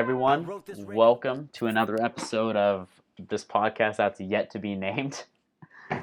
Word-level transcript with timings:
everyone. 0.00 0.48
Welcome 0.86 1.50
to 1.52 1.66
another 1.66 2.02
episode 2.02 2.56
of 2.56 2.88
this 3.28 3.44
podcast 3.44 3.96
that's 3.96 4.18
yet 4.18 4.48
to 4.52 4.58
be 4.58 4.74
named. 4.74 5.24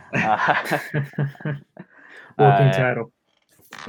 Uh, 2.38 2.45
Working 2.45 2.68
uh, 2.68 2.73
title. 2.73 3.12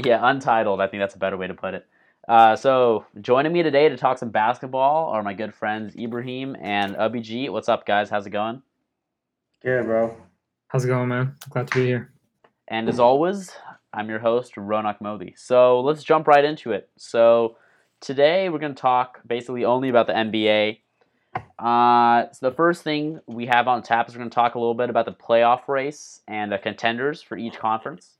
yeah, 0.02 0.20
untitled. 0.23 0.80
I 0.80 0.86
think 0.86 1.02
that's 1.02 1.14
a 1.14 1.18
better 1.18 1.36
way 1.36 1.46
to 1.48 1.52
put 1.52 1.74
it. 1.74 1.86
Uh, 2.27 2.56
so, 2.56 3.05
joining 3.20 3.52
me 3.52 3.62
today 3.62 3.91
to 3.91 3.96
talk 3.98 4.16
some 4.16 4.30
basketball 4.30 5.09
are 5.10 5.23
my 5.23 5.34
good 5.34 5.55
friends 5.55 5.95
Ibrahim 5.95 6.56
and 6.59 6.96
Ubg. 6.96 7.50
What's 7.50 7.68
up, 7.68 7.84
guys? 7.84 8.09
How's 8.09 8.27
it 8.27 8.30
going? 8.30 8.62
Good, 9.62 9.84
bro. 9.84 10.16
How's 10.68 10.86
it 10.86 10.88
going, 10.88 11.09
man? 11.09 11.34
Glad 11.51 11.68
to 11.68 11.74
be 11.79 11.84
here. 11.84 12.10
And 12.68 12.88
as 12.88 12.98
always, 12.98 13.52
I'm 13.93 14.09
your 14.09 14.20
host, 14.20 14.54
Ronak 14.54 15.02
Modi. 15.02 15.34
So 15.37 15.80
let's 15.80 16.02
jump 16.02 16.27
right 16.27 16.45
into 16.45 16.73
it. 16.73 16.88
So 16.96 17.59
today 18.01 18.48
we're 18.48 18.59
going 18.59 18.75
to 18.75 18.80
talk 18.80 19.20
basically 19.27 19.65
only 19.65 19.88
about 19.88 20.07
the 20.07 20.12
NBA. 20.12 20.79
Uh, 21.59 22.30
so 22.33 22.48
the 22.48 22.55
first 22.55 22.83
thing 22.83 23.21
we 23.27 23.47
have 23.47 23.69
on 23.69 23.83
tap 23.83 24.09
is 24.09 24.15
we're 24.15 24.21
going 24.21 24.30
to 24.30 24.34
talk 24.34 24.55
a 24.55 24.59
little 24.59 24.74
bit 24.74 24.91
about 24.91 25.07
the 25.07 25.12
playoff 25.12 25.69
race 25.69 26.21
and 26.29 26.52
the 26.52 26.59
contenders 26.59 27.23
for 27.23 27.37
each 27.37 27.59
conference. 27.59 28.19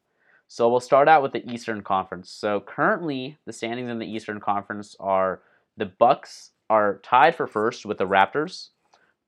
So 0.49 0.69
we'll 0.69 0.81
start 0.81 1.09
out 1.09 1.23
with 1.23 1.33
the 1.33 1.49
Eastern 1.51 1.83
Conference. 1.83 2.31
So 2.31 2.61
currently, 2.61 3.37
the 3.45 3.53
standings 3.53 3.91
in 3.91 3.99
the 3.99 4.11
Eastern 4.11 4.41
Conference 4.41 4.97
are 4.99 5.43
the 5.77 5.87
Bucks 5.87 6.53
are 6.71 7.01
tied 7.03 7.35
for 7.35 7.47
first 7.47 7.85
with 7.85 7.99
the 7.99 8.07
Raptors. 8.07 8.69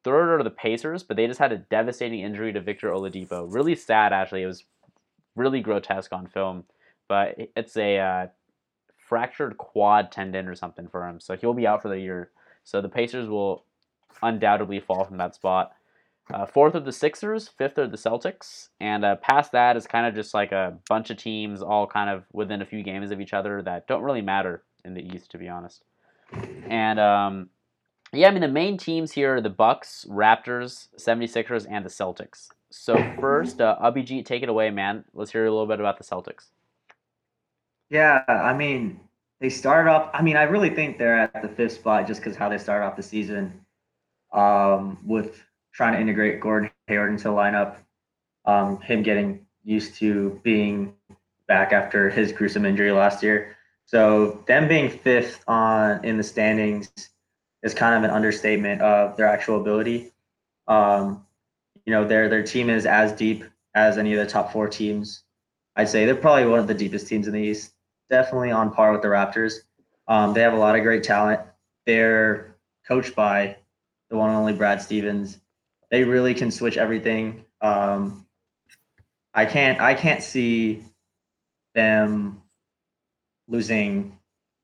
Third 0.03 0.41
are 0.41 0.43
the 0.43 0.51
Pacers, 0.51 1.03
but 1.03 1.19
they 1.19 1.27
just 1.27 1.39
had 1.39 1.53
a 1.53 1.59
devastating 1.59 2.21
injury 2.21 2.55
to 2.55 2.61
Victor 2.61 2.89
Oladipo. 2.91 3.47
Really 3.53 3.75
sad, 3.75 4.15
actually. 4.15 4.43
It 4.43 4.47
was 4.47 4.65
really 5.37 5.61
grotesque 5.61 6.13
on 6.13 6.27
film, 6.27 6.65
but 7.07 7.37
it's 7.55 7.77
a 7.77 7.99
uh, 7.99 8.27
fractured 9.11 9.59
quad 9.59 10.13
tendon 10.13 10.47
or 10.47 10.55
something 10.55 10.87
for 10.87 11.07
him, 11.07 11.19
so 11.19 11.37
he'll 11.37 11.53
be 11.53 11.67
out 11.67 11.83
for 11.83 11.89
the 11.89 11.99
year. 11.99 12.31
So 12.63 12.81
the 12.81 12.89
Pacers 12.89 13.29
will 13.29 13.65
undoubtedly 14.23 14.79
fall 14.79 15.05
from 15.05 15.17
that 15.17 15.35
spot. 15.35 15.73
Uh, 16.33 16.47
fourth 16.47 16.77
are 16.77 16.81
the 16.81 16.93
Sixers, 16.93 17.49
fifth 17.49 17.77
are 17.77 17.89
the 17.89 17.97
Celtics, 17.97 18.69
and 18.79 19.05
uh, 19.05 19.17
past 19.17 19.51
that 19.51 19.77
is 19.77 19.89
kind 19.89 20.07
of 20.07 20.15
just 20.15 20.33
like 20.33 20.53
a 20.53 20.79
bunch 20.89 21.11
of 21.11 21.17
teams 21.17 21.61
all 21.61 21.89
kind 21.89 22.09
of 22.09 22.23
within 22.33 22.63
a 22.63 22.65
few 22.65 22.85
games 22.85 23.11
of 23.11 23.21
each 23.21 23.35
other 23.35 23.61
that 23.63 23.89
don't 23.89 24.05
really 24.05 24.23
matter 24.23 24.63
in 24.85 24.95
the 24.95 25.03
East, 25.03 25.33
to 25.33 25.39
be 25.39 25.49
honest. 25.49 25.83
And 26.69 27.01
um, 27.01 27.49
yeah, 28.13 28.29
I 28.29 28.31
mean 28.31 28.43
the 28.43 28.49
main 28.49 28.79
teams 28.79 29.11
here 29.11 29.35
are 29.35 29.41
the 29.41 29.51
Bucks, 29.51 30.07
Raptors, 30.09 30.87
76ers, 30.97 31.67
and 31.69 31.85
the 31.85 31.91
Celtics. 31.91 32.51
So 32.71 32.95
first, 33.19 33.61
uh, 33.61 33.77
Abhijit, 33.83 34.25
take 34.25 34.45
it 34.45 34.49
away, 34.49 34.71
man. 34.71 35.05
Let's 35.13 35.33
hear 35.33 35.45
a 35.47 35.51
little 35.51 35.67
bit 35.67 35.81
about 35.81 35.99
the 35.99 36.05
Celtics. 36.05 36.51
Yeah, 37.91 38.23
I 38.29 38.55
mean, 38.55 39.01
they 39.41 39.51
started 39.51 39.91
off. 39.91 40.11
I 40.15 40.23
mean, 40.23 40.37
I 40.37 40.45
really 40.45 40.71
think 40.71 40.97
they're 40.97 41.19
at 41.19 41.43
the 41.43 41.49
fifth 41.49 41.73
spot 41.73 42.07
just 42.07 42.21
because 42.21 42.37
how 42.37 42.49
they 42.49 42.59
started 42.59 42.87
off 42.87 42.97
the 42.97 43.03
season, 43.03 43.65
um, 44.33 44.99
with 45.05 45.43
trying 45.73 45.95
to 45.95 46.01
integrate 46.01 46.41
Gordon 46.41 46.71
Hayward 46.87 47.11
into 47.11 47.25
the 47.25 47.31
lineup, 47.31 47.77
um, 48.45 48.81
him 48.81 49.03
getting 49.03 49.45
used 49.65 49.97
to 49.97 50.41
being 50.45 50.95
back 51.49 51.73
after 51.73 52.09
his 52.09 52.33
gruesome 52.33 52.65
injury 52.65 52.93
last 52.93 53.23
year. 53.23 53.57
So 53.87 54.45
them 54.47 54.69
being 54.69 54.89
fifth 54.89 55.43
on 55.49 56.05
in 56.05 56.17
the 56.17 56.23
standings 56.23 56.93
is 57.65 57.75
kind 57.75 57.97
of 57.97 58.09
an 58.09 58.15
understatement 58.15 58.81
of 58.83 59.17
their 59.17 59.27
actual 59.27 59.61
ability. 59.61 60.13
Um, 60.69 61.27
you 61.85 61.93
know, 61.93 62.07
their 62.07 62.29
their 62.29 62.45
team 62.45 62.71
is 62.71 62.87
as 62.87 63.13
deep 63.13 63.45
as 63.75 63.99
any 63.99 64.15
of 64.15 64.25
the 64.25 64.31
top 64.31 64.53
four 64.53 64.69
teams. 64.69 65.25
I'd 65.75 65.89
say 65.89 66.05
they're 66.05 66.15
probably 66.15 66.47
one 66.47 66.61
of 66.61 66.69
the 66.69 66.75
deepest 66.75 67.09
teams 67.09 67.27
in 67.27 67.33
the 67.33 67.41
East. 67.41 67.73
Definitely 68.11 68.51
on 68.51 68.73
par 68.73 68.93
with 68.93 69.03
the 69.03 69.09
Raptors. 69.09 69.61
Um, 70.09 70.35
they 70.35 70.43
have 70.43 70.53
a 70.53 70.59
lot 70.59 70.77
of 70.77 70.83
great 70.83 71.05
talent. 71.05 71.41
They're 71.87 72.57
coached 72.87 73.15
by 73.15 73.57
the 74.11 74.17
one 74.17 74.31
and 74.31 74.39
only 74.39 74.53
Brad 74.53 74.83
Stevens. 74.83 75.39
They 75.91 76.05
really 76.05 76.35
can 76.35 76.51
switch 76.51 76.77
everything. 76.77 77.45
Um, 77.61 78.27
I 79.33 79.47
can't 79.47 79.81
I 79.81 79.95
can't 79.95 80.23
see 80.23 80.83
them 81.75 82.43
losing 83.49 84.19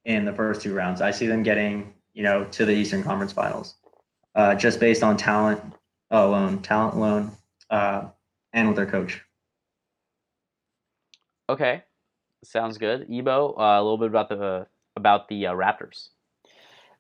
in 0.05 0.25
the 0.25 0.33
first 0.33 0.63
two 0.63 0.75
rounds. 0.75 1.01
I 1.01 1.13
see 1.13 1.27
them 1.27 1.43
getting 1.43 1.95
you 2.15 2.23
know 2.23 2.45
to 2.45 2.65
the 2.65 2.73
Eastern 2.73 3.03
Conference 3.03 3.33
Finals, 3.33 3.77
uh, 4.35 4.55
just 4.55 4.81
based 4.81 5.03
on 5.03 5.17
talent 5.17 5.61
alone, 6.11 6.63
talent 6.63 6.95
alone, 6.95 7.33
uh, 7.71 8.07
and 8.53 8.69
with 8.69 8.77
their 8.77 8.87
coach. 8.87 9.21
Okay, 11.49 11.85
sounds 12.47 12.79
good. 12.79 13.07
Ebo, 13.11 13.55
uh, 13.59 13.81
a 13.81 13.83
little 13.83 13.99
bit 13.99 14.09
about 14.09 14.29
the 14.29 14.67
about 14.97 15.29
the 15.29 15.47
uh, 15.49 15.53
Raptors. 15.53 16.09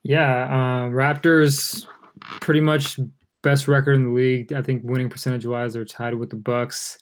Yeah, 0.02 0.44
uh, 0.44 0.90
Raptors 0.90 1.86
pretty 2.20 2.60
much 2.60 2.98
best 3.42 3.68
record 3.68 3.94
in 3.94 4.04
the 4.04 4.10
league. 4.10 4.52
I 4.52 4.62
think 4.62 4.82
winning 4.84 5.08
percentage 5.08 5.46
wise, 5.46 5.74
they're 5.74 5.84
tied 5.84 6.14
with 6.14 6.30
the 6.30 6.36
Bucks. 6.36 6.98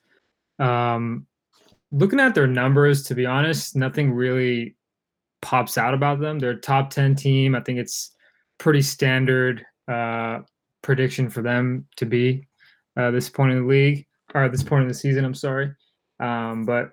Um, 0.59 1.27
looking 1.91 2.21
at 2.21 2.35
their 2.35 2.47
numbers, 2.47 3.03
to 3.05 3.15
be 3.15 3.27
honest, 3.27 3.77
nothing 3.77 4.13
really 4.13 4.77
pops 5.43 5.77
out 5.77 5.95
about 5.95 6.21
them. 6.21 6.39
They're 6.39 6.51
a 6.51 6.61
top 6.61 6.91
ten 6.91 7.15
team. 7.15 7.55
I 7.55 7.61
think 7.61 7.79
it's 7.79 8.13
pretty 8.59 8.83
standard 8.83 9.65
uh, 9.89 10.41
prediction 10.83 11.29
for 11.29 11.43
them 11.43 11.87
to 11.97 12.07
be 12.07 12.47
uh, 12.97 13.11
this 13.11 13.29
point 13.29 13.53
in 13.53 13.63
the 13.63 13.69
league 13.69 14.07
or 14.35 14.49
this 14.49 14.63
point 14.63 14.83
in 14.83 14.89
the 14.89 14.95
season. 14.95 15.25
I'm 15.25 15.35
sorry, 15.35 15.73
um, 16.21 16.65
but 16.65 16.93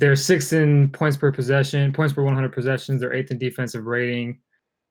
they're 0.00 0.16
sixth 0.16 0.54
in 0.54 0.88
points 0.88 1.18
per 1.18 1.30
possession, 1.30 1.92
points 1.92 2.14
per 2.14 2.22
100 2.22 2.52
possessions. 2.52 3.00
They're 3.00 3.12
eighth 3.12 3.30
in 3.30 3.38
defensive 3.38 3.84
rating. 3.84 4.40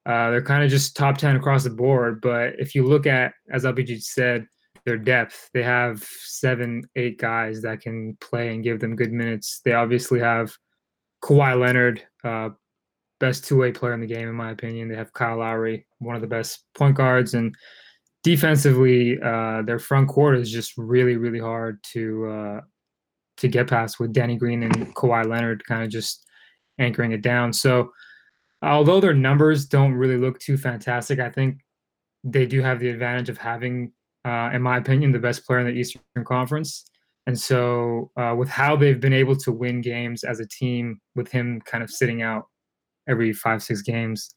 Uh, 0.06 0.30
they're 0.30 0.44
kind 0.44 0.64
of 0.64 0.70
just 0.70 0.96
top 0.96 1.18
10 1.18 1.36
across 1.36 1.64
the 1.64 1.72
board. 1.72 2.22
But 2.22 2.54
if 2.60 2.76
you 2.76 2.88
look 2.88 3.08
at, 3.08 3.34
as 3.52 3.64
LPG 3.64 4.04
said, 4.04 4.48
their 4.86 4.98
depth, 4.98 5.50
they 5.54 5.64
have 5.64 6.04
seven, 6.04 6.84
eight 6.96 7.18
guys 7.20 7.62
that 7.64 7.82
can 7.82 8.18
play 8.22 8.54
and 8.54 8.64
give 8.64 8.80
them 8.80 8.96
good 8.96 9.12
minutes. 9.12 9.62
They 9.66 9.74
obviously 9.74 10.20
have 10.20 10.56
Kawhi 11.24 11.60
Leonard, 11.60 12.04
uh, 12.24 12.50
best 13.20 13.46
two 13.46 13.58
way 13.58 13.72
player 13.72 13.94
in 13.94 14.02
the 14.02 14.08
game, 14.08 14.30
in 14.30 14.36
my 14.36 14.52
opinion. 14.52 14.90
They 14.90 14.96
have 14.96 15.12
Kyle 15.14 15.38
Lowry, 15.38 15.88
one 15.98 16.16
of 16.16 16.22
the 16.22 16.28
best 16.28 16.66
point 16.76 16.96
guards. 16.96 17.34
And 17.34 17.54
defensively, 18.24 19.20
uh, 19.22 19.64
their 19.64 19.80
front 19.80 20.08
court 20.08 20.38
is 20.38 20.52
just 20.52 20.74
really, 20.78 21.18
really 21.18 21.40
hard 21.40 21.84
to 21.94 22.28
uh, 22.28 22.62
to 23.40 23.48
get 23.48 23.68
past 23.68 24.00
with 24.00 24.14
Danny 24.14 24.38
Green 24.38 24.64
and 24.64 24.96
Kawhi 24.96 25.26
Leonard 25.26 25.64
kind 25.66 25.84
of 25.84 25.90
just 25.90 26.26
anchoring 26.78 27.12
it 27.12 27.22
down. 27.22 27.54
So, 27.54 27.92
although 28.62 29.00
their 29.00 29.14
numbers 29.14 29.66
don't 29.66 29.94
really 29.94 30.18
look 30.18 30.40
too 30.40 30.58
fantastic, 30.58 31.20
I 31.20 31.30
think 31.30 31.60
they 32.24 32.46
do 32.46 32.62
have 32.62 32.80
the 32.80 32.90
advantage 32.90 33.30
of 33.30 33.38
having, 33.38 33.94
uh, 34.26 34.50
in 34.54 34.62
my 34.62 34.78
opinion, 34.78 35.12
the 35.12 35.20
best 35.20 35.46
player 35.46 35.60
in 35.60 35.68
the 35.68 35.74
Eastern 35.74 36.02
Conference. 36.26 36.86
And 37.28 37.40
so, 37.40 38.12
uh, 38.18 38.36
with 38.38 38.50
how 38.50 38.76
they've 38.76 39.00
been 39.00 39.14
able 39.14 39.36
to 39.38 39.52
win 39.52 39.82
games 39.82 40.24
as 40.24 40.40
a 40.40 40.48
team, 40.48 41.00
with 41.16 41.32
him 41.32 41.62
kind 41.62 41.84
of 41.84 41.90
sitting 41.90 42.22
out 42.22 42.48
every 43.08 43.34
five, 43.34 43.62
six 43.64 43.82
games, 43.82 44.34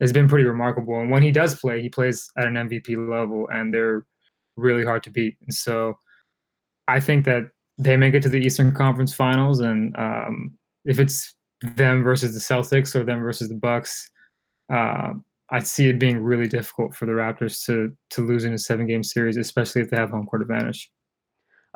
has 0.00 0.12
been 0.12 0.28
pretty 0.28 0.44
remarkable. 0.44 1.00
And 1.00 1.10
when 1.10 1.22
he 1.22 1.30
does 1.30 1.58
play, 1.58 1.80
he 1.80 1.88
plays 1.88 2.30
at 2.36 2.46
an 2.46 2.54
MVP 2.54 2.96
level, 3.08 3.48
and 3.52 3.72
they're 3.72 4.04
really 4.56 4.84
hard 4.84 5.02
to 5.04 5.10
beat. 5.10 5.36
And 5.42 5.54
so, 5.54 5.98
I 6.86 7.00
think 7.00 7.24
that 7.24 7.50
they 7.78 7.96
make 7.96 8.14
it 8.14 8.22
to 8.22 8.28
the 8.28 8.38
Eastern 8.38 8.72
Conference 8.72 9.14
Finals, 9.14 9.60
and 9.60 9.94
um, 9.96 10.52
if 10.84 10.98
it's 10.98 11.34
them 11.76 12.02
versus 12.02 12.34
the 12.34 12.40
Celtics 12.40 12.94
or 12.94 13.04
them 13.04 13.20
versus 13.20 13.48
the 13.48 13.54
Bucks, 13.54 14.10
uh, 14.72 15.12
I 15.50 15.60
see 15.60 15.88
it 15.88 15.98
being 15.98 16.18
really 16.18 16.48
difficult 16.48 16.94
for 16.94 17.06
the 17.06 17.12
Raptors 17.12 17.64
to 17.66 17.92
to 18.10 18.26
lose 18.26 18.44
in 18.44 18.54
a 18.54 18.58
seven 18.58 18.86
game 18.86 19.02
series, 19.02 19.36
especially 19.36 19.82
if 19.82 19.90
they 19.90 19.96
have 19.96 20.10
home 20.10 20.26
court 20.26 20.42
advantage. 20.42 20.90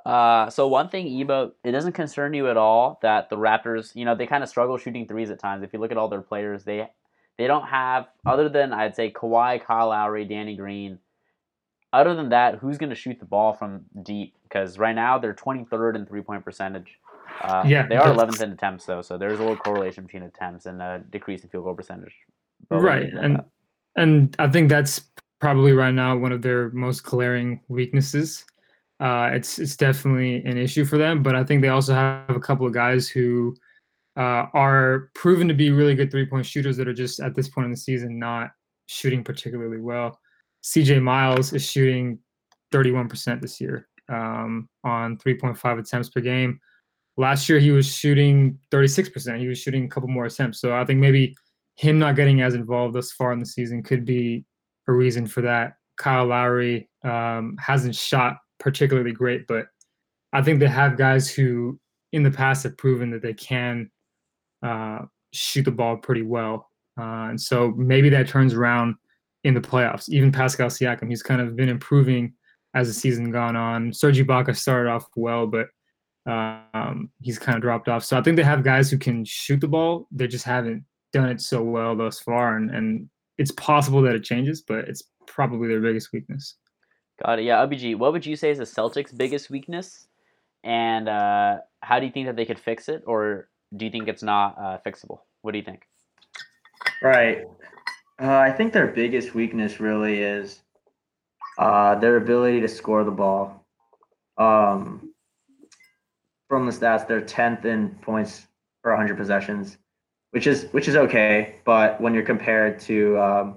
Uh, 0.07 0.49
so 0.49 0.67
one 0.69 0.89
thing, 0.89 1.07
Ebo, 1.07 1.53
it 1.65 1.73
doesn't 1.73 1.93
concern 1.93 2.33
you 2.33 2.49
at 2.49 2.57
all 2.57 2.99
that 3.03 3.29
the 3.29 3.37
Raptors, 3.37 3.95
you 3.95 4.05
know, 4.05 4.15
they 4.15 4.27
kind 4.27 4.43
of 4.43 4.49
struggle 4.49 4.79
shooting 4.79 5.07
threes 5.07 5.31
at 5.31 5.39
times. 5.39 5.63
If 5.63 5.73
you 5.73 5.81
look 5.81 5.91
at 5.91 5.99
all 5.99 6.09
their 6.09 6.23
players, 6.23 6.65
they 6.65 6.89
they 7.37 7.47
don't 7.47 7.67
have 7.67 8.07
other 8.27 8.49
than 8.49 8.73
I'd 8.73 8.97
say 8.97 9.13
Kawhi, 9.13 9.63
Kyle 9.65 9.89
Lowry, 9.89 10.25
Danny 10.25 10.57
Green. 10.57 10.99
Other 11.93 12.15
than 12.15 12.29
that, 12.31 12.57
who's 12.57 12.77
going 12.79 12.91
to 12.91 12.97
shoot 12.97 13.19
the 13.19 13.25
ball 13.25 13.53
from 13.55 13.85
deep? 14.03 14.35
Because 14.43 14.79
right 14.79 14.95
now 14.95 15.19
they're 15.19 15.35
23rd 15.35 15.97
in 15.97 16.07
three 16.07 16.21
point 16.23 16.45
percentage. 16.45 16.99
Uh, 17.43 17.63
Yeah, 17.67 17.87
they 17.87 17.97
are 17.97 18.13
that's- 18.15 18.37
11th 18.37 18.43
in 18.43 18.53
attempts 18.53 18.85
though, 18.87 19.03
so 19.03 19.17
there's 19.17 19.39
a 19.39 19.43
little 19.43 19.57
correlation 19.57 20.05
between 20.05 20.25
attempts 20.25 20.67
and 20.67 20.81
a 20.83 21.03
decrease 21.11 21.43
in 21.45 21.49
field 21.51 21.65
goal 21.65 21.75
percentage. 21.75 22.15
But 22.69 22.81
right, 22.81 23.01
we'll 23.01 23.05
leave 23.05 23.15
it 23.15 23.17
at 23.19 23.25
and 23.25 23.37
that. 23.37 23.47
and 23.97 24.37
I 24.39 24.49
think 24.49 24.69
that's 24.69 25.03
probably 25.41 25.73
right 25.73 25.95
now 25.95 26.17
one 26.17 26.33
of 26.33 26.43
their 26.43 26.71
most 26.71 27.05
glaring 27.05 27.61
weaknesses. 27.69 28.45
Uh, 29.01 29.31
it's 29.33 29.59
it's 29.61 29.77
definitely 29.77 30.43
an 30.45 30.59
issue 30.59 30.85
for 30.85 30.99
them, 30.99 31.23
but 31.23 31.37
I 31.37 31.45
think 31.45 31.63
they 31.63 31.69
also 31.69 31.95
have 31.95 32.31
a 32.31 32.41
couple 32.41 32.67
of 32.67 32.73
guys 32.73 33.09
who 33.09 33.55
uh, 34.17 34.47
are 34.53 35.11
proven 35.15 35.47
to 35.47 35.55
be 35.55 35.71
really 35.71 35.95
good 35.95 36.11
three 36.11 36.27
point 36.27 36.45
shooters 36.45 36.77
that 36.79 36.89
are 36.89 36.93
just 36.95 37.21
at 37.21 37.37
this 37.37 37.49
point 37.49 37.67
in 37.67 37.71
the 37.71 37.77
season 37.77 38.19
not 38.19 38.51
shooting 38.87 39.23
particularly 39.23 39.81
well. 39.81 40.19
CJ 40.65 41.03
Miles 41.03 41.53
is 41.53 41.65
shooting 41.65 42.19
31% 42.73 43.41
this 43.41 43.61
year 43.61 43.89
um, 44.09 44.69
on 44.85 45.17
3.5 45.19 45.79
attempts 45.79 46.09
per 46.09 46.21
game. 46.21 46.61
Last 47.17 47.49
year 47.49 47.59
he 47.59 47.71
was 47.71 47.87
shooting 47.93 48.59
36%. 48.71 49.39
He 49.39 49.49
was 49.49 49.59
shooting 49.59 49.85
a 49.85 49.89
couple 49.89 50.09
more 50.09 50.27
attempts. 50.27 50.61
So 50.61 50.75
I 50.75 50.85
think 50.85 51.01
maybe 51.01 51.35
him 51.77 51.99
not 51.99 52.17
getting 52.17 52.43
as 52.43 52.55
involved 52.55 52.95
thus 52.95 53.13
far 53.13 53.33
in 53.33 53.39
the 53.39 53.47
season 53.47 53.83
could 53.83 54.05
be 54.05 54.45
a 54.87 54.93
reason 54.93 55.27
for 55.27 55.41
that. 55.43 55.75
Kyle 55.97 56.27
Lowry 56.27 56.89
um, 57.05 57.57
hasn't 57.61 57.95
shot 57.95 58.37
particularly 58.61 59.13
great, 59.13 59.47
but 59.47 59.67
I 60.33 60.43
think 60.43 60.61
they 60.61 60.69
have 60.69 60.97
guys 60.97 61.31
who 61.31 61.79
in 62.13 62.23
the 62.23 62.31
past 62.31 62.63
have 62.65 62.77
proven 62.77 63.11
that 63.11 63.23
they 63.23 63.35
can 63.35 63.91
uh, 64.63 65.01
shoot 65.33 65.65
the 65.65 65.71
ball 65.71 65.97
pretty 65.97 66.23
well. 66.23 66.71
Uh, 66.99 67.31
and 67.31 67.41
so 67.41 67.73
maybe 67.77 68.09
that 68.11 68.29
turns 68.29 68.55
around 68.55 68.95
in 69.45 69.55
the 69.55 69.61
playoffs. 69.61 70.09
Even 70.09 70.33
Pascal 70.33 70.69
Siakam, 70.69 71.09
he's 71.09 71.23
kind 71.23 71.41
of 71.41 71.57
been 71.57 71.69
improving 71.69 72.33
as 72.75 72.89
the 72.89 72.95
season 72.95 73.31
gone 73.31 73.57
on. 73.57 73.93
Serge 73.93 74.19
Ibaka 74.19 74.57
started 74.57 74.91
off 74.91 75.07
well, 75.17 75.47
but 75.47 75.69
um, 76.27 77.11
he's 77.23 77.39
kind 77.39 77.57
of 77.57 77.63
dropped 77.63 77.89
off. 77.89 78.05
So 78.05 78.19
I 78.19 78.23
think 78.23 78.37
they 78.37 78.43
have 78.43 78.63
guys 78.63 78.91
who 78.91 78.99
can 78.99 79.25
shoot 79.25 79.61
the 79.61 79.69
ball. 79.69 80.07
They 80.11 80.27
just 80.27 80.45
haven't 80.45 80.85
done 81.13 81.29
it 81.29 81.41
so 81.41 81.63
well 81.63 81.97
thus 81.97 82.21
far, 82.21 82.57
and, 82.57 82.71
and 82.71 83.09
it's 83.39 83.53
possible 83.53 84.03
that 84.03 84.15
it 84.15 84.25
changes, 84.25 84.63
but 84.63 84.89
it's 84.89 85.05
probably 85.27 85.69
their 85.69 85.81
biggest 85.81 86.13
weakness. 86.13 86.57
Got 87.25 87.39
it. 87.39 87.47
Yeah, 87.47 87.65
LBG, 87.65 87.97
what 87.97 88.13
would 88.13 88.27
you 88.27 88.37
say 88.37 88.51
is 88.51 88.59
the 88.59 88.65
Celtics' 88.65 89.17
biggest 89.17 89.51
weakness? 89.51 90.07
And 90.65 91.09
uh, 91.09 91.59
how 91.81 91.99
do 91.99 92.07
you 92.07 92.13
think 92.13 92.27
that 92.27 92.37
they 92.37 92.45
could 92.45 92.59
fix 92.59 92.89
it, 92.89 93.03
or 93.07 93.49
do 93.77 93.85
you 93.85 93.91
think 93.91 94.09
it's 94.09 94.23
not 94.23 94.57
uh, 94.59 94.79
fixable? 94.85 95.21
What 95.43 95.53
do 95.53 95.59
you 95.59 95.65
think? 95.65 95.83
Right. 97.03 97.45
Uh, 98.21 98.37
I 98.37 98.51
think 98.51 98.73
their 98.73 98.89
biggest 98.89 99.35
weakness 99.35 99.79
really 99.79 100.23
is 100.23 100.61
uh, 101.57 101.95
their 101.97 102.17
ability 102.17 102.61
to 102.61 102.69
score 102.69 103.05
the 103.05 103.13
ball. 103.13 103.65
Um, 104.37 105.13
from 106.49 106.67
the 106.67 106.73
stats, 106.73 107.07
they're 107.07 107.21
tenth 107.21 107.65
in 107.65 107.91
points 108.03 108.47
per 108.83 108.91
100 108.91 109.17
possessions, 109.17 109.79
which 110.33 110.47
is 110.47 110.69
which 110.73 110.89
is 110.89 110.97
okay. 110.97 111.57
But 111.65 112.01
when 112.01 112.15
you're 112.15 112.25
compared 112.25 112.81
to 112.81 113.19
um, 113.19 113.55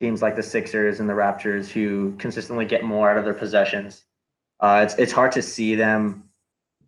teams 0.00 0.20
like 0.20 0.36
the 0.36 0.42
Sixers 0.42 1.00
and 1.00 1.08
the 1.08 1.14
Raptors, 1.14 1.68
who 1.68 2.14
consistently 2.18 2.66
get 2.66 2.84
more 2.84 3.10
out 3.10 3.16
of 3.16 3.24
their 3.24 3.34
possessions, 3.34 4.04
uh, 4.60 4.82
it's 4.84 4.94
it's 4.96 5.12
hard 5.12 5.32
to 5.32 5.42
see 5.42 5.74
them 5.74 6.24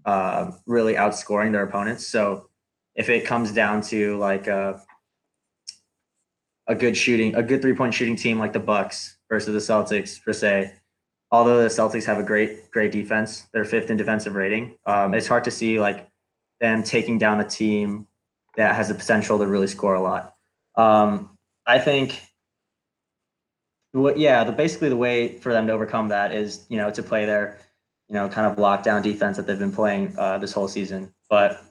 uh, 0.04 0.50
really 0.66 0.94
outscoring 0.94 1.52
their 1.52 1.62
opponents. 1.62 2.06
So 2.06 2.48
if 2.94 3.08
it 3.08 3.24
comes 3.24 3.52
down 3.52 3.80
to 3.82 4.18
like 4.18 4.48
a 4.48 4.82
a 6.70 6.74
good 6.76 6.96
shooting, 6.96 7.34
a 7.34 7.42
good 7.42 7.60
three 7.60 7.74
point 7.74 7.92
shooting 7.92 8.14
team 8.14 8.38
like 8.38 8.52
the 8.52 8.60
Bucks 8.60 9.18
versus 9.28 9.52
the 9.52 9.72
Celtics 9.72 10.22
per 10.22 10.32
se, 10.32 10.72
although 11.32 11.60
the 11.60 11.68
Celtics 11.68 12.04
have 12.04 12.18
a 12.18 12.22
great 12.22 12.70
great 12.70 12.92
defense, 12.92 13.48
they're 13.52 13.64
fifth 13.64 13.90
in 13.90 13.96
defensive 13.96 14.36
rating. 14.36 14.76
Um, 14.86 15.12
it's 15.12 15.26
hard 15.26 15.44
to 15.44 15.50
see 15.50 15.80
like 15.80 16.08
them 16.60 16.84
taking 16.84 17.18
down 17.18 17.40
a 17.40 17.44
team 17.44 18.06
that 18.56 18.76
has 18.76 18.86
the 18.86 18.94
potential 18.94 19.36
to 19.38 19.46
really 19.46 19.66
score 19.66 19.94
a 19.94 20.00
lot. 20.00 20.34
Um, 20.76 21.36
I 21.66 21.80
think 21.80 22.22
what 23.90 24.16
yeah, 24.16 24.44
the 24.44 24.52
basically 24.52 24.90
the 24.90 24.96
way 24.96 25.38
for 25.38 25.52
them 25.52 25.66
to 25.66 25.72
overcome 25.72 26.08
that 26.08 26.32
is 26.32 26.66
you 26.68 26.76
know 26.76 26.92
to 26.92 27.02
play 27.02 27.26
their 27.26 27.58
you 28.08 28.14
know 28.14 28.28
kind 28.28 28.46
of 28.46 28.58
lockdown 28.58 29.02
defense 29.02 29.36
that 29.38 29.46
they've 29.48 29.58
been 29.58 29.72
playing 29.72 30.14
uh, 30.16 30.38
this 30.38 30.52
whole 30.52 30.68
season. 30.68 31.12
But 31.28 31.64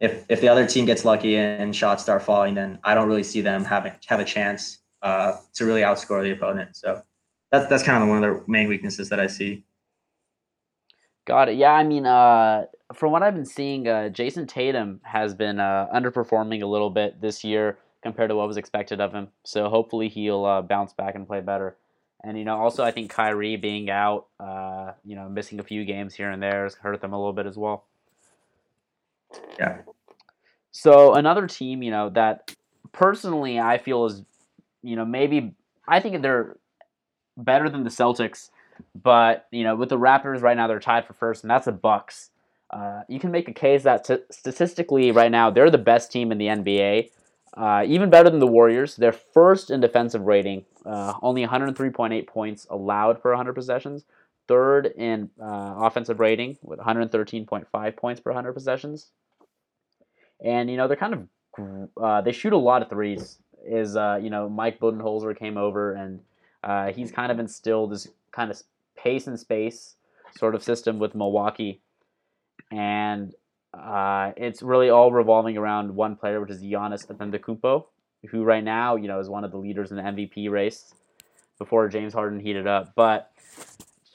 if 0.00 0.24
if 0.28 0.40
the 0.40 0.48
other 0.48 0.66
team 0.66 0.84
gets 0.84 1.04
lucky 1.04 1.36
and 1.36 1.74
shots 1.74 2.02
start 2.02 2.22
falling, 2.22 2.54
then 2.54 2.78
I 2.84 2.94
don't 2.94 3.08
really 3.08 3.22
see 3.22 3.40
them 3.40 3.64
having 3.64 3.92
have 4.06 4.20
a 4.20 4.24
chance 4.24 4.78
uh, 5.02 5.36
to 5.54 5.64
really 5.64 5.82
outscore 5.82 6.22
the 6.22 6.30
opponent. 6.30 6.76
So 6.76 7.02
that's 7.50 7.68
that's 7.68 7.82
kind 7.82 8.02
of 8.02 8.08
one 8.08 8.18
of 8.18 8.22
their 8.22 8.42
main 8.46 8.68
weaknesses 8.68 9.08
that 9.08 9.20
I 9.20 9.26
see. 9.26 9.64
Got 11.26 11.50
it. 11.50 11.56
Yeah, 11.56 11.72
I 11.72 11.84
mean, 11.84 12.06
uh, 12.06 12.66
from 12.94 13.12
what 13.12 13.22
I've 13.22 13.34
been 13.34 13.44
seeing, 13.44 13.86
uh, 13.86 14.08
Jayson 14.08 14.46
Tatum 14.48 15.00
has 15.04 15.34
been 15.34 15.60
uh, 15.60 15.86
underperforming 15.94 16.62
a 16.62 16.66
little 16.66 16.88
bit 16.88 17.20
this 17.20 17.44
year 17.44 17.78
compared 18.02 18.30
to 18.30 18.36
what 18.36 18.48
was 18.48 18.56
expected 18.56 19.00
of 19.00 19.12
him. 19.12 19.28
So 19.44 19.68
hopefully 19.68 20.08
he'll 20.08 20.44
uh, 20.44 20.62
bounce 20.62 20.94
back 20.94 21.14
and 21.14 21.26
play 21.26 21.40
better. 21.40 21.76
And 22.24 22.38
you 22.38 22.44
know, 22.44 22.56
also 22.56 22.82
I 22.82 22.90
think 22.92 23.10
Kyrie 23.10 23.56
being 23.56 23.90
out, 23.90 24.28
uh, 24.40 24.92
you 25.04 25.16
know, 25.16 25.28
missing 25.28 25.60
a 25.60 25.62
few 25.62 25.84
games 25.84 26.14
here 26.14 26.30
and 26.30 26.42
there 26.42 26.64
has 26.64 26.74
hurt 26.74 27.00
them 27.00 27.12
a 27.12 27.18
little 27.18 27.32
bit 27.32 27.46
as 27.46 27.56
well. 27.56 27.84
Yeah. 29.58 29.78
So 30.70 31.14
another 31.14 31.46
team, 31.46 31.82
you 31.82 31.90
know, 31.90 32.10
that 32.10 32.54
personally 32.92 33.58
I 33.58 33.78
feel 33.78 34.06
is, 34.06 34.22
you 34.82 34.96
know, 34.96 35.04
maybe 35.04 35.54
I 35.86 36.00
think 36.00 36.22
they're 36.22 36.56
better 37.36 37.68
than 37.68 37.84
the 37.84 37.90
Celtics, 37.90 38.50
but 39.00 39.46
you 39.50 39.64
know, 39.64 39.76
with 39.76 39.88
the 39.88 39.98
Raptors 39.98 40.42
right 40.42 40.56
now 40.56 40.66
they're 40.66 40.80
tied 40.80 41.06
for 41.06 41.14
first, 41.14 41.42
and 41.42 41.50
that's 41.50 41.64
the 41.64 41.72
Bucks. 41.72 42.30
Uh, 42.70 43.02
you 43.08 43.18
can 43.18 43.30
make 43.30 43.48
a 43.48 43.52
case 43.52 43.82
that 43.84 44.04
t- 44.04 44.18
statistically 44.30 45.10
right 45.10 45.30
now 45.30 45.50
they're 45.50 45.70
the 45.70 45.78
best 45.78 46.12
team 46.12 46.30
in 46.30 46.38
the 46.38 46.46
NBA, 46.46 47.10
uh, 47.56 47.84
even 47.86 48.10
better 48.10 48.28
than 48.28 48.40
the 48.40 48.46
Warriors. 48.46 48.96
They're 48.96 49.12
first 49.12 49.70
in 49.70 49.80
defensive 49.80 50.22
rating, 50.22 50.64
uh, 50.84 51.14
only 51.22 51.46
103.8 51.46 52.26
points 52.26 52.66
allowed 52.70 53.22
per 53.22 53.30
100 53.30 53.54
possessions. 53.54 54.04
Third 54.48 54.86
in 54.96 55.30
uh, 55.40 55.74
offensive 55.76 56.20
rating 56.20 56.56
with 56.62 56.78
113.5 56.78 57.96
points 57.96 58.20
per 58.20 58.30
100 58.30 58.52
possessions. 58.54 59.10
And 60.42 60.70
you 60.70 60.76
know 60.76 60.88
they're 60.88 60.96
kind 60.96 61.14
of 61.14 61.88
uh, 62.00 62.20
they 62.22 62.32
shoot 62.32 62.52
a 62.52 62.58
lot 62.58 62.82
of 62.82 62.88
threes. 62.88 63.38
Is 63.66 63.96
uh, 63.96 64.18
you 64.22 64.30
know 64.30 64.48
Mike 64.48 64.80
Budenholzer 64.80 65.38
came 65.38 65.58
over 65.58 65.92
and 65.92 66.20
uh, 66.64 66.92
he's 66.92 67.12
kind 67.12 67.30
of 67.30 67.38
instilled 67.38 67.92
this 67.92 68.08
kind 68.32 68.50
of 68.50 68.62
pace 68.96 69.26
and 69.26 69.38
space 69.38 69.96
sort 70.36 70.54
of 70.54 70.62
system 70.62 70.98
with 70.98 71.14
Milwaukee, 71.14 71.80
and 72.70 73.34
uh, 73.74 74.32
it's 74.36 74.62
really 74.62 74.90
all 74.90 75.12
revolving 75.12 75.56
around 75.56 75.94
one 75.94 76.16
player, 76.16 76.40
which 76.40 76.50
is 76.50 76.62
Giannis 76.62 77.06
Antetokounmpo, 77.06 77.84
who 78.30 78.44
right 78.44 78.64
now 78.64 78.96
you 78.96 79.08
know 79.08 79.18
is 79.18 79.28
one 79.28 79.44
of 79.44 79.50
the 79.50 79.58
leaders 79.58 79.90
in 79.90 79.96
the 79.96 80.02
MVP 80.02 80.50
race 80.50 80.94
before 81.58 81.88
James 81.88 82.14
Harden 82.14 82.40
heated 82.40 82.66
up. 82.66 82.92
But 82.94 83.30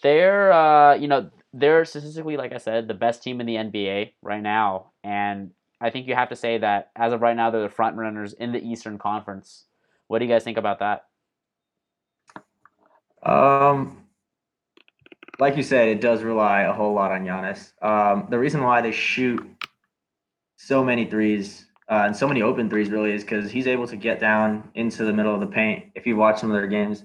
they're 0.04 0.54
uh, 0.54 0.96
you 0.96 1.08
know 1.08 1.32
they're 1.54 1.86
statistically, 1.86 2.38
like 2.38 2.54
I 2.54 2.58
said, 2.58 2.88
the 2.88 2.94
best 2.94 3.24
team 3.24 3.40
in 3.42 3.48
the 3.48 3.56
NBA 3.56 4.14
right 4.22 4.42
now, 4.42 4.92
and 5.04 5.52
I 5.82 5.90
think 5.90 6.08
you 6.08 6.16
have 6.16 6.30
to 6.30 6.36
say 6.36 6.60
that 6.60 6.92
as 6.96 7.12
of 7.12 7.22
right 7.22 7.36
now, 7.36 7.50
they're 7.50 7.62
the 7.62 7.70
front 7.70 7.98
runners 7.98 8.34
in 8.34 8.52
the 8.52 8.60
Eastern 8.60 9.00
Conference. 9.00 9.66
What 10.08 10.20
do 10.20 10.26
you 10.26 10.32
guys 10.32 10.44
think 10.44 10.58
about 10.58 10.80
that? 10.80 11.06
Um, 13.24 14.06
like 15.40 15.58
you 15.58 15.64
said, 15.64 15.88
it 15.88 16.02
does 16.02 16.22
rely 16.22 16.62
a 16.62 16.74
whole 16.74 16.94
lot 16.94 17.12
on 17.12 17.26
Giannis. 17.26 17.72
Um, 17.82 18.28
the 18.30 18.38
reason 18.38 18.62
why 18.62 18.82
they 18.82 18.92
shoot 18.92 19.42
so 20.58 20.84
many 20.84 21.06
threes 21.06 21.66
uh, 21.90 22.04
and 22.06 22.16
so 22.16 22.28
many 22.28 22.42
open 22.42 22.70
threes 22.70 22.90
really 22.90 23.12
is 23.12 23.24
because 23.24 23.52
he's 23.52 23.68
able 23.68 23.88
to 23.88 23.96
get 23.96 24.20
down 24.20 24.70
into 24.76 25.04
the 25.04 25.14
middle 25.14 25.34
of 25.34 25.42
the 25.42 25.48
paint. 25.48 25.86
If 25.96 26.08
you 26.08 26.16
watch 26.16 26.40
some 26.40 26.50
of 26.50 26.56
their 26.56 26.68
games, 26.68 27.04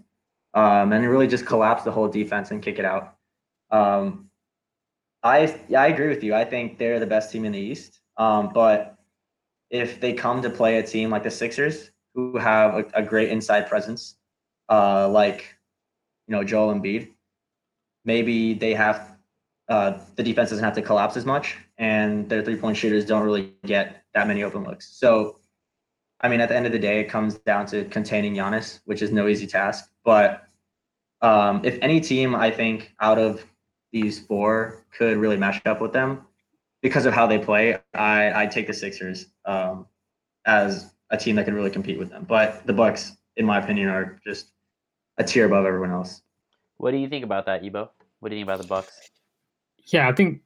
um, 0.55 0.93
and 0.93 1.09
really 1.09 1.27
just 1.27 1.47
collapse 1.47 1.83
the 1.83 1.91
whole 1.91 2.09
defense 2.09 2.51
and 2.51 2.63
kick 2.63 2.79
it 2.79 2.85
out. 2.85 3.17
Um, 3.71 4.31
I 5.23 5.61
yeah, 5.69 5.83
I 5.83 5.89
agree 5.89 6.09
with 6.09 6.23
you. 6.23 6.35
I 6.35 6.45
think 6.45 6.79
they're 6.79 7.01
the 7.01 7.07
best 7.07 7.33
team 7.33 7.45
in 7.45 7.53
the 7.53 7.59
East. 7.59 8.01
Um, 8.17 8.51
but 8.53 8.97
if 9.71 10.01
they 10.01 10.13
come 10.13 10.43
to 10.43 10.51
play 10.51 10.79
a 10.79 10.83
team 10.83 11.11
like 11.11 11.23
the 11.23 11.31
Sixers, 11.31 11.91
who 12.15 12.37
have 12.39 12.75
a, 12.75 12.85
a 12.95 13.03
great 13.03 13.31
inside 13.31 13.69
presence, 13.69 14.17
uh, 14.69 15.09
like 15.09 15.55
you 16.27 16.33
know 16.33 16.45
Joel 16.45 16.75
Embiid, 16.75 17.13
maybe 18.05 18.55
they 18.55 18.75
have 18.75 19.17
uh, 19.69 19.99
the 20.17 20.23
defense 20.23 20.51
doesn't 20.51 20.65
have 20.65 20.75
to 20.75 20.83
collapse 20.83 21.17
as 21.17 21.27
much, 21.27 21.57
and 21.77 22.29
their 22.29 22.43
three 22.43 22.57
point 22.57 22.77
shooters 22.77 23.05
don't 23.05 23.23
really 23.23 23.55
get 23.65 24.03
that 24.15 24.27
many 24.27 24.43
open 24.43 24.65
looks. 24.65 24.99
So, 24.99 25.37
I 26.21 26.29
mean, 26.29 26.41
at 26.41 26.49
the 26.49 26.57
end 26.57 26.67
of 26.67 26.73
the 26.73 26.79
day, 26.79 27.01
it 27.01 27.09
comes 27.09 27.39
down 27.39 27.67
to 27.67 27.85
containing 27.87 28.35
Giannis, 28.35 28.81
which 28.87 29.03
is 29.03 29.13
no 29.13 29.29
easy 29.29 29.47
task. 29.47 29.91
But 30.05 30.45
um, 31.21 31.65
if 31.65 31.79
any 31.81 32.01
team, 32.01 32.35
I 32.35 32.51
think, 32.51 32.95
out 33.01 33.19
of 33.19 33.45
these 33.93 34.19
four 34.19 34.85
could 34.97 35.17
really 35.17 35.37
match 35.37 35.61
up 35.65 35.81
with 35.81 35.93
them, 35.93 36.25
because 36.83 37.07
of 37.07 37.15
how 37.15 37.27
they 37.27 37.39
play, 37.39 37.79
I 37.95 38.43
I 38.43 38.47
take 38.47 38.67
the 38.67 38.73
Sixers 38.73 39.27
um, 39.45 39.87
as 40.45 40.93
a 41.11 41.17
team 41.17 41.37
that 41.37 41.45
can 41.45 41.55
really 41.55 41.71
compete 41.71 41.99
with 41.99 42.11
them. 42.11 42.25
But 42.29 42.67
the 42.67 42.73
Bucks, 42.73 43.17
in 43.37 43.47
my 43.47 43.59
opinion, 43.59 43.89
are 43.89 44.21
just 44.25 44.53
a 45.17 45.25
tier 45.25 45.47
above 45.47 45.67
everyone 45.67 45.91
else. 45.91 46.23
What 46.77 46.93
do 46.93 46.99
you 46.99 47.09
think 47.09 47.25
about 47.25 47.47
that, 47.47 47.65
Ebo? 47.65 47.91
What 48.21 48.29
do 48.29 48.37
you 48.37 48.41
think 48.41 48.49
about 48.49 48.63
the 48.63 48.69
Bucks? 48.69 48.93
Yeah, 49.87 50.09
I 50.09 50.13
think 50.13 50.43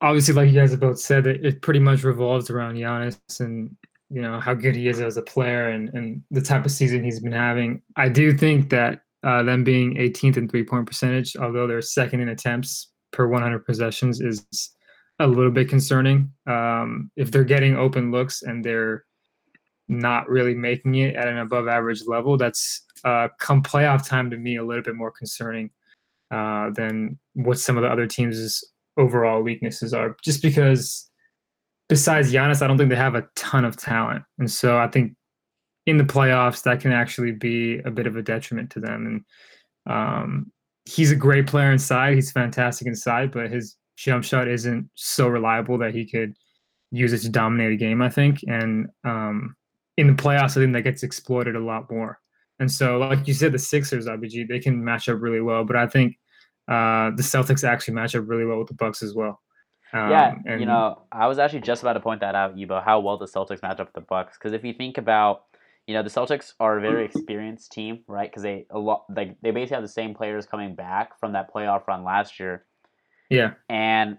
obviously, 0.00 0.34
like 0.34 0.48
you 0.48 0.60
guys 0.60 0.70
have 0.70 0.80
both 0.80 0.98
said, 0.98 1.26
it, 1.26 1.44
it 1.44 1.62
pretty 1.62 1.80
much 1.80 2.04
revolves 2.04 2.50
around 2.50 2.74
Giannis 2.74 3.18
and 3.40 3.76
you 4.10 4.22
know 4.22 4.40
how 4.40 4.54
good 4.54 4.76
he 4.76 4.88
is 4.88 5.00
as 5.00 5.16
a 5.16 5.22
player 5.22 5.68
and 5.68 5.90
and 5.94 6.22
the 6.30 6.42
type 6.42 6.64
of 6.64 6.70
season 6.70 7.04
he's 7.04 7.20
been 7.20 7.32
having. 7.32 7.82
I 7.96 8.08
do 8.08 8.36
think 8.36 8.70
that 8.70 9.00
uh, 9.24 9.42
them 9.42 9.64
being 9.64 9.94
18th 9.94 10.36
in 10.36 10.48
three 10.48 10.64
point 10.64 10.86
percentage, 10.86 11.36
although 11.36 11.66
they're 11.66 11.82
second 11.82 12.20
in 12.20 12.28
attempts 12.28 12.90
per 13.12 13.26
100 13.26 13.64
possessions, 13.64 14.20
is 14.20 14.44
a 15.18 15.26
little 15.26 15.50
bit 15.50 15.68
concerning. 15.68 16.30
Um, 16.46 17.10
if 17.16 17.30
they're 17.30 17.44
getting 17.44 17.76
open 17.76 18.10
looks 18.10 18.42
and 18.42 18.64
they're 18.64 19.04
not 19.88 20.28
really 20.28 20.54
making 20.54 20.96
it 20.96 21.14
at 21.14 21.28
an 21.28 21.38
above 21.38 21.68
average 21.68 22.02
level, 22.06 22.36
that's 22.36 22.82
uh, 23.04 23.28
come 23.38 23.62
playoff 23.62 24.06
time 24.06 24.30
to 24.30 24.36
me 24.36 24.56
a 24.56 24.64
little 24.64 24.82
bit 24.82 24.94
more 24.94 25.10
concerning 25.10 25.70
uh, 26.30 26.70
than 26.70 27.18
what 27.34 27.58
some 27.58 27.76
of 27.76 27.82
the 27.82 27.88
other 27.88 28.06
teams' 28.06 28.64
overall 28.96 29.42
weaknesses 29.42 29.94
are. 29.94 30.16
Just 30.22 30.42
because, 30.42 31.10
besides 31.88 32.32
Giannis, 32.32 32.62
I 32.62 32.66
don't 32.66 32.78
think 32.78 32.90
they 32.90 32.96
have 32.96 33.14
a 33.14 33.26
ton 33.36 33.64
of 33.64 33.76
talent, 33.76 34.24
and 34.38 34.50
so 34.50 34.78
I 34.78 34.88
think 34.88 35.14
in 35.86 35.98
the 35.98 36.04
playoffs, 36.04 36.62
that 36.62 36.80
can 36.80 36.92
actually 36.92 37.32
be 37.32 37.78
a 37.80 37.90
bit 37.90 38.06
of 38.06 38.16
a 38.16 38.22
detriment 38.22 38.70
to 38.70 38.80
them. 38.80 39.24
And 39.86 39.94
um, 39.94 40.52
he's 40.84 41.10
a 41.10 41.16
great 41.16 41.46
player 41.46 41.70
inside. 41.72 42.14
He's 42.14 42.32
fantastic 42.32 42.86
inside, 42.86 43.32
but 43.32 43.50
his 43.50 43.76
jump 43.96 44.24
shot 44.24 44.48
isn't 44.48 44.88
so 44.94 45.28
reliable 45.28 45.78
that 45.78 45.94
he 45.94 46.06
could 46.06 46.34
use 46.90 47.12
it 47.12 47.18
to 47.18 47.28
dominate 47.28 47.72
a 47.72 47.76
game. 47.76 48.00
I 48.00 48.08
think, 48.08 48.40
and 48.48 48.88
um, 49.04 49.54
in 49.96 50.06
the 50.06 50.22
playoffs, 50.22 50.56
I 50.56 50.62
think 50.62 50.72
that 50.72 50.82
gets 50.82 51.02
exploited 51.02 51.56
a 51.56 51.60
lot 51.60 51.90
more. 51.90 52.18
And 52.60 52.70
so, 52.70 52.98
like 52.98 53.26
you 53.26 53.34
said, 53.34 53.52
the 53.52 53.58
Sixers, 53.58 54.06
IBG, 54.06 54.48
they 54.48 54.60
can 54.60 54.82
match 54.82 55.08
up 55.08 55.20
really 55.20 55.40
well. 55.40 55.64
But 55.64 55.76
I 55.76 55.86
think 55.86 56.16
uh, 56.68 57.10
the 57.16 57.22
Celtics 57.22 57.64
actually 57.64 57.94
match 57.94 58.14
up 58.14 58.24
really 58.26 58.44
well 58.44 58.58
with 58.58 58.68
the 58.68 58.74
Bucks 58.74 59.02
as 59.02 59.14
well. 59.14 59.40
Um, 59.92 60.10
yeah, 60.10 60.34
and, 60.44 60.60
you 60.60 60.66
know, 60.66 61.02
I 61.12 61.26
was 61.26 61.38
actually 61.38 61.60
just 61.60 61.82
about 61.82 61.92
to 61.92 62.00
point 62.00 62.20
that 62.20 62.34
out, 62.34 62.58
Ebo, 62.58 62.80
how 62.80 63.00
well 63.00 63.16
the 63.16 63.26
Celtics 63.26 63.62
match 63.62 63.78
up 63.78 63.88
with 63.88 63.94
the 63.94 64.00
Bucks. 64.00 64.36
Because 64.36 64.52
if 64.52 64.64
you 64.64 64.72
think 64.72 64.98
about, 64.98 65.44
you 65.86 65.94
know, 65.94 66.02
the 66.02 66.10
Celtics 66.10 66.54
are 66.58 66.78
a 66.78 66.80
very 66.80 67.04
experienced 67.04 67.70
team, 67.72 68.00
right? 68.08 68.30
Because 68.30 68.42
they 68.42 68.66
a 68.70 68.78
lot 68.78 69.04
like 69.14 69.40
they 69.40 69.50
basically 69.50 69.76
have 69.76 69.84
the 69.84 69.88
same 69.88 70.14
players 70.14 70.46
coming 70.46 70.74
back 70.74 71.18
from 71.20 71.32
that 71.32 71.52
playoff 71.52 71.86
run 71.86 72.02
last 72.04 72.40
year. 72.40 72.64
Yeah, 73.30 73.54
and 73.68 74.18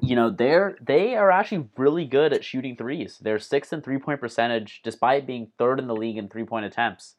you 0.00 0.16
know 0.16 0.30
they're 0.30 0.76
they 0.80 1.16
are 1.16 1.30
actually 1.30 1.68
really 1.76 2.04
good 2.04 2.32
at 2.32 2.44
shooting 2.44 2.76
threes. 2.76 3.18
They're 3.20 3.38
sixth 3.38 3.72
in 3.72 3.82
three 3.82 3.98
point 3.98 4.20
percentage, 4.20 4.80
despite 4.82 5.26
being 5.26 5.50
third 5.58 5.78
in 5.78 5.86
the 5.86 5.96
league 5.96 6.16
in 6.16 6.28
three 6.28 6.44
point 6.44 6.64
attempts. 6.64 7.16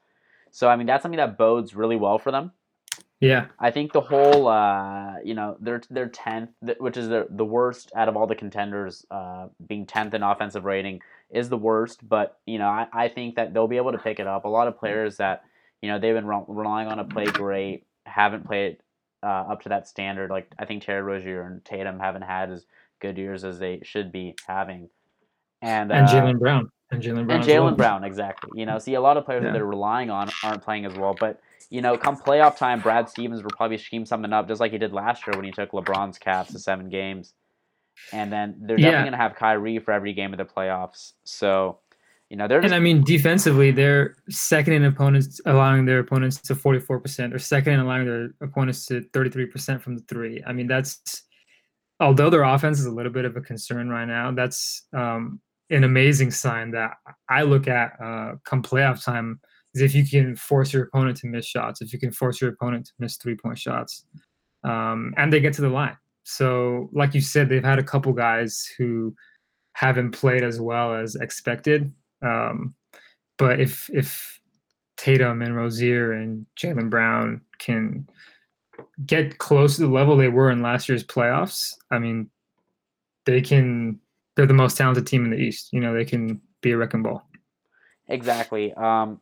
So 0.52 0.68
I 0.68 0.76
mean 0.76 0.88
that's 0.88 1.04
something 1.04 1.18
that 1.18 1.38
bodes 1.38 1.76
really 1.76 1.96
well 1.96 2.18
for 2.18 2.32
them. 2.32 2.52
Yeah, 3.20 3.48
I 3.60 3.72
think 3.72 3.92
the 3.92 4.02
whole, 4.02 4.48
uh, 4.48 5.16
you 5.26 5.34
know, 5.34 5.58
they're 5.60 5.82
they're 5.90 6.08
tenth, 6.08 6.52
which 6.80 6.96
is 6.96 7.10
the 7.10 7.28
the 7.30 7.44
worst 7.44 7.92
out 7.94 8.08
of 8.08 8.16
all 8.16 8.28
the 8.28 8.36
contenders, 8.36 9.06
uh, 9.12 9.48
being 9.68 9.86
tenth 9.86 10.14
in 10.14 10.24
offensive 10.24 10.64
rating 10.64 11.02
is 11.30 11.50
the 11.50 11.58
worst. 11.58 12.08
But 12.08 12.40
you 12.46 12.60
know, 12.60 12.68
I, 12.68 12.88
I 12.94 13.08
think 13.10 13.36
that 13.36 13.54
they'll 13.54 13.68
be 13.68 13.78
able 13.78 13.92
to 13.92 13.98
pick 13.98 14.20
it 14.20 14.28
up. 14.28 14.46
A 14.46 14.48
lot 14.48 14.70
of 14.70 14.80
players 14.80 15.18
that 15.18 15.44
you 15.82 15.90
know 15.90 16.00
they've 16.00 16.16
been 16.16 16.28
re- 16.28 16.46
relying 16.48 16.88
on 16.88 16.98
to 16.98 17.04
play 17.04 17.26
great 17.26 17.86
haven't 18.06 18.46
played 18.46 18.78
uh, 19.22 19.26
up 19.26 19.62
to 19.64 19.70
that 19.70 19.88
standard. 19.88 20.30
Like 20.30 20.52
I 20.58 20.66
think 20.66 20.84
Terry 20.84 21.02
Rozier 21.02 21.42
and 21.42 21.64
Tatum 21.66 22.00
haven't 22.00 22.24
had 22.24 22.52
as 22.52 22.66
good 23.00 23.18
years 23.18 23.44
as 23.44 23.60
they 23.60 23.82
should 23.84 24.14
be 24.14 24.36
having, 24.48 24.90
and 25.62 25.92
and 25.92 26.08
uh, 26.08 26.10
Jaylen 26.10 26.40
Brown 26.40 26.72
and 26.92 27.02
Jaylen 27.02 27.26
Brown 27.26 27.42
and 27.42 27.50
Jaylen 27.50 27.64
well. 27.64 27.76
Brown 27.76 28.04
exactly. 28.04 28.52
You 28.60 28.66
know, 28.66 28.80
see 28.80 28.96
a 28.96 29.02
lot 29.02 29.18
of 29.18 29.26
players 29.26 29.42
yeah. 29.42 29.50
that 29.50 29.54
they're 29.54 29.66
relying 29.66 30.10
on 30.10 30.30
aren't 30.44 30.64
playing 30.64 30.86
as 30.86 30.94
well, 30.96 31.16
but 31.20 31.42
you 31.70 31.82
know, 31.82 31.98
come 31.98 32.18
playoff 32.18 32.58
time, 32.58 32.80
Brad 32.82 33.10
Stevens 33.10 33.44
will 33.44 33.52
probably 33.56 33.78
scheme 33.78 34.06
something 34.06 34.34
up 34.34 34.48
just 34.48 34.60
like 34.60 34.72
he 34.72 34.78
did 34.80 34.92
last 34.92 35.28
year 35.28 35.36
when 35.36 35.46
he 35.46 35.52
took 35.52 35.72
LeBron's 35.72 36.18
Cavs 36.18 36.48
to 36.48 36.60
seven 36.60 36.90
games. 36.90 37.34
And 38.14 38.32
then 38.32 38.56
they're 38.62 38.78
definitely 38.78 38.98
yeah. 38.98 39.02
going 39.02 39.12
to 39.12 39.18
have 39.18 39.36
Kyrie 39.36 39.78
for 39.80 39.92
every 39.92 40.14
game 40.14 40.34
of 40.34 40.38
the 40.38 40.46
playoffs. 40.46 41.14
So, 41.26 41.80
you 42.30 42.38
know, 42.38 42.48
they're 42.48 42.62
just... 42.62 42.74
and 42.74 42.76
I 42.76 42.80
mean 42.80 43.04
defensively, 43.04 43.72
they're 43.72 44.16
second 44.30 44.74
in 44.74 44.86
opponents 44.86 45.42
allowing 45.46 45.86
their 45.86 46.00
opponents 46.00 46.38
to 46.44 46.56
forty 46.56 46.80
four 46.80 47.00
percent, 47.00 47.34
or 47.34 47.40
second 47.40 47.74
in 47.74 47.82
allowing 47.82 48.06
their 48.06 48.30
opponents 48.42 48.86
to 48.86 49.02
thirty 49.14 49.30
three 49.30 49.48
percent 49.48 49.84
from 49.84 49.96
the 49.96 50.04
three. 50.04 50.42
I 50.48 50.54
mean, 50.54 50.66
that's 50.66 51.24
although 52.00 52.30
their 52.30 52.44
offense 52.44 52.80
is 52.80 52.86
a 52.86 52.92
little 52.92 53.12
bit 53.12 53.26
of 53.26 53.36
a 53.36 53.42
concern 53.42 53.90
right 53.90 54.06
now. 54.06 54.32
That's 54.32 54.84
um, 54.94 55.42
an 55.70 55.84
amazing 55.84 56.32
sign 56.32 56.72
that 56.72 56.92
I 57.30 57.44
look 57.44 57.68
at 57.68 57.94
uh, 58.02 58.34
come 58.44 58.64
playoff 58.64 59.04
time 59.04 59.40
is 59.74 59.82
if 59.82 59.94
you 59.94 60.06
can 60.06 60.36
force 60.36 60.74
your 60.74 60.84
opponent 60.84 61.18
to 61.18 61.28
miss 61.28 61.46
shots, 61.46 61.82
if 61.82 61.94
you 61.94 62.00
can 62.00 62.12
force 62.12 62.42
your 62.42 62.52
opponent 62.52 62.88
to 62.88 62.92
miss 63.00 63.18
three 63.18 63.36
point 63.36 63.60
shots, 63.60 64.06
um, 64.64 65.14
and 65.18 65.32
they 65.32 65.40
get 65.40 65.54
to 65.54 65.62
the 65.62 65.70
line. 65.70 65.98
So, 66.24 66.90
like 66.92 67.14
you 67.14 67.22
said, 67.22 67.50
they've 67.50 67.64
had 67.64 67.80
a 67.80 67.84
couple 67.84 68.14
guys 68.14 68.72
who 68.78 69.16
haven't 69.74 70.12
played 70.12 70.44
as 70.44 70.60
well 70.60 70.94
as 70.94 71.16
expected. 71.16 71.92
Um, 72.22 72.76
but 73.38 73.60
if 73.60 73.90
if 73.94 74.40
Tatum 74.98 75.42
and 75.42 75.56
Rozier 75.56 76.12
and 76.12 76.46
Jaylen 76.58 76.90
Brown 76.90 77.42
can 77.58 78.08
get 79.06 79.38
close 79.38 79.76
to 79.76 79.84
the 79.84 79.88
level 79.88 80.18
they 80.18 80.28
were 80.28 80.52
in 80.52 80.62
last 80.62 80.90
year's 80.90 81.04
playoffs, 81.04 81.74
I 81.92 82.00
mean, 82.00 82.30
they 83.26 83.42
can. 83.42 84.00
They're 84.40 84.46
the 84.46 84.54
most 84.54 84.78
talented 84.78 85.06
team 85.06 85.26
in 85.26 85.32
the 85.32 85.38
East. 85.38 85.74
You 85.74 85.82
know, 85.82 85.94
they 85.94 86.06
can 86.06 86.40
be 86.62 86.72
a 86.72 86.78
wrecking 86.78 87.04
ball. 87.04 87.30
Exactly. 88.08 88.74
Um, 88.74 89.20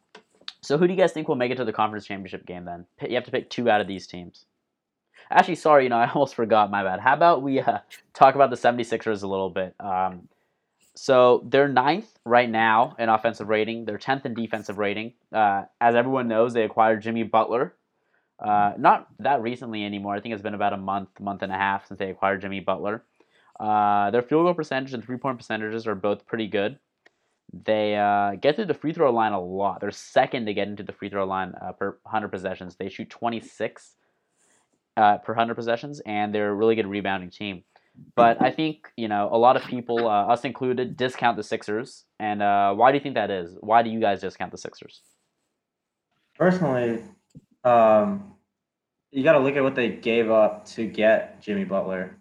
so 0.61 0.77
who 0.77 0.85
do 0.85 0.93
you 0.93 0.99
guys 0.99 1.11
think 1.11 1.27
will 1.27 1.35
make 1.35 1.51
it 1.51 1.55
to 1.55 1.65
the 1.65 1.73
conference 1.73 2.05
championship 2.05 2.45
game 2.45 2.65
then? 2.65 2.85
You 3.01 3.15
have 3.15 3.23
to 3.23 3.31
pick 3.31 3.49
two 3.49 3.67
out 3.67 3.81
of 3.81 3.87
these 3.87 4.05
teams. 4.05 4.45
Actually, 5.31 5.55
sorry, 5.55 5.85
you 5.85 5.89
know, 5.89 5.95
I 5.97 6.07
almost 6.07 6.35
forgot, 6.35 6.69
my 6.69 6.83
bad. 6.83 6.99
How 6.99 7.15
about 7.15 7.41
we 7.41 7.59
uh, 7.59 7.79
talk 8.13 8.35
about 8.35 8.51
the 8.51 8.57
76ers 8.57 9.23
a 9.23 9.27
little 9.27 9.49
bit? 9.49 9.73
Um, 9.79 10.29
so 10.93 11.43
they're 11.47 11.67
ninth 11.67 12.19
right 12.23 12.47
now 12.47 12.95
in 12.99 13.09
offensive 13.09 13.49
rating. 13.49 13.85
They're 13.85 13.97
10th 13.97 14.23
in 14.27 14.35
defensive 14.35 14.77
rating. 14.77 15.13
Uh, 15.33 15.63
as 15.81 15.95
everyone 15.95 16.27
knows, 16.27 16.53
they 16.53 16.61
acquired 16.61 17.01
Jimmy 17.01 17.23
Butler. 17.23 17.73
Uh, 18.37 18.73
not 18.77 19.07
that 19.17 19.41
recently 19.41 19.83
anymore. 19.83 20.13
I 20.13 20.19
think 20.19 20.35
it's 20.35 20.43
been 20.43 20.53
about 20.53 20.73
a 20.73 20.77
month, 20.77 21.19
month 21.19 21.41
and 21.41 21.51
a 21.51 21.57
half 21.57 21.87
since 21.87 21.97
they 21.97 22.11
acquired 22.11 22.41
Jimmy 22.41 22.59
Butler. 22.59 23.03
Uh, 23.59 24.11
their 24.11 24.21
field 24.21 24.45
goal 24.45 24.53
percentage 24.53 24.93
and 24.93 25.03
three 25.03 25.17
point 25.17 25.37
percentages 25.37 25.87
are 25.87 25.95
both 25.95 26.25
pretty 26.25 26.47
good. 26.47 26.79
They 27.51 27.95
uh, 27.95 28.35
get 28.35 28.57
to 28.57 28.65
the 28.65 28.73
free 28.73 28.93
throw 28.93 29.11
line 29.11 29.31
a 29.31 29.39
lot. 29.39 29.79
They're 29.79 29.91
second 29.91 30.45
to 30.47 30.53
get 30.53 30.67
into 30.67 30.83
the 30.83 30.91
free 30.91 31.09
throw 31.09 31.25
line 31.25 31.53
uh, 31.61 31.71
per 31.71 31.97
100 32.03 32.27
possessions. 32.27 32.75
They 32.75 32.89
shoot 32.89 33.09
26 33.09 33.95
uh, 34.97 35.17
per 35.19 35.33
100 35.33 35.55
possessions, 35.55 36.01
and 36.05 36.33
they're 36.33 36.49
a 36.49 36.53
really 36.53 36.75
good 36.75 36.87
rebounding 36.87 37.29
team. 37.29 37.63
But 38.15 38.41
I 38.41 38.51
think, 38.51 38.91
you 38.95 39.07
know, 39.07 39.29
a 39.31 39.37
lot 39.37 39.55
of 39.55 39.63
people, 39.63 40.07
uh, 40.07 40.27
us 40.27 40.45
included, 40.45 40.97
discount 40.97 41.37
the 41.37 41.43
Sixers. 41.43 42.05
And 42.19 42.41
uh, 42.41 42.73
why 42.75 42.91
do 42.91 42.97
you 42.97 43.03
think 43.03 43.15
that 43.15 43.31
is? 43.31 43.57
Why 43.61 43.81
do 43.81 43.89
you 43.89 43.99
guys 43.99 44.21
discount 44.21 44.51
the 44.51 44.57
Sixers? 44.57 45.01
Personally, 46.37 47.01
um, 47.63 48.35
you 49.11 49.23
got 49.23 49.33
to 49.33 49.39
look 49.39 49.55
at 49.55 49.63
what 49.63 49.75
they 49.75 49.89
gave 49.89 50.29
up 50.29 50.65
to 50.67 50.85
get 50.85 51.41
Jimmy 51.41 51.63
Butler. 51.63 52.16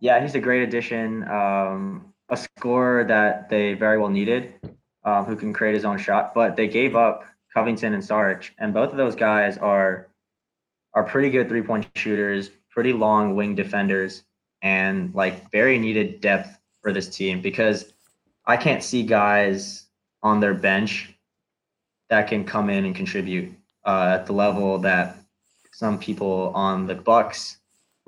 Yeah, 0.00 0.20
he's 0.20 0.34
a 0.34 0.40
great 0.40 0.62
addition. 0.62 1.28
Um, 1.28 2.12
a 2.30 2.36
scorer 2.36 3.04
that 3.04 3.50
they 3.50 3.74
very 3.74 3.98
well 3.98 4.08
needed, 4.08 4.54
um, 5.04 5.24
who 5.26 5.36
can 5.36 5.52
create 5.52 5.74
his 5.74 5.84
own 5.84 5.98
shot. 5.98 6.34
But 6.34 6.56
they 6.56 6.68
gave 6.68 6.96
up 6.96 7.24
Covington 7.52 7.94
and 7.94 8.02
Saric, 8.02 8.50
and 8.58 8.72
both 8.72 8.90
of 8.90 8.96
those 8.96 9.14
guys 9.14 9.58
are 9.58 10.08
are 10.94 11.04
pretty 11.04 11.30
good 11.30 11.48
three 11.48 11.62
point 11.62 11.86
shooters, 11.94 12.50
pretty 12.70 12.92
long 12.92 13.36
wing 13.36 13.54
defenders, 13.54 14.24
and 14.62 15.14
like 15.14 15.50
very 15.50 15.78
needed 15.78 16.20
depth 16.20 16.58
for 16.82 16.92
this 16.92 17.08
team 17.08 17.40
because 17.40 17.92
I 18.46 18.56
can't 18.56 18.82
see 18.82 19.02
guys 19.02 19.86
on 20.22 20.40
their 20.40 20.54
bench 20.54 21.14
that 22.08 22.28
can 22.28 22.44
come 22.44 22.70
in 22.70 22.84
and 22.84 22.94
contribute 22.94 23.52
uh, 23.84 24.18
at 24.18 24.26
the 24.26 24.32
level 24.32 24.78
that 24.78 25.16
some 25.72 25.98
people 25.98 26.52
on 26.54 26.86
the 26.86 26.94
Bucks, 26.94 27.58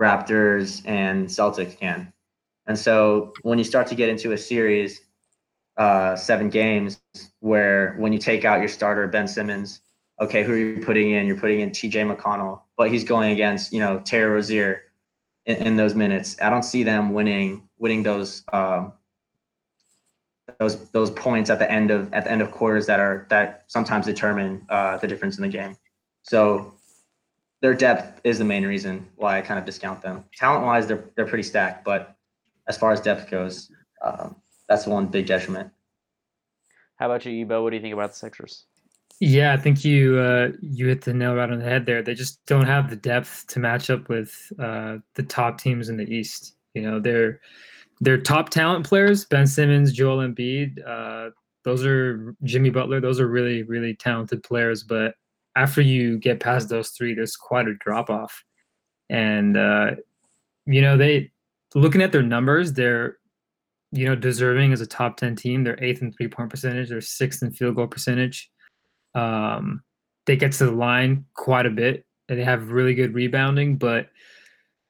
Raptors, 0.00 0.82
and 0.86 1.26
Celtics 1.26 1.78
can. 1.78 2.12
And 2.66 2.78
so 2.78 3.32
when 3.42 3.58
you 3.58 3.64
start 3.64 3.86
to 3.88 3.94
get 3.94 4.08
into 4.08 4.32
a 4.32 4.38
series, 4.38 5.00
uh, 5.76 6.16
seven 6.16 6.48
games, 6.48 7.00
where 7.40 7.94
when 7.98 8.12
you 8.12 8.18
take 8.18 8.44
out 8.44 8.60
your 8.60 8.68
starter 8.68 9.06
Ben 9.08 9.26
Simmons, 9.26 9.80
okay, 10.20 10.44
who 10.44 10.52
are 10.52 10.56
you 10.56 10.80
putting 10.84 11.10
in? 11.10 11.26
You're 11.26 11.38
putting 11.38 11.60
in 11.60 11.72
T.J. 11.72 12.02
McConnell, 12.02 12.60
but 12.76 12.90
he's 12.90 13.04
going 13.04 13.32
against 13.32 13.72
you 13.72 13.80
know 13.80 14.00
Terry 14.00 14.30
Rozier 14.30 14.82
in, 15.46 15.56
in 15.56 15.76
those 15.76 15.94
minutes. 15.94 16.36
I 16.40 16.50
don't 16.50 16.62
see 16.62 16.82
them 16.82 17.12
winning 17.12 17.68
winning 17.78 18.02
those 18.02 18.44
um, 18.52 18.92
those 20.58 20.90
those 20.90 21.10
points 21.10 21.50
at 21.50 21.58
the 21.58 21.70
end 21.70 21.90
of 21.90 22.12
at 22.12 22.24
the 22.24 22.30
end 22.30 22.42
of 22.42 22.50
quarters 22.50 22.86
that 22.86 23.00
are 23.00 23.26
that 23.30 23.64
sometimes 23.66 24.06
determine 24.06 24.64
uh, 24.68 24.98
the 24.98 25.08
difference 25.08 25.36
in 25.36 25.42
the 25.42 25.48
game. 25.48 25.76
So 26.22 26.74
their 27.62 27.74
depth 27.74 28.20
is 28.24 28.38
the 28.38 28.44
main 28.44 28.66
reason 28.66 29.08
why 29.16 29.38
I 29.38 29.40
kind 29.40 29.58
of 29.58 29.64
discount 29.64 30.02
them. 30.02 30.24
Talent 30.36 30.66
wise, 30.66 30.86
they're 30.86 31.04
they're 31.14 31.26
pretty 31.26 31.44
stacked, 31.44 31.84
but 31.84 32.16
as 32.68 32.76
far 32.76 32.92
as 32.92 33.00
depth 33.00 33.30
goes, 33.30 33.70
um, 34.02 34.36
that's 34.68 34.86
one 34.86 35.06
big 35.06 35.26
detriment. 35.26 35.70
How 36.96 37.06
about 37.06 37.24
you, 37.24 37.32
Ebo? 37.32 37.62
What 37.62 37.70
do 37.70 37.76
you 37.76 37.82
think 37.82 37.94
about 37.94 38.10
the 38.10 38.16
Sixers? 38.16 38.66
Yeah, 39.20 39.52
I 39.52 39.56
think 39.56 39.84
you 39.84 40.18
uh, 40.18 40.48
you 40.60 40.88
hit 40.88 41.02
the 41.02 41.14
nail 41.14 41.34
right 41.34 41.50
on 41.50 41.60
the 41.60 41.64
head 41.64 41.86
there. 41.86 42.02
They 42.02 42.14
just 42.14 42.44
don't 42.46 42.66
have 42.66 42.90
the 42.90 42.96
depth 42.96 43.46
to 43.48 43.60
match 43.60 43.90
up 43.90 44.08
with 44.08 44.52
uh, 44.58 44.98
the 45.14 45.22
top 45.22 45.60
teams 45.60 45.88
in 45.88 45.96
the 45.96 46.12
East. 46.12 46.56
You 46.74 46.82
know, 46.82 46.98
they're 46.98 47.40
they're 48.00 48.18
top 48.18 48.50
talent 48.50 48.84
players. 48.84 49.24
Ben 49.24 49.46
Simmons, 49.46 49.92
Joel 49.92 50.26
Embiid, 50.26 50.84
uh, 50.84 51.30
those 51.62 51.86
are 51.86 52.34
Jimmy 52.42 52.70
Butler. 52.70 53.00
Those 53.00 53.20
are 53.20 53.28
really 53.28 53.62
really 53.62 53.94
talented 53.94 54.42
players. 54.42 54.82
But 54.82 55.14
after 55.56 55.80
you 55.80 56.18
get 56.18 56.40
past 56.40 56.68
those 56.68 56.90
three, 56.90 57.14
there's 57.14 57.36
quite 57.36 57.68
a 57.68 57.74
drop 57.74 58.10
off. 58.10 58.44
And 59.10 59.56
uh, 59.56 59.92
you 60.66 60.80
know 60.80 60.96
they 60.96 61.30
looking 61.74 62.02
at 62.02 62.12
their 62.12 62.22
numbers, 62.22 62.72
they're 62.72 63.18
you 63.90 64.06
know 64.06 64.14
deserving 64.14 64.72
as 64.72 64.80
a 64.80 64.86
top 64.86 65.16
ten 65.16 65.36
team. 65.36 65.64
They're 65.64 65.82
eighth 65.82 66.02
in 66.02 66.12
three 66.12 66.28
point 66.28 66.50
percentage. 66.50 66.88
They're 66.88 67.00
sixth 67.00 67.42
in 67.42 67.52
field 67.52 67.76
goal 67.76 67.86
percentage. 67.86 68.50
Um, 69.14 69.82
they 70.26 70.36
get 70.36 70.52
to 70.52 70.66
the 70.66 70.72
line 70.72 71.26
quite 71.34 71.66
a 71.66 71.70
bit, 71.70 72.04
and 72.28 72.38
they 72.38 72.44
have 72.44 72.70
really 72.70 72.94
good 72.94 73.14
rebounding. 73.14 73.76
But 73.76 74.08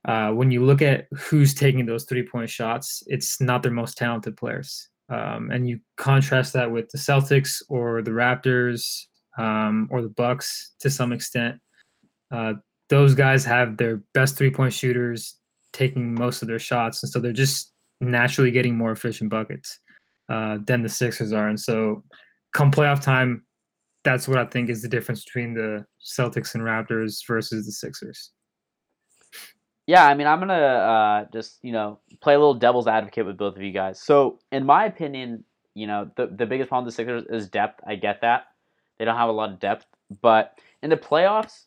uh, 0.04 0.30
when 0.30 0.50
you 0.50 0.64
look 0.64 0.82
at 0.82 1.06
who's 1.12 1.54
taking 1.54 1.86
those 1.86 2.04
three 2.04 2.22
point 2.26 2.50
shots, 2.50 3.02
it's 3.06 3.40
not 3.40 3.62
their 3.62 3.72
most 3.72 3.96
talented 3.96 4.36
players. 4.36 4.88
Um, 5.08 5.50
and 5.50 5.68
you 5.68 5.80
contrast 5.96 6.52
that 6.54 6.70
with 6.70 6.88
the 6.90 6.98
Celtics 6.98 7.62
or 7.68 8.02
the 8.02 8.12
Raptors 8.12 9.06
um, 9.38 9.88
or 9.90 10.02
the 10.02 10.08
Bucks 10.08 10.74
to 10.80 10.90
some 10.90 11.12
extent. 11.12 11.56
Uh, 12.30 12.54
those 12.88 13.14
guys 13.14 13.44
have 13.44 13.76
their 13.76 14.02
best 14.14 14.36
three 14.36 14.50
point 14.50 14.72
shooters 14.72 15.38
taking 15.72 16.14
most 16.14 16.42
of 16.42 16.48
their 16.48 16.58
shots, 16.58 17.02
and 17.02 17.10
so 17.10 17.18
they're 17.18 17.32
just 17.32 17.72
naturally 18.00 18.50
getting 18.50 18.76
more 18.76 18.92
efficient 18.92 19.30
buckets 19.30 19.78
uh, 20.28 20.58
than 20.66 20.82
the 20.82 20.88
Sixers 20.88 21.32
are. 21.32 21.48
And 21.48 21.58
so, 21.58 22.02
come 22.52 22.70
playoff 22.70 23.02
time, 23.02 23.44
that's 24.04 24.28
what 24.28 24.38
I 24.38 24.44
think 24.44 24.68
is 24.68 24.82
the 24.82 24.88
difference 24.88 25.24
between 25.24 25.54
the 25.54 25.84
Celtics 26.04 26.54
and 26.54 26.62
Raptors 26.62 27.20
versus 27.26 27.66
the 27.66 27.72
Sixers. 27.72 28.32
Yeah, 29.86 30.06
I 30.06 30.14
mean, 30.14 30.26
I'm 30.26 30.38
gonna 30.38 30.54
uh, 30.54 31.24
just 31.32 31.58
you 31.62 31.72
know 31.72 31.98
play 32.20 32.34
a 32.34 32.38
little 32.38 32.54
devil's 32.54 32.86
advocate 32.86 33.26
with 33.26 33.36
both 33.36 33.56
of 33.56 33.62
you 33.62 33.72
guys. 33.72 34.00
So, 34.00 34.38
in 34.52 34.64
my 34.64 34.84
opinion, 34.84 35.44
you 35.74 35.86
know, 35.86 36.10
the 36.16 36.26
the 36.26 36.46
biggest 36.46 36.68
problem 36.68 36.84
with 36.84 36.94
the 36.94 37.02
Sixers 37.02 37.24
is 37.30 37.48
depth. 37.48 37.80
I 37.86 37.96
get 37.96 38.20
that 38.20 38.44
they 39.02 39.06
don't 39.06 39.16
have 39.16 39.28
a 39.28 39.32
lot 39.32 39.50
of 39.50 39.58
depth, 39.58 39.84
but 40.20 40.60
in 40.80 40.90
the 40.90 40.96
playoffs, 40.96 41.64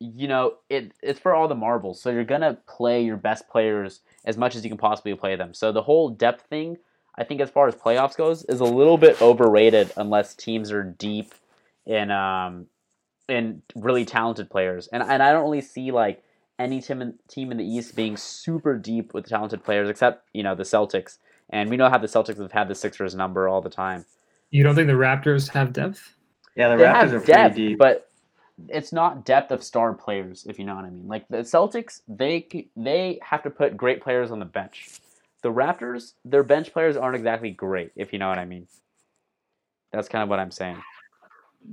you 0.00 0.26
know, 0.26 0.54
it 0.68 0.90
it's 1.00 1.20
for 1.20 1.32
all 1.32 1.46
the 1.46 1.54
marbles. 1.54 2.02
So 2.02 2.10
you're 2.10 2.24
gonna 2.24 2.58
play 2.66 3.04
your 3.04 3.16
best 3.16 3.48
players 3.48 4.00
as 4.24 4.36
much 4.36 4.56
as 4.56 4.64
you 4.64 4.68
can 4.68 4.76
possibly 4.76 5.14
play 5.14 5.36
them. 5.36 5.54
So 5.54 5.70
the 5.70 5.82
whole 5.82 6.08
depth 6.08 6.46
thing, 6.50 6.78
I 7.16 7.22
think, 7.22 7.40
as 7.40 7.50
far 7.50 7.68
as 7.68 7.76
playoffs 7.76 8.16
goes, 8.16 8.44
is 8.46 8.58
a 8.58 8.64
little 8.64 8.98
bit 8.98 9.22
overrated 9.22 9.92
unless 9.96 10.34
teams 10.34 10.72
are 10.72 10.82
deep 10.82 11.34
in 11.86 12.10
um 12.10 12.66
in 13.28 13.62
really 13.76 14.04
talented 14.04 14.50
players. 14.50 14.88
And 14.88 15.04
and 15.04 15.22
I 15.22 15.30
don't 15.30 15.44
really 15.44 15.60
see 15.60 15.92
like 15.92 16.24
any 16.58 16.80
team 16.80 17.00
in, 17.00 17.14
team 17.28 17.52
in 17.52 17.58
the 17.58 17.64
East 17.64 17.94
being 17.94 18.16
super 18.16 18.76
deep 18.76 19.14
with 19.14 19.28
talented 19.28 19.62
players, 19.62 19.88
except 19.88 20.26
you 20.34 20.42
know 20.42 20.56
the 20.56 20.64
Celtics. 20.64 21.18
And 21.48 21.70
we 21.70 21.76
know 21.76 21.88
how 21.88 21.98
the 21.98 22.08
Celtics 22.08 22.40
have 22.40 22.50
had 22.50 22.66
the 22.66 22.74
Sixers 22.74 23.14
number 23.14 23.46
all 23.46 23.60
the 23.60 23.70
time. 23.70 24.04
You 24.50 24.64
don't 24.64 24.74
think 24.74 24.88
the 24.88 24.94
Raptors 24.94 25.50
have 25.50 25.72
depth? 25.72 26.16
Yeah, 26.56 26.68
the 26.70 26.76
they 26.76 26.84
Raptors 26.84 26.94
have 26.94 27.14
are 27.14 27.26
depth, 27.26 27.54
pretty 27.54 27.68
deep. 27.70 27.78
but 27.78 28.10
it's 28.68 28.92
not 28.92 29.24
depth 29.24 29.50
of 29.52 29.62
star 29.62 29.94
players, 29.94 30.46
if 30.48 30.58
you 30.58 30.64
know 30.64 30.74
what 30.74 30.84
I 30.84 30.90
mean. 30.90 31.08
Like 31.08 31.26
the 31.28 31.38
Celtics, 31.38 32.00
they 32.08 32.68
they 32.76 33.18
have 33.22 33.42
to 33.44 33.50
put 33.50 33.76
great 33.76 34.02
players 34.02 34.30
on 34.30 34.38
the 34.38 34.44
bench. 34.44 34.88
The 35.42 35.50
Raptors, 35.50 36.12
their 36.24 36.42
bench 36.42 36.72
players 36.72 36.96
aren't 36.96 37.16
exactly 37.16 37.50
great, 37.50 37.92
if 37.96 38.12
you 38.12 38.18
know 38.18 38.28
what 38.28 38.38
I 38.38 38.44
mean. 38.44 38.66
That's 39.92 40.08
kind 40.08 40.22
of 40.22 40.28
what 40.28 40.38
I'm 40.38 40.50
saying. 40.50 40.80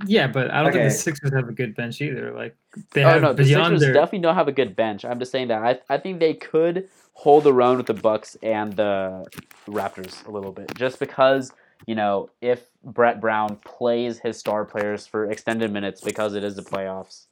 Yeah, 0.04 0.26
but 0.26 0.50
I 0.50 0.62
don't 0.62 0.72
think 0.72 0.84
the 0.84 0.90
Sixers 0.90 1.32
have 1.32 1.48
a 1.48 1.52
good 1.52 1.74
bench 1.74 2.00
either. 2.00 2.32
Like 2.32 2.56
they 2.92 3.04
Oh 3.04 3.08
have 3.08 3.22
no, 3.22 3.32
the 3.32 3.44
beyond 3.44 3.72
Sixers 3.74 3.80
their 3.80 3.92
definitely 3.94 4.20
don't 4.20 4.34
have 4.34 4.48
a 4.48 4.52
good 4.52 4.76
bench. 4.76 5.04
I'm 5.04 5.18
just 5.18 5.32
saying 5.32 5.48
that 5.48 5.62
I 5.62 5.94
I 5.94 5.98
think 5.98 6.20
they 6.20 6.34
could 6.34 6.88
hold 7.14 7.44
their 7.44 7.60
own 7.62 7.78
with 7.78 7.86
the 7.86 7.94
Bucks 7.94 8.36
and 8.42 8.74
the 8.74 9.26
Raptors 9.66 10.26
a 10.26 10.30
little 10.30 10.52
bit, 10.52 10.74
just 10.74 10.98
because 10.98 11.52
you 11.86 11.94
know 11.94 12.30
if 12.40 12.64
Brett 12.84 13.20
Brown 13.20 13.56
plays 13.64 14.18
his 14.18 14.38
star 14.38 14.64
players 14.64 15.06
for 15.06 15.30
extended 15.30 15.72
minutes 15.72 16.00
because 16.00 16.34
it 16.34 16.44
is 16.44 16.56
the 16.56 16.62
playoffs, 16.62 17.26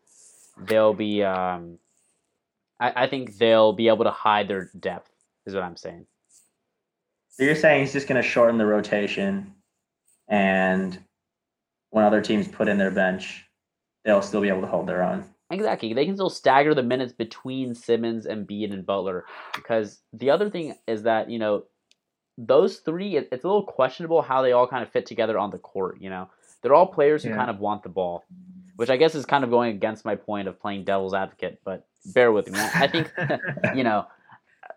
they'll 0.58 0.94
be. 0.94 1.22
Um, 1.22 1.78
I, 2.78 3.04
I 3.04 3.06
think 3.06 3.38
they'll 3.38 3.72
be 3.72 3.88
able 3.88 4.04
to 4.04 4.10
hide 4.10 4.48
their 4.48 4.70
depth. 4.78 5.10
Is 5.46 5.54
what 5.54 5.62
I'm 5.62 5.76
saying. 5.76 6.06
So 7.30 7.44
you're 7.44 7.54
saying 7.54 7.82
he's 7.82 7.92
just 7.92 8.08
going 8.08 8.20
to 8.20 8.26
shorten 8.26 8.58
the 8.58 8.66
rotation, 8.66 9.54
and 10.28 10.98
when 11.90 12.04
other 12.04 12.20
teams 12.20 12.48
put 12.48 12.68
in 12.68 12.78
their 12.78 12.90
bench, 12.90 13.44
they'll 14.04 14.22
still 14.22 14.40
be 14.40 14.48
able 14.48 14.62
to 14.62 14.66
hold 14.66 14.86
their 14.86 15.02
own. 15.02 15.24
Exactly. 15.50 15.92
They 15.92 16.04
can 16.04 16.16
still 16.16 16.30
stagger 16.30 16.74
the 16.74 16.82
minutes 16.82 17.12
between 17.12 17.74
Simmons 17.74 18.26
and 18.26 18.46
Embiid 18.46 18.72
and 18.72 18.84
Butler 18.84 19.24
because 19.54 20.00
the 20.12 20.30
other 20.30 20.50
thing 20.50 20.74
is 20.88 21.04
that, 21.04 21.30
you 21.30 21.38
know, 21.38 21.64
those 22.38 22.78
three, 22.78 23.16
it- 23.16 23.28
it's 23.32 23.44
a 23.44 23.46
little 23.48 23.62
questionable 23.62 24.22
how 24.22 24.42
they 24.42 24.52
all 24.52 24.66
kind 24.66 24.82
of 24.82 24.88
fit 24.90 25.06
together 25.06 25.38
on 25.38 25.50
the 25.50 25.58
court, 25.58 26.00
you 26.00 26.10
know. 26.10 26.28
They're 26.62 26.74
all 26.74 26.86
players 26.86 27.22
who 27.22 27.30
Yeah. 27.30 27.36
kind 27.36 27.50
of 27.50 27.60
want 27.60 27.82
the 27.82 27.88
ball, 27.88 28.24
which 28.76 28.90
I 28.90 28.96
guess 28.96 29.14
is 29.14 29.24
kind 29.26 29.44
of 29.44 29.50
going 29.50 29.74
against 29.74 30.04
my 30.04 30.16
point 30.16 30.48
of 30.48 30.58
playing 30.60 30.84
devil's 30.84 31.14
advocate, 31.14 31.60
but 31.64 31.86
bear 32.06 32.32
with 32.32 32.50
me. 32.50 32.58
I 32.58 32.86
think, 32.88 33.12
you 33.74 33.84
know, 33.84 34.06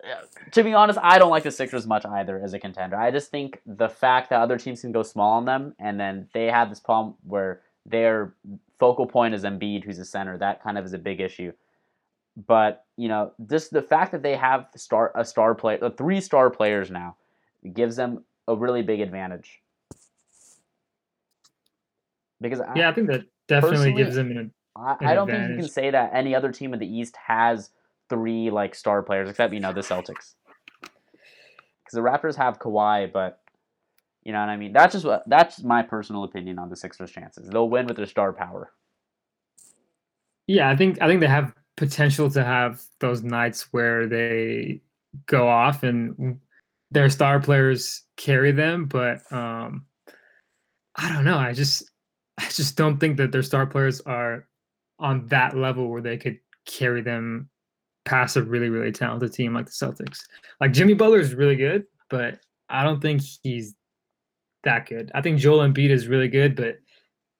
uh, 0.04 0.26
to 0.52 0.64
be 0.64 0.74
honest, 0.74 1.00
I 1.02 1.18
don't 1.20 1.32
like 1.32 1.44
the 1.44 1.52
Sixers 1.52 1.86
much 1.88 2.06
either 2.06 2.40
as 2.42 2.54
a 2.54 2.60
contender. 2.60 2.96
I 2.96 3.12
just 3.12 3.32
think 3.32 3.62
the 3.66 3.90
fact 3.90 4.30
that 4.30 4.40
other 4.42 4.58
teams 4.58 4.82
can 4.82 4.92
go 4.92 5.04
small 5.04 5.32
on 5.38 5.46
them 5.46 5.74
and 5.80 6.00
then 6.00 6.30
they 6.34 6.46
have 6.46 6.70
this 6.70 6.80
problem 6.80 7.16
where 7.28 7.62
their 7.86 8.34
focal 8.80 9.06
point 9.08 9.34
is 9.34 9.44
Embiid, 9.44 9.84
who's 9.84 10.00
a 10.00 10.06
center. 10.06 10.38
That 10.38 10.62
kind 10.64 10.78
of 10.78 10.86
is 10.86 10.94
a 10.94 10.98
big 11.00 11.20
issue. 11.20 11.52
But 12.48 12.86
you 12.96 13.08
know, 13.10 13.32
just 13.50 13.72
the 13.72 13.82
fact 13.82 14.12
that 14.12 14.22
they 14.24 14.36
have 14.36 14.68
star 14.76 15.12
a 15.16 15.26
star 15.26 15.56
player, 15.56 15.80
uh, 15.84 15.90
three 15.90 16.22
star 16.22 16.50
players 16.50 16.90
now, 16.92 17.18
gives 17.74 17.96
them 17.96 18.24
a 18.48 18.56
really 18.56 18.82
big 18.82 19.02
advantage. 19.02 19.62
Because 22.42 22.62
I, 22.62 22.74
yeah, 22.76 22.90
I 22.90 22.94
think 22.94 23.08
that 23.08 23.24
definitely 23.48 23.94
gives 23.94 24.16
them 24.16 24.32
an 24.32 24.52
I, 24.76 24.96
an 25.02 25.08
I 25.08 25.14
don't 25.14 25.30
think 25.30 25.50
you 25.50 25.56
can 25.58 25.68
say 25.68 25.92
that 25.92 26.12
any 26.14 26.34
other 26.34 26.52
team 26.52 26.74
in 26.74 26.80
the 26.80 26.88
East 26.88 27.16
has 27.18 27.70
three 28.10 28.50
like 28.50 28.76
star 28.76 29.04
players, 29.04 29.30
except 29.30 29.54
you 29.54 29.60
know 29.60 29.74
the 29.74 29.82
Celtics. 29.82 30.36
Because 30.82 31.94
the 31.94 32.02
Raptors 32.02 32.36
have 32.36 32.60
Kawhi, 32.60 33.12
but 33.12 33.42
you 34.24 34.32
know 34.32 34.40
what 34.40 34.50
I 34.50 34.58
mean. 34.58 34.74
That's 34.74 34.94
just 34.94 35.06
what 35.06 35.24
that's 35.28 35.64
my 35.64 35.82
personal 35.82 36.24
opinion 36.24 36.60
on 36.60 36.70
the 36.70 36.76
Sixers' 36.76 37.12
chances. 37.12 37.50
They'll 37.50 37.70
win 37.70 37.88
with 37.88 37.98
their 37.98 38.06
star 38.06 38.32
power. 38.32 38.72
Yeah, 40.48 40.70
I 40.70 40.76
think 40.76 41.02
I 41.02 41.08
think 41.08 41.20
they 41.20 41.28
have 41.28 41.54
potential 41.76 42.30
to 42.32 42.44
have 42.44 42.82
those 43.00 43.22
nights 43.22 43.68
where 43.72 44.08
they 44.08 44.82
go 45.26 45.48
off 45.48 45.84
and 45.84 46.40
their 46.92 47.10
star 47.10 47.40
players 47.40 48.04
carry 48.18 48.52
them, 48.52 48.86
but 48.86 49.20
um 49.32 49.86
I 50.96 51.12
don't 51.14 51.26
know. 51.26 51.38
I 51.38 51.54
just 51.54 51.90
I 52.38 52.48
just 52.50 52.76
don't 52.76 53.00
think 53.00 53.18
that 53.18 53.32
their 53.32 53.44
star 53.44 53.66
players 53.66 54.02
are 54.02 54.48
on 55.00 55.28
that 55.28 55.56
level 55.56 55.90
where 55.90 56.02
they 56.02 56.18
could 56.18 56.40
carry 56.66 57.02
them 57.02 57.50
past 58.06 58.38
a 58.38 58.44
really 58.44 58.70
really 58.70 58.92
talented 58.92 59.34
team 59.34 59.54
like 59.54 59.66
the 59.66 59.72
Celtics. 59.72 60.22
Like 60.60 60.74
Jimmy 60.74 60.94
Butler 60.94 61.20
is 61.20 61.36
really 61.36 61.56
good, 61.56 61.86
but 62.10 62.40
I 62.70 62.84
don't 62.84 63.02
think 63.02 63.22
he's 63.44 63.76
that 64.64 64.88
good. 64.88 65.12
I 65.14 65.22
think 65.22 65.40
Joel 65.40 65.68
Embiid 65.68 65.90
is 65.90 66.08
really 66.08 66.28
good, 66.28 66.56
but 66.56 66.78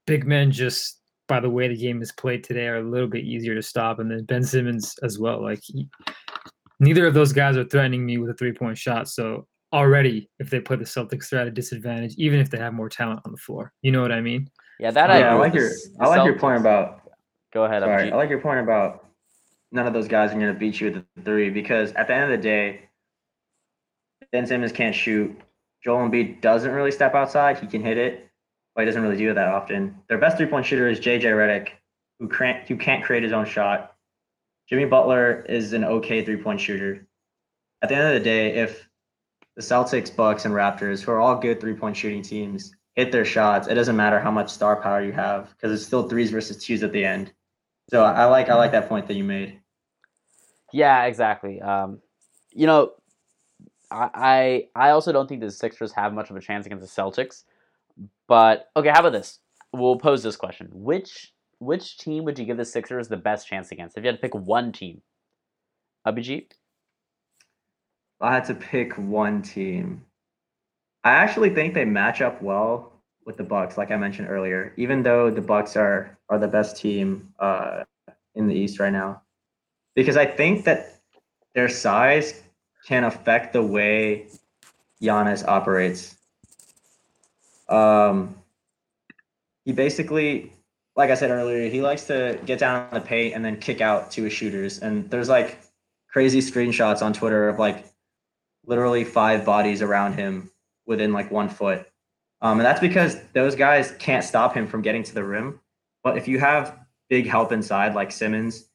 big 0.08 0.26
men 0.26 0.52
just 0.52 1.00
by 1.28 1.40
the 1.40 1.50
way 1.50 1.68
the 1.68 1.78
game 1.78 2.02
is 2.02 2.12
played 2.12 2.44
today 2.44 2.68
are 2.68 2.78
a 2.78 2.90
little 2.90 3.08
bit 3.08 3.24
easier 3.24 3.54
to 3.54 3.62
stop 3.62 4.00
and 4.00 4.10
then 4.10 4.24
Ben 4.24 4.44
Simmons 4.44 4.98
as 5.04 5.20
well. 5.20 5.42
Like 5.42 5.60
he, 5.64 5.88
neither 6.80 7.06
of 7.06 7.14
those 7.14 7.34
guys 7.34 7.58
are 7.58 7.64
threatening 7.64 8.06
me 8.06 8.18
with 8.18 8.30
a 8.30 8.34
three-point 8.34 8.78
shot. 8.78 9.08
So 9.08 9.48
already 9.72 10.30
if 10.40 10.50
they 10.50 10.60
put 10.60 10.80
the 10.80 10.86
Celtics 10.86 11.30
they're 11.30 11.40
at 11.42 11.48
a 11.48 11.52
disadvantage 11.52 12.16
even 12.18 12.40
if 12.40 12.50
they 12.50 12.58
have 12.58 12.74
more 12.74 12.90
talent 12.90 13.22
on 13.26 13.32
the 13.32 13.38
floor. 13.38 13.72
You 13.82 13.92
know 13.92 14.02
what 14.02 14.12
I 14.12 14.22
mean? 14.22 14.50
Yeah, 14.80 14.92
that 14.92 15.12
I 15.12 15.20
yeah, 15.20 15.26
I 15.26 15.30
agree 15.34 15.40
like 15.40 15.54
your 15.54 15.70
the 15.70 15.76
S- 15.76 15.90
I 16.00 16.04
the 16.06 16.10
like 16.10 16.26
your 16.26 16.40
point 16.40 16.60
about 16.60 17.02
Go 17.52 17.66
ahead. 17.66 17.82
sorry. 17.82 18.12
I 18.12 18.16
like 18.16 18.30
your 18.30 18.42
point 18.42 18.60
about 18.60 19.06
none 19.72 19.88
of 19.88 19.94
those 19.94 20.08
guys 20.08 20.32
are 20.32 20.36
going 20.36 20.54
to 20.54 20.60
beat 20.60 20.80
you 20.80 20.92
with 20.92 21.06
the 21.16 21.22
three 21.24 21.50
because 21.50 21.92
at 21.94 22.08
the 22.08 22.14
end 22.14 22.32
of 22.32 22.40
the 22.40 22.44
day, 22.44 22.82
Ben 24.32 24.46
Simmons 24.46 24.72
can't 24.72 24.96
shoot. 24.96 25.36
Joel 25.84 26.08
Embiid 26.08 26.42
doesn't 26.42 26.72
really 26.72 26.92
step 26.92 27.16
outside. 27.16 27.58
He 27.58 27.68
can 27.68 27.84
hit 27.84 27.98
it, 27.98 28.30
but 28.76 28.82
he 28.82 28.86
doesn't 28.86 29.02
really 29.02 29.18
do 29.18 29.32
it 29.32 29.34
that 29.36 29.48
often. 29.48 29.96
Their 30.10 30.18
best 30.18 30.38
three 30.38 30.46
point 30.46 30.66
shooter 30.66 30.88
is 30.88 31.00
JJ 31.00 31.24
Redick, 31.24 31.70
who 32.20 32.28
can't 32.28 32.68
who 32.68 32.78
can't 32.78 33.04
create 33.04 33.24
his 33.24 33.32
own 33.32 33.46
shot. 33.46 33.96
Jimmy 34.70 34.86
Butler 34.86 35.42
is 35.50 35.74
an 35.74 35.84
okay 35.84 36.24
three 36.24 36.38
point 36.38 36.62
shooter. 36.62 37.08
At 37.82 37.90
the 37.90 37.96
end 37.96 38.08
of 38.08 38.14
the 38.14 38.20
day, 38.20 38.54
if 38.56 38.88
the 39.56 39.62
Celtics, 39.62 40.16
Bucks, 40.16 40.46
and 40.46 40.54
Raptors, 40.54 41.02
who 41.02 41.12
are 41.12 41.20
all 41.20 41.36
good 41.36 41.60
three 41.60 41.74
point 41.74 41.98
shooting 41.98 42.22
teams, 42.22 42.76
hit 42.96 43.12
their 43.12 43.26
shots, 43.26 43.68
it 43.68 43.74
doesn't 43.74 43.96
matter 43.96 44.20
how 44.20 44.32
much 44.32 44.50
star 44.50 44.82
power 44.82 45.02
you 45.02 45.12
have 45.12 45.50
because 45.50 45.72
it's 45.74 45.86
still 45.86 46.08
threes 46.08 46.30
versus 46.30 46.64
twos 46.64 46.84
at 46.84 46.92
the 46.92 47.04
end. 47.04 47.34
So 47.90 48.04
I 48.04 48.26
like 48.26 48.50
I 48.50 48.56
like 48.56 48.72
that 48.74 48.88
point 48.88 49.08
that 49.08 49.16
you 49.16 49.24
made. 49.24 49.60
Yeah, 50.72 51.06
exactly. 51.06 51.60
Um, 51.62 52.00
you 52.52 52.68
know, 52.68 52.92
I 53.90 54.68
I 54.76 54.92
also 54.92 55.12
don't 55.12 55.28
think 55.28 55.42
the 55.42 55.50
Sixers 55.50 55.92
have 55.94 56.14
much 56.14 56.30
of 56.30 56.36
a 56.36 56.42
chance 56.42 56.68
against 56.68 56.84
the 56.84 57.02
Celtics. 57.02 57.44
But 58.28 58.70
okay, 58.78 58.90
how 58.90 59.00
about 59.00 59.14
this? 59.14 59.40
We'll 59.74 59.98
pose 59.98 60.22
this 60.22 60.36
question: 60.36 60.70
Which 60.72 61.34
which 61.60 61.98
team 61.98 62.24
would 62.26 62.40
you 62.40 62.46
give 62.46 62.58
the 62.58 62.66
Sixers 62.66 63.08
the 63.08 63.18
best 63.18 63.48
chance 63.48 63.72
against? 63.72 63.98
If 63.98 64.04
you 64.04 64.08
had 64.08 64.16
to 64.16 64.22
pick 64.22 64.34
one 64.34 64.72
team, 64.72 65.02
Abhijit. 66.08 66.52
I 68.22 68.34
had 68.34 68.46
to 68.46 68.54
pick 68.54 68.94
one 68.98 69.42
team, 69.42 70.04
I 71.04 71.12
actually 71.12 71.50
think 71.52 71.74
they 71.74 71.86
match 71.86 72.22
up 72.22 72.42
well 72.42 72.92
with 73.26 73.38
the 73.38 73.44
Bucks, 73.44 73.78
like 73.78 73.92
I 73.92 73.98
mentioned 73.98 74.30
earlier. 74.30 74.74
Even 74.76 75.04
though 75.04 75.32
the 75.32 75.42
Bucks 75.42 75.78
are 75.78 76.18
are 76.30 76.38
the 76.38 76.48
best 76.48 76.78
team 76.78 77.34
uh, 77.40 77.84
in 78.36 78.48
the 78.48 78.56
East 78.56 78.80
right 78.80 78.92
now, 78.92 79.22
because 79.96 80.18
I 80.18 80.26
think 80.26 80.66
that 80.66 81.00
their 81.56 81.70
size 81.70 82.44
can 82.86 83.06
affect 83.06 83.54
the 83.54 83.64
way 83.64 84.28
Giannis 85.02 85.48
operates. 85.48 86.18
Um, 87.70 88.36
he 89.64 89.72
basically, 89.72 90.52
like 91.00 91.12
I 91.12 91.16
said 91.16 91.32
earlier, 91.32 91.70
he 91.70 91.82
likes 91.82 92.04
to 92.08 92.38
get 92.46 92.60
down 92.60 92.90
on 92.90 92.94
the 92.94 93.00
paint 93.00 93.34
and 93.34 93.44
then 93.44 93.56
kick 93.56 93.80
out 93.80 94.12
to 94.12 94.24
his 94.24 94.34
shooters. 94.34 94.80
And 94.80 95.10
there's 95.10 95.30
like 95.30 95.58
crazy 96.10 96.40
screenshots 96.40 97.02
on 97.02 97.14
Twitter 97.14 97.48
of 97.48 97.58
like 97.58 97.86
literally 98.66 99.06
five 99.06 99.46
bodies 99.46 99.82
around 99.82 100.16
him 100.16 100.52
within 100.86 101.14
like 101.14 101.32
one 101.32 101.48
foot. 101.48 101.88
Um, 102.42 102.60
and 102.60 102.66
that's 102.66 102.82
because 102.82 103.16
those 103.32 103.56
guys 103.56 103.96
can't 103.98 104.26
stop 104.26 104.54
him 104.54 104.68
from 104.68 104.82
getting 104.82 105.04
to 105.04 105.14
the 105.14 105.24
rim. 105.24 105.62
But 106.04 106.18
if 106.18 106.28
you 106.28 106.38
have 106.40 106.78
big 107.08 107.28
help 107.28 107.54
inside 107.54 107.96
like 107.96 108.12
Simmons 108.12 108.66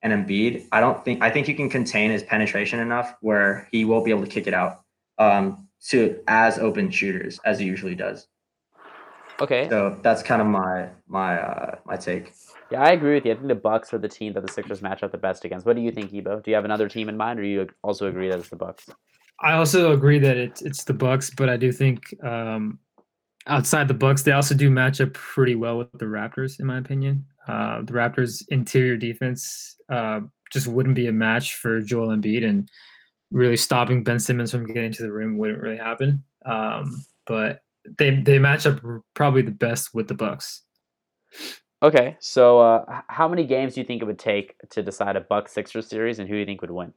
and 0.00 0.10
Embiid, 0.10 0.66
I 0.72 0.80
don't 0.80 1.04
think 1.04 1.22
I 1.22 1.28
think 1.28 1.48
you 1.48 1.54
can 1.54 1.68
contain 1.68 2.10
his 2.10 2.22
penetration 2.22 2.80
enough 2.80 3.14
where 3.20 3.68
he 3.70 3.84
won't 3.84 4.06
be 4.06 4.10
able 4.10 4.24
to 4.24 4.30
kick 4.30 4.46
it 4.46 4.54
out 4.54 4.80
um, 5.18 5.68
to 5.88 6.18
as 6.28 6.58
open 6.58 6.90
shooters 6.90 7.38
as 7.44 7.58
he 7.58 7.66
usually 7.66 7.94
does. 7.94 8.26
Okay. 9.40 9.68
So 9.68 9.98
that's 10.02 10.22
kind 10.22 10.40
of 10.40 10.48
my 10.48 10.88
my 11.08 11.40
uh, 11.40 11.76
my 11.84 11.96
take. 11.96 12.32
Yeah, 12.70 12.82
I 12.82 12.90
agree 12.90 13.14
with 13.14 13.26
you. 13.26 13.32
I 13.32 13.34
think 13.34 13.48
the 13.48 13.54
Bucks 13.54 13.92
are 13.92 13.98
the 13.98 14.08
team 14.08 14.32
that 14.34 14.46
the 14.46 14.52
Sixers 14.52 14.80
match 14.80 15.02
up 15.02 15.12
the 15.12 15.18
best 15.18 15.44
against. 15.44 15.66
What 15.66 15.76
do 15.76 15.82
you 15.82 15.90
think, 15.90 16.12
Ebo? 16.12 16.40
Do 16.40 16.50
you 16.50 16.54
have 16.54 16.64
another 16.64 16.88
team 16.88 17.08
in 17.08 17.16
mind, 17.16 17.38
or 17.38 17.42
do 17.42 17.48
you 17.48 17.68
also 17.82 18.06
agree 18.06 18.28
that 18.28 18.38
it's 18.38 18.48
the 18.48 18.56
Bucks? 18.56 18.88
I 19.40 19.52
also 19.52 19.92
agree 19.92 20.18
that 20.20 20.36
it's 20.36 20.62
it's 20.62 20.84
the 20.84 20.94
Bucks, 20.94 21.30
but 21.30 21.48
I 21.48 21.56
do 21.56 21.72
think 21.72 22.14
um, 22.24 22.78
outside 23.46 23.88
the 23.88 23.94
Bucks, 23.94 24.22
they 24.22 24.32
also 24.32 24.54
do 24.54 24.70
match 24.70 25.00
up 25.00 25.12
pretty 25.12 25.54
well 25.54 25.78
with 25.78 25.92
the 25.92 26.06
Raptors, 26.06 26.60
in 26.60 26.66
my 26.66 26.78
opinion. 26.78 27.26
Uh, 27.46 27.82
the 27.82 27.92
Raptors' 27.92 28.42
interior 28.48 28.96
defense 28.96 29.76
uh, 29.90 30.20
just 30.50 30.66
wouldn't 30.66 30.94
be 30.94 31.08
a 31.08 31.12
match 31.12 31.56
for 31.56 31.80
Joel 31.80 32.16
Embiid, 32.16 32.48
and 32.48 32.70
really 33.30 33.56
stopping 33.56 34.04
Ben 34.04 34.20
Simmons 34.20 34.52
from 34.52 34.66
getting 34.66 34.92
to 34.92 35.02
the 35.02 35.12
rim 35.12 35.36
wouldn't 35.36 35.60
really 35.60 35.76
happen. 35.76 36.22
Um, 36.46 37.04
but 37.26 37.63
they 37.98 38.10
they 38.10 38.38
match 38.38 38.66
up 38.66 38.80
probably 39.14 39.42
the 39.42 39.50
best 39.50 39.94
with 39.94 40.08
the 40.08 40.14
Bucks. 40.14 40.62
Okay, 41.82 42.16
so 42.20 42.60
uh, 42.60 43.02
how 43.08 43.28
many 43.28 43.44
games 43.44 43.74
do 43.74 43.80
you 43.80 43.86
think 43.86 44.00
it 44.00 44.06
would 44.06 44.18
take 44.18 44.54
to 44.70 44.82
decide 44.82 45.16
a 45.16 45.20
Bucks 45.20 45.52
Sixers 45.52 45.86
series, 45.86 46.18
and 46.18 46.28
who 46.28 46.34
do 46.34 46.40
you 46.40 46.46
think 46.46 46.62
would 46.62 46.70
win? 46.70 46.94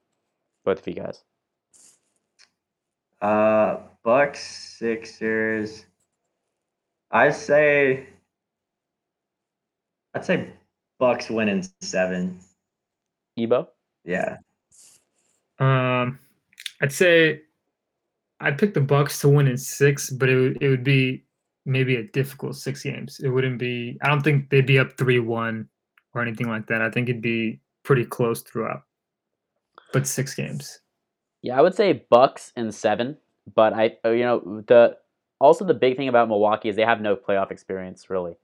Both 0.63 0.80
of 0.80 0.88
you 0.88 0.93
guys. 0.93 1.23
Uh, 3.21 3.78
Bucks 4.04 4.39
Sixers. 4.78 5.86
I 7.12 7.32
say. 7.32 8.08
I'd 10.13 10.26
say 10.26 10.54
Bucks 11.00 11.30
win 11.30 11.50
in 11.50 11.63
seven. 11.82 12.39
Ebo. 13.38 13.69
Yeah. 14.04 14.38
Um, 15.60 16.19
I'd 16.82 16.91
say 16.91 17.41
I'd 18.39 18.58
pick 18.58 18.73
the 18.73 18.82
Bucks 18.82 19.19
to 19.21 19.30
win 19.30 19.47
in 19.47 19.58
six, 19.58 20.10
but 20.10 20.30
it 20.30 20.58
it 20.62 20.69
would 20.69 20.84
be 20.84 21.23
maybe 21.65 21.95
a 21.95 22.04
difficult 22.04 22.56
six 22.56 22.84
games. 22.84 23.19
It 23.23 23.30
wouldn't 23.30 23.60
be. 23.60 23.97
I 24.02 24.10
don't 24.10 24.21
think 24.21 24.50
they'd 24.50 24.65
be 24.65 24.80
up 24.80 24.97
three 24.97 25.19
one 25.19 25.67
or 26.13 26.21
anything 26.21 26.47
like 26.47 26.67
that. 26.67 26.82
I 26.82 26.89
think 26.89 27.10
it'd 27.10 27.21
be 27.21 27.60
pretty 27.84 28.06
close 28.06 28.41
throughout, 28.41 28.84
but 29.93 30.08
six 30.08 30.34
games. 30.34 30.80
Yeah, 31.41 31.58
I 31.58 31.62
would 31.62 31.76
say 31.76 32.06
Bucks 32.10 32.52
in 32.56 32.71
seven, 32.71 33.17
but 33.54 33.73
I 33.73 33.97
oh, 34.04 34.12
you 34.12 34.23
know 34.23 34.63
the 34.67 34.97
also 35.39 35.65
the 35.65 35.73
big 35.73 35.97
thing 35.97 36.08
about 36.08 36.28
Milwaukee 36.28 36.69
is 36.69 36.76
they 36.76 36.84
have 36.84 37.02
no 37.02 37.15
playoff 37.15 37.52
experience 37.52 38.10
really 38.10 38.38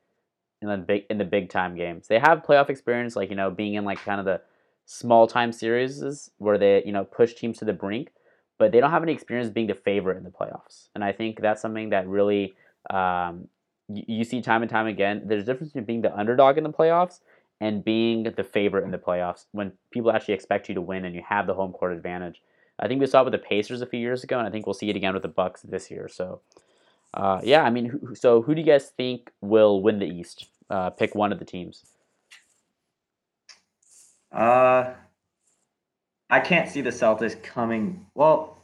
in 0.62 0.70
the 0.70 0.78
big 0.78 1.04
in 1.10 1.18
the 1.18 1.26
big 1.26 1.50
time 1.50 1.76
games. 1.76 2.08
They 2.08 2.20
have 2.20 2.44
playoff 2.44 2.70
experience 2.70 3.16
like 3.16 3.30
you 3.30 3.36
know 3.36 3.52
being 3.52 3.76
in 3.76 3.86
like 3.86 4.00
kind 4.00 4.20
of 4.20 4.26
the 4.26 4.42
small 4.86 5.28
time 5.28 5.52
series 5.52 6.30
where 6.38 6.58
they 6.58 6.84
you 6.86 6.92
know 6.92 7.04
push 7.04 7.34
teams 7.34 7.58
to 7.60 7.66
the 7.66 7.74
brink, 7.74 8.12
but 8.58 8.72
they 8.72 8.80
don't 8.80 8.92
have 8.92 9.04
any 9.04 9.14
experience 9.14 9.50
being 9.50 9.68
the 9.68 9.74
favorite 9.74 10.18
in 10.18 10.24
the 10.24 10.30
playoffs. 10.30 10.90
And 10.96 11.04
I 11.04 11.12
think 11.12 11.42
that's 11.42 11.62
something 11.62 11.90
that 11.90 12.08
really 12.08 12.54
um, 12.90 13.48
you, 13.90 14.04
you 14.08 14.24
see 14.24 14.42
time 14.42 14.62
and 14.62 14.70
time 14.70 14.88
again. 14.88 15.24
There's 15.26 15.44
a 15.44 15.46
difference 15.46 15.72
between 15.72 15.86
being 15.86 16.02
the 16.02 16.18
underdog 16.18 16.58
in 16.58 16.64
the 16.64 16.72
playoffs 16.72 17.20
and 17.60 17.84
being 17.84 18.24
the 18.24 18.44
favorite 18.44 18.84
in 18.84 18.92
the 18.92 18.98
playoffs 18.98 19.46
when 19.52 19.72
people 19.92 20.12
actually 20.12 20.34
expect 20.34 20.70
you 20.70 20.76
to 20.76 20.82
win 20.82 21.06
and 21.06 21.16
you 21.16 21.24
have 21.28 21.48
the 21.48 21.54
home 21.54 21.72
court 21.72 21.94
advantage. 21.94 22.42
I 22.80 22.88
think 22.88 23.00
we 23.00 23.08
saw 23.08 23.22
it 23.22 23.26
with 23.26 23.34
the 23.34 23.38
Pacers 23.38 23.82
a 23.82 23.86
few 23.86 24.00
years 24.00 24.24
ago, 24.24 24.40
and 24.40 24.48
I 24.48 24.52
think 24.52 24.66
we'll 24.66 24.74
see 24.74 24.90
it 24.90 24.96
again 24.96 25.14
with 25.14 25.22
the 25.22 25.30
Bucks 25.30 25.62
this 25.62 25.92
year. 25.92 26.10
So, 26.10 26.42
uh, 27.14 27.40
yeah, 27.44 27.62
I 27.62 27.70
mean, 27.70 27.86
who, 27.86 28.16
so 28.16 28.42
who 28.42 28.56
do 28.56 28.62
you 28.62 28.66
guys 28.66 28.90
think 28.90 29.32
will 29.42 29.82
win 29.82 30.00
the 30.00 30.08
East? 30.08 30.48
Uh, 30.70 30.90
pick 30.90 31.14
one 31.14 31.32
of 31.32 31.40
the 31.40 31.46
teams. 31.46 31.86
Uh, 34.32 34.94
I 36.30 36.40
can't 36.40 36.70
see 36.70 36.82
the 36.82 36.90
Celtics 36.90 37.42
coming. 37.42 38.06
Well, 38.16 38.58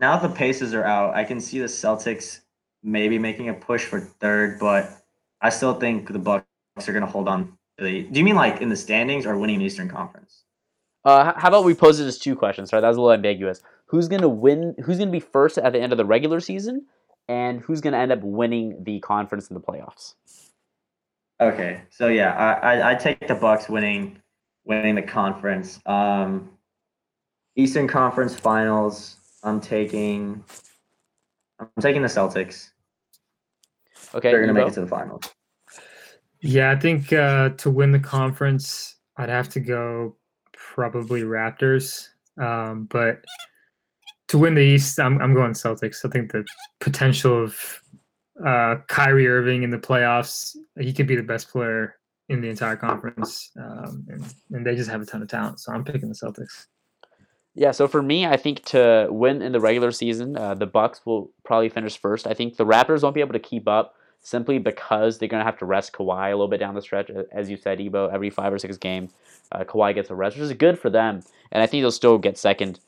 now 0.00 0.18
the 0.18 0.28
Pacers 0.28 0.74
are 0.74 0.84
out, 0.84 1.14
I 1.14 1.24
can 1.24 1.40
see 1.40 1.58
the 1.58 1.66
Celtics 1.66 2.40
maybe 2.82 3.18
making 3.18 3.48
a 3.48 3.54
push 3.54 3.84
for 3.84 4.00
third, 4.00 4.58
but 4.58 4.90
I 5.40 5.50
still 5.50 5.74
think 5.74 6.12
the 6.12 6.18
Bucks 6.18 6.44
are 6.86 6.92
going 6.92 7.04
to 7.04 7.10
hold 7.10 7.28
on. 7.28 7.56
To 7.78 7.84
the, 7.84 8.02
do 8.02 8.18
you 8.18 8.24
mean 8.24 8.36
like 8.36 8.60
in 8.60 8.68
the 8.68 8.76
standings 8.76 9.26
or 9.26 9.36
winning 9.36 9.58
the 9.58 9.64
Eastern 9.64 9.88
Conference? 9.88 10.44
Uh, 11.04 11.32
how 11.36 11.48
about 11.48 11.64
we 11.64 11.74
pose 11.74 12.00
it 12.00 12.06
as 12.06 12.18
two 12.18 12.34
questions? 12.34 12.70
Sorry, 12.70 12.80
that 12.80 12.88
was 12.88 12.96
a 12.96 13.00
little 13.00 13.14
ambiguous. 13.14 13.62
Who's 13.86 14.08
going 14.08 14.22
to 14.22 14.28
win? 14.28 14.74
Who's 14.84 14.98
going 14.98 15.08
to 15.08 15.12
be 15.12 15.20
first 15.20 15.56
at 15.58 15.72
the 15.72 15.80
end 15.80 15.92
of 15.92 15.98
the 15.98 16.04
regular 16.04 16.40
season, 16.40 16.86
and 17.28 17.60
who's 17.60 17.80
going 17.80 17.92
to 17.92 17.98
end 17.98 18.10
up 18.10 18.20
winning 18.22 18.82
the 18.82 18.98
conference 19.00 19.48
in 19.48 19.54
the 19.54 19.60
playoffs? 19.60 20.14
Okay, 21.40 21.82
so 21.90 22.08
yeah, 22.08 22.32
I 22.32 22.78
I, 22.78 22.90
I 22.90 22.94
take 22.96 23.28
the 23.28 23.36
Bucks 23.36 23.68
winning 23.68 24.20
winning 24.66 24.96
the 24.96 25.02
conference. 25.02 25.80
Um, 25.86 26.50
Eastern 27.54 27.88
Conference 27.88 28.34
Finals. 28.34 29.16
I'm 29.42 29.60
taking. 29.60 30.44
I'm 31.58 31.68
taking 31.80 32.02
the 32.02 32.08
Celtics. 32.08 32.70
Okay, 34.14 34.30
They're 34.30 34.40
gonna 34.40 34.52
Ebo? 34.52 34.66
make 34.66 34.72
it 34.72 34.74
to 34.74 34.82
the 34.82 34.86
finals. 34.86 35.22
Yeah, 36.40 36.70
I 36.70 36.76
think 36.76 37.12
uh, 37.12 37.50
to 37.50 37.70
win 37.70 37.92
the 37.92 37.98
conference, 37.98 38.96
I'd 39.16 39.30
have 39.30 39.48
to 39.50 39.60
go 39.60 40.16
probably 40.52 41.22
Raptors. 41.22 42.08
Um, 42.38 42.84
but 42.90 43.24
to 44.28 44.38
win 44.38 44.54
the 44.54 44.60
East, 44.60 45.00
I'm, 45.00 45.20
I'm 45.22 45.32
going 45.32 45.52
Celtics. 45.52 46.04
I 46.04 46.10
think 46.10 46.32
the 46.32 46.44
potential 46.80 47.42
of 47.44 47.80
uh, 48.44 48.76
Kyrie 48.88 49.28
Irving 49.28 49.62
in 49.62 49.70
the 49.70 49.78
playoffs, 49.78 50.56
he 50.78 50.92
could 50.92 51.06
be 51.06 51.16
the 51.16 51.22
best 51.22 51.48
player 51.48 51.96
in 52.28 52.40
the 52.40 52.48
entire 52.48 52.76
conference. 52.76 53.50
Um, 53.56 54.06
and, 54.08 54.24
and 54.52 54.66
they 54.66 54.74
just 54.74 54.90
have 54.90 55.00
a 55.00 55.06
ton 55.06 55.22
of 55.22 55.28
talent. 55.28 55.60
So 55.60 55.72
I'm 55.72 55.84
picking 55.84 56.08
the 56.08 56.14
Celtics. 56.14 56.66
Yeah, 57.54 57.70
so 57.70 57.88
for 57.88 58.02
me, 58.02 58.26
I 58.26 58.36
think 58.36 58.64
to 58.66 59.08
win 59.10 59.40
in 59.40 59.52
the 59.52 59.60
regular 59.60 59.90
season, 59.90 60.36
uh, 60.36 60.54
the 60.54 60.66
Bucks 60.66 61.00
will 61.06 61.30
probably 61.42 61.70
finish 61.70 61.96
first. 61.96 62.26
I 62.26 62.34
think 62.34 62.56
the 62.56 62.66
Raptors 62.66 63.02
won't 63.02 63.14
be 63.14 63.22
able 63.22 63.32
to 63.32 63.38
keep 63.38 63.66
up 63.66 63.94
simply 64.20 64.58
because 64.58 65.18
they're 65.18 65.28
going 65.28 65.40
to 65.40 65.44
have 65.44 65.58
to 65.58 65.64
rest 65.64 65.92
Kawhi 65.92 66.26
a 66.26 66.30
little 66.30 66.48
bit 66.48 66.60
down 66.60 66.74
the 66.74 66.82
stretch. 66.82 67.10
As 67.32 67.48
you 67.48 67.56
said, 67.56 67.80
Ebo, 67.80 68.08
every 68.08 68.28
five 68.28 68.52
or 68.52 68.58
six 68.58 68.76
games, 68.76 69.12
uh, 69.52 69.64
Kawhi 69.64 69.94
gets 69.94 70.10
a 70.10 70.14
rest, 70.14 70.36
which 70.36 70.42
is 70.42 70.52
good 70.52 70.78
for 70.78 70.90
them. 70.90 71.22
And 71.50 71.62
I 71.62 71.66
think 71.66 71.82
they'll 71.82 71.90
still 71.90 72.18
get 72.18 72.36
second. 72.36 72.80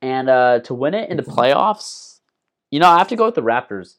And 0.00 0.28
uh, 0.28 0.60
to 0.60 0.74
win 0.74 0.94
it 0.94 1.10
in 1.10 1.16
the 1.16 1.22
playoffs, 1.24 2.20
you 2.70 2.78
know, 2.78 2.88
I 2.88 2.98
have 2.98 3.08
to 3.08 3.16
go 3.16 3.24
with 3.24 3.34
the 3.34 3.42
Raptors. 3.42 3.96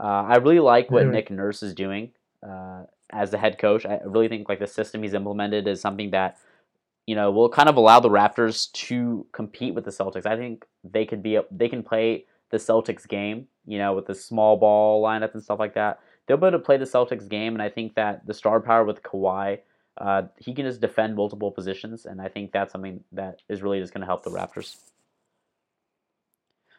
Uh, 0.00 0.24
I 0.26 0.36
really 0.36 0.60
like 0.60 0.90
what? 0.90 1.06
Nick 1.06 1.30
Nurse 1.30 1.62
is 1.62 1.74
doing 1.74 2.10
uh, 2.42 2.84
as 3.12 3.30
the 3.30 3.38
head 3.38 3.58
coach. 3.58 3.86
I 3.86 4.00
really 4.04 4.28
think 4.28 4.48
like 4.48 4.58
the 4.58 4.66
system 4.66 5.02
he's 5.02 5.14
implemented 5.14 5.68
is 5.68 5.80
something 5.80 6.10
that 6.10 6.38
you 7.06 7.14
know 7.14 7.30
will 7.30 7.48
kind 7.48 7.68
of 7.68 7.76
allow 7.76 8.00
the 8.00 8.08
Raptors 8.08 8.70
to 8.72 9.26
compete 9.32 9.74
with 9.74 9.84
the 9.84 9.90
Celtics. 9.90 10.26
I 10.26 10.36
think 10.36 10.64
they 10.84 11.04
could 11.04 11.22
be 11.22 11.38
they 11.50 11.68
can 11.68 11.82
play 11.82 12.26
the 12.50 12.58
Celtics 12.58 13.08
game, 13.08 13.48
you 13.66 13.78
know, 13.78 13.94
with 13.94 14.06
the 14.06 14.14
small 14.14 14.56
ball 14.56 15.02
lineup 15.02 15.34
and 15.34 15.42
stuff 15.42 15.58
like 15.58 15.74
that. 15.74 16.00
They'll 16.26 16.36
be 16.36 16.46
able 16.46 16.58
to 16.58 16.64
play 16.64 16.76
the 16.76 16.84
Celtics 16.84 17.28
game, 17.28 17.54
and 17.54 17.62
I 17.62 17.68
think 17.68 17.94
that 17.96 18.26
the 18.26 18.34
star 18.34 18.60
power 18.60 18.84
with 18.84 19.02
Kawhi, 19.02 19.58
uh, 19.98 20.22
he 20.38 20.54
can 20.54 20.66
just 20.66 20.80
defend 20.80 21.16
multiple 21.16 21.50
positions, 21.50 22.06
and 22.06 22.20
I 22.20 22.28
think 22.28 22.52
that's 22.52 22.70
something 22.70 23.02
that 23.12 23.40
is 23.48 23.62
really 23.62 23.80
just 23.80 23.92
going 23.92 24.02
to 24.02 24.06
help 24.06 24.22
the 24.22 24.30
Raptors. 24.30 24.76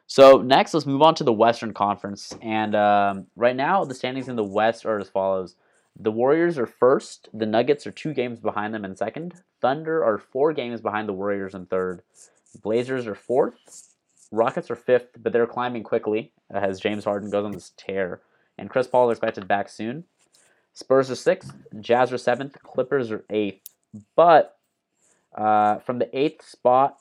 So 0.07 0.41
next, 0.41 0.73
let's 0.73 0.85
move 0.85 1.01
on 1.01 1.15
to 1.15 1.23
the 1.23 1.33
Western 1.33 1.73
Conference, 1.73 2.33
and 2.41 2.75
um, 2.75 3.27
right 3.35 3.55
now 3.55 3.83
the 3.83 3.95
standings 3.95 4.29
in 4.29 4.35
the 4.35 4.43
West 4.43 4.85
are 4.85 4.99
as 4.99 5.09
follows: 5.09 5.55
the 5.95 6.11
Warriors 6.11 6.57
are 6.57 6.65
first, 6.65 7.29
the 7.33 7.45
Nuggets 7.45 7.85
are 7.85 7.91
two 7.91 8.13
games 8.13 8.39
behind 8.39 8.73
them 8.73 8.85
in 8.85 8.95
second, 8.95 9.35
Thunder 9.61 10.03
are 10.03 10.17
four 10.17 10.53
games 10.53 10.81
behind 10.81 11.07
the 11.07 11.13
Warriors 11.13 11.53
in 11.53 11.65
third, 11.65 12.01
Blazers 12.61 13.07
are 13.07 13.15
fourth, 13.15 13.93
Rockets 14.31 14.71
are 14.71 14.75
fifth, 14.75 15.17
but 15.21 15.31
they're 15.31 15.45
climbing 15.45 15.83
quickly 15.83 16.31
as 16.49 16.79
James 16.79 17.05
Harden 17.05 17.29
goes 17.29 17.45
on 17.45 17.51
this 17.51 17.73
tear, 17.77 18.21
and 18.57 18.69
Chris 18.69 18.87
Paul 18.87 19.09
is 19.09 19.17
expected 19.17 19.47
back 19.47 19.69
soon. 19.69 20.05
Spurs 20.73 21.11
are 21.11 21.15
sixth, 21.15 21.53
Jazz 21.79 22.11
are 22.11 22.17
seventh, 22.17 22.57
Clippers 22.63 23.11
are 23.11 23.23
eighth, 23.29 23.69
but 24.15 24.57
uh, 25.35 25.77
from 25.79 25.99
the 25.99 26.17
eighth 26.17 26.43
spot 26.43 26.97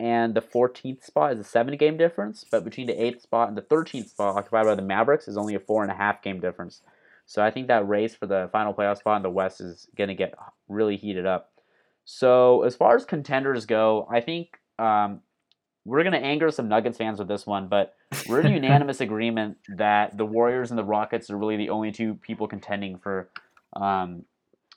and 0.00 0.34
the 0.34 0.40
14th 0.42 1.04
spot 1.04 1.32
is 1.32 1.40
a 1.40 1.44
seven 1.44 1.76
game 1.76 1.96
difference, 1.96 2.44
but 2.50 2.64
between 2.64 2.86
the 2.86 3.02
eighth 3.02 3.22
spot 3.22 3.48
and 3.48 3.56
the 3.56 3.62
13th 3.62 4.10
spot 4.10 4.36
occupied 4.36 4.66
by 4.66 4.74
the 4.74 4.82
Mavericks 4.82 5.28
is 5.28 5.36
only 5.36 5.54
a 5.54 5.60
four 5.60 5.82
and 5.82 5.90
a 5.90 5.94
half 5.94 6.22
game 6.22 6.40
difference. 6.40 6.82
So 7.28 7.44
I 7.44 7.50
think 7.50 7.68
that 7.68 7.86
race 7.86 8.14
for 8.14 8.26
the 8.26 8.48
final 8.52 8.72
playoff 8.72 8.96
spot 8.96 9.18
in 9.18 9.22
the 9.22 9.28
West 9.28 9.60
is 9.60 9.86
going 9.98 10.08
to 10.08 10.14
get 10.14 10.32
really 10.66 10.96
heated 10.96 11.26
up. 11.26 11.52
So 12.06 12.62
as 12.62 12.74
far 12.74 12.96
as 12.96 13.04
contenders 13.04 13.66
go, 13.66 14.08
I 14.10 14.22
think 14.22 14.58
um, 14.78 15.20
we're 15.84 16.04
going 16.04 16.14
to 16.14 16.26
anger 16.26 16.50
some 16.50 16.70
Nuggets 16.70 16.96
fans 16.96 17.18
with 17.18 17.28
this 17.28 17.46
one, 17.46 17.68
but 17.68 17.94
we're 18.26 18.40
in 18.40 18.52
unanimous 18.54 19.02
agreement 19.02 19.58
that 19.76 20.16
the 20.16 20.24
Warriors 20.24 20.70
and 20.70 20.78
the 20.78 20.84
Rockets 20.84 21.28
are 21.28 21.36
really 21.36 21.58
the 21.58 21.68
only 21.68 21.92
two 21.92 22.14
people 22.14 22.48
contending 22.48 22.98
for 22.98 23.28
um, 23.76 24.24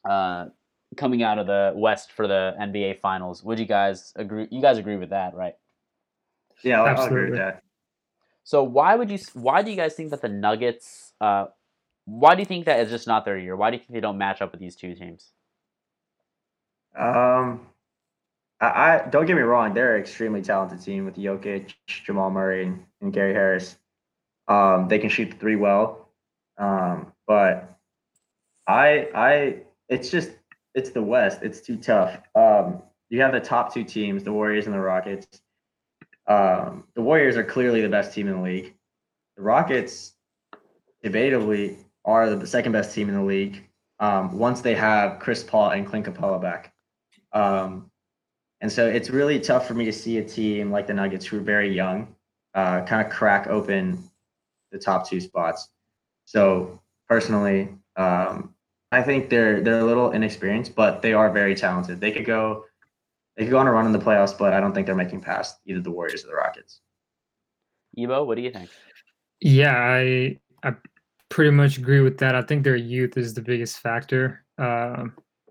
uh, 0.03 0.47
coming 0.97 1.23
out 1.23 1.39
of 1.39 1.47
the 1.47 1.71
West 1.73 2.11
for 2.11 2.27
the 2.27 2.53
NBA 2.59 2.99
Finals. 2.99 3.45
Would 3.45 3.59
you 3.59 3.65
guys 3.65 4.11
agree? 4.17 4.49
You 4.51 4.61
guys 4.61 4.77
agree 4.77 4.97
with 4.97 5.11
that, 5.11 5.35
right? 5.35 5.53
Yeah, 6.65 6.81
I'll, 6.81 6.97
I'll 6.97 7.05
agree 7.05 7.27
Absolutely. 7.27 7.29
with 7.31 7.39
that. 7.39 7.63
So 8.43 8.61
why 8.63 8.95
would 8.95 9.09
you? 9.09 9.19
Why 9.35 9.61
do 9.61 9.71
you 9.71 9.77
guys 9.77 9.93
think 9.93 10.09
that 10.09 10.21
the 10.21 10.27
Nuggets? 10.27 11.13
Uh, 11.21 11.45
why 12.05 12.35
do 12.35 12.41
you 12.41 12.45
think 12.45 12.65
that 12.65 12.79
is 12.79 12.89
just 12.89 13.07
not 13.07 13.25
their 13.25 13.37
year? 13.37 13.55
Why 13.55 13.69
do 13.69 13.75
you 13.75 13.79
think 13.79 13.91
they 13.91 13.99
don't 13.99 14.17
match 14.17 14.41
up 14.41 14.51
with 14.51 14.59
these 14.59 14.75
two 14.75 14.95
teams? 14.95 15.31
Um, 16.97 17.67
I, 18.59 18.65
I 18.65 19.07
don't 19.09 19.25
get 19.25 19.35
me 19.35 19.41
wrong; 19.41 19.73
they're 19.73 19.95
an 19.95 20.01
extremely 20.01 20.41
talented 20.41 20.81
team 20.81 21.05
with 21.05 21.15
Jokic, 21.15 21.73
Jamal 21.87 22.29
Murray, 22.31 22.65
and, 22.65 22.83
and 23.01 23.13
Gary 23.13 23.33
Harris. 23.33 23.77
Um, 24.47 24.87
they 24.87 24.99
can 24.99 25.09
shoot 25.09 25.31
the 25.31 25.37
three 25.37 25.55
well, 25.55 26.09
um, 26.57 27.13
but 27.27 27.77
I, 28.67 29.07
I, 29.15 29.57
it's 29.87 30.09
just 30.09 30.31
it's 30.73 30.91
the 30.91 31.01
West. 31.01 31.39
It's 31.43 31.61
too 31.61 31.77
tough. 31.77 32.19
Um, 32.35 32.81
you 33.09 33.21
have 33.21 33.33
the 33.33 33.39
top 33.39 33.73
two 33.73 33.83
teams, 33.83 34.23
the 34.23 34.33
Warriors 34.33 34.65
and 34.65 34.73
the 34.73 34.79
Rockets. 34.79 35.27
Um, 36.27 36.85
the 36.95 37.01
Warriors 37.01 37.35
are 37.37 37.43
clearly 37.43 37.81
the 37.81 37.89
best 37.89 38.13
team 38.13 38.27
in 38.27 38.37
the 38.37 38.41
league. 38.41 38.73
The 39.35 39.43
Rockets, 39.43 40.13
debatably, 41.03 41.77
are 42.05 42.29
the 42.29 42.47
second 42.47 42.71
best 42.71 42.93
team 42.93 43.09
in 43.09 43.15
the 43.15 43.23
league. 43.23 43.67
Um, 43.99 44.37
once 44.37 44.61
they 44.61 44.75
have 44.75 45.19
Chris 45.19 45.43
Paul 45.43 45.69
and 45.69 45.85
Clint 45.85 46.05
Capela 46.05 46.41
back. 46.41 46.73
Um, 47.33 47.91
and 48.61 48.71
so 48.71 48.87
it's 48.87 49.09
really 49.09 49.39
tough 49.39 49.67
for 49.67 49.73
me 49.73 49.85
to 49.85 49.93
see 49.93 50.17
a 50.17 50.23
team 50.23 50.71
like 50.71 50.87
the 50.87 50.93
Nuggets, 50.93 51.25
who 51.25 51.37
are 51.37 51.41
very 51.41 51.73
young, 51.73 52.15
uh, 52.53 52.81
kind 52.81 53.05
of 53.05 53.11
crack 53.11 53.47
open 53.47 54.03
the 54.71 54.79
top 54.79 55.07
two 55.07 55.19
spots. 55.19 55.69
So 56.25 56.79
personally, 57.07 57.69
um, 57.95 58.53
I 58.91 59.01
think 59.01 59.29
they're 59.29 59.61
they're 59.61 59.79
a 59.79 59.85
little 59.85 60.11
inexperienced, 60.11 60.75
but 60.75 61.01
they 61.01 61.13
are 61.13 61.31
very 61.31 61.55
talented. 61.55 61.99
They 61.99 62.11
could 62.11 62.25
go 62.25 62.65
they 63.35 63.45
could 63.45 63.51
go 63.51 63.57
on 63.57 63.67
a 63.67 63.71
run 63.71 63.85
in 63.85 63.91
the 63.91 63.99
playoffs, 63.99 64.37
but 64.37 64.53
I 64.53 64.59
don't 64.59 64.73
think 64.73 64.85
they're 64.85 64.95
making 64.95 65.21
past 65.21 65.59
either 65.65 65.79
the 65.79 65.91
Warriors 65.91 66.23
or 66.23 66.27
the 66.27 66.35
Rockets. 66.35 66.81
Ebo, 67.97 68.23
what 68.23 68.35
do 68.35 68.41
you 68.41 68.51
think? 68.51 68.69
Yeah, 69.39 69.75
I 69.75 70.37
I 70.63 70.75
pretty 71.31 71.49
much 71.49 71.79
agree 71.79 72.01
with 72.01 72.19
that. 72.19 72.35
I 72.35 72.43
think 72.43 72.63
their 72.63 72.75
youth 72.75 73.17
is 73.17 73.33
the 73.33 73.41
biggest 73.41 73.79
factor. 73.79 74.45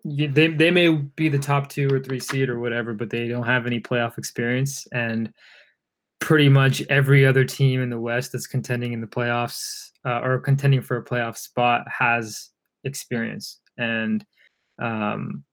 You, 0.04 0.28
they 0.28 0.48
they 0.48 0.70
may 0.70 0.88
be 0.90 1.28
the 1.28 1.38
top 1.38 1.68
two 1.68 1.92
or 1.92 1.98
three 1.98 2.20
seed 2.20 2.48
or 2.48 2.60
whatever, 2.60 2.94
but 2.94 3.10
they 3.10 3.26
don't 3.26 3.46
have 3.46 3.66
any 3.66 3.80
playoff 3.80 4.16
experience, 4.16 4.86
and 4.92 5.32
pretty 6.20 6.48
much 6.48 6.82
every 6.88 7.26
other 7.26 7.44
team 7.44 7.82
in 7.82 7.90
the 7.90 8.00
West 8.00 8.32
that's 8.32 8.46
contending 8.46 8.92
in 8.92 9.00
the 9.00 9.06
playoffs 9.06 9.90
uh, 10.06 10.20
or 10.20 10.38
contending 10.38 10.80
for 10.80 10.96
a 10.96 11.04
playoff 11.04 11.36
spot 11.36 11.84
has 11.88 12.50
experience. 12.84 13.60
And 13.76 14.24
um, 14.80 15.44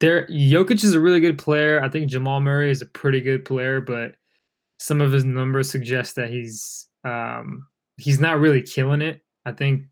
there, 0.00 0.26
Jokic 0.28 0.84
is 0.84 0.94
a 0.94 1.00
really 1.00 1.20
good 1.20 1.38
player. 1.38 1.82
I 1.82 1.88
think 1.88 2.08
Jamal 2.08 2.40
Murray 2.40 2.70
is 2.70 2.82
a 2.82 2.86
pretty 2.86 3.20
good 3.20 3.44
player, 3.44 3.80
but 3.80 4.14
some 4.78 5.00
of 5.00 5.12
his 5.12 5.24
numbers 5.24 5.70
suggest 5.70 6.16
that 6.16 6.30
he's 6.30 6.86
um, 7.04 7.66
he's 7.96 8.20
not 8.20 8.38
really 8.38 8.62
killing 8.62 9.02
it. 9.02 9.20
I 9.48 9.52
think 9.52 9.84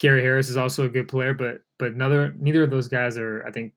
Gary 0.00 0.22
Harris 0.22 0.48
is 0.48 0.56
also 0.56 0.84
a 0.84 0.88
good 0.88 1.08
player, 1.08 1.34
but 1.34 1.60
but 1.78 1.96
neither 1.96 2.34
neither 2.38 2.64
of 2.64 2.70
those 2.70 2.88
guys 2.88 3.16
are, 3.16 3.44
I 3.46 3.50
think, 3.50 3.72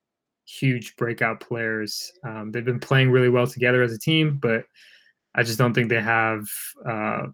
huge 0.45 0.95
breakout 0.95 1.39
players. 1.39 2.11
Um, 2.23 2.51
they've 2.51 2.65
been 2.65 2.79
playing 2.79 3.11
really 3.11 3.29
well 3.29 3.47
together 3.47 3.83
as 3.83 3.93
a 3.93 3.99
team, 3.99 4.39
but 4.41 4.65
I 5.35 5.43
just 5.43 5.57
don't 5.57 5.73
think 5.73 5.89
they 5.89 6.01
have 6.01 6.41
uh, 6.85 7.27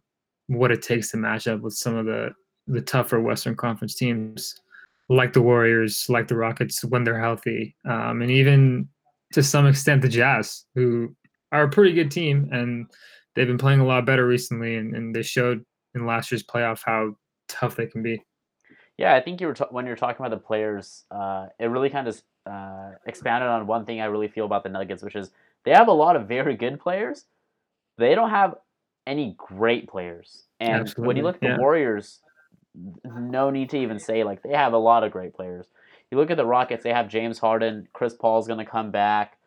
what 0.48 0.72
it 0.72 0.82
takes 0.82 1.12
to 1.12 1.18
match 1.18 1.48
up 1.48 1.62
with 1.62 1.74
some 1.74 1.96
of 1.96 2.06
the 2.06 2.32
the 2.68 2.82
tougher 2.82 3.22
Western 3.22 3.56
Conference 3.56 3.96
teams, 3.96 4.56
like 5.10 5.34
the 5.34 5.42
Warriors, 5.42 6.06
like 6.10 6.28
the 6.28 6.36
Rockets 6.36 6.84
when 6.84 7.04
they're 7.04 7.20
healthy, 7.20 7.76
um, 7.88 8.22
and 8.22 8.30
even 8.30 8.90
to 9.34 9.44
some 9.44 9.68
extent 9.68 10.02
the 10.02 10.10
Jazz, 10.10 10.66
who 10.76 11.16
are 11.52 11.64
a 11.64 11.70
pretty 11.70 11.94
good 11.94 12.12
team 12.12 12.50
and 12.52 12.88
they've 13.36 13.48
been 13.48 13.58
playing 13.58 13.80
a 13.80 13.86
lot 13.86 14.06
better 14.06 14.28
recently, 14.28 14.76
and, 14.76 14.96
and 14.96 15.16
they 15.16 15.22
showed 15.22 15.64
in 15.96 16.06
last 16.06 16.32
year's 16.32 16.44
playoff 16.44 16.82
how 16.84 17.16
tough 17.48 17.76
they 17.76 17.88
can 17.88 18.02
be. 18.02 18.24
Yeah, 18.98 19.16
I 19.16 19.22
think 19.22 19.40
you 19.40 19.48
were 19.48 19.54
ta- 19.54 19.68
when 19.70 19.86
you're 19.86 19.96
talking 19.96 20.26
about 20.26 20.36
the 20.36 20.44
players, 20.44 21.06
uh, 21.12 21.48
it 21.60 21.66
really 21.66 21.90
kind 21.90 22.08
of 22.08 22.22
uh, 22.46 22.92
expanded 23.06 23.48
on 23.48 23.68
one 23.68 23.86
thing 23.86 24.02
I 24.02 24.06
really 24.06 24.28
feel 24.28 24.46
about 24.46 24.64
the 24.64 24.70
Nuggets, 24.70 25.04
which 25.04 25.16
is 25.16 25.32
they 25.66 25.72
have 25.72 25.88
a 25.88 25.94
lot 25.94 26.16
of 26.16 26.28
very 26.28 26.56
good 26.56 26.80
players. 26.80 27.26
They 27.98 28.16
don't 28.16 28.32
have 28.32 28.56
any 29.06 29.36
great 29.38 29.88
players, 29.88 30.44
and 30.60 30.82
Absolutely, 30.82 31.08
when 31.08 31.18
you 31.18 31.24
look 31.24 31.36
at 31.36 31.42
the 31.42 31.48
yeah. 31.48 31.58
Warriors, 31.58 32.20
no 33.06 33.50
need 33.50 33.70
to 33.72 33.78
even 33.78 34.00
say 34.00 34.24
like 34.24 34.42
they 34.44 34.54
have 34.54 34.74
a 34.74 34.78
lot 34.78 35.04
of 35.04 35.12
great 35.12 35.34
players. 35.34 35.68
You 36.12 36.18
look 36.18 36.32
at 36.32 36.38
the 36.38 36.46
Rockets; 36.46 36.84
they 36.84 36.94
have 36.94 37.08
James 37.08 37.38
Harden, 37.38 37.88
Chris 37.94 38.16
Paul's 38.16 38.48
going 38.48 38.64
to 38.64 38.70
come 38.70 38.90
back, 38.92 39.38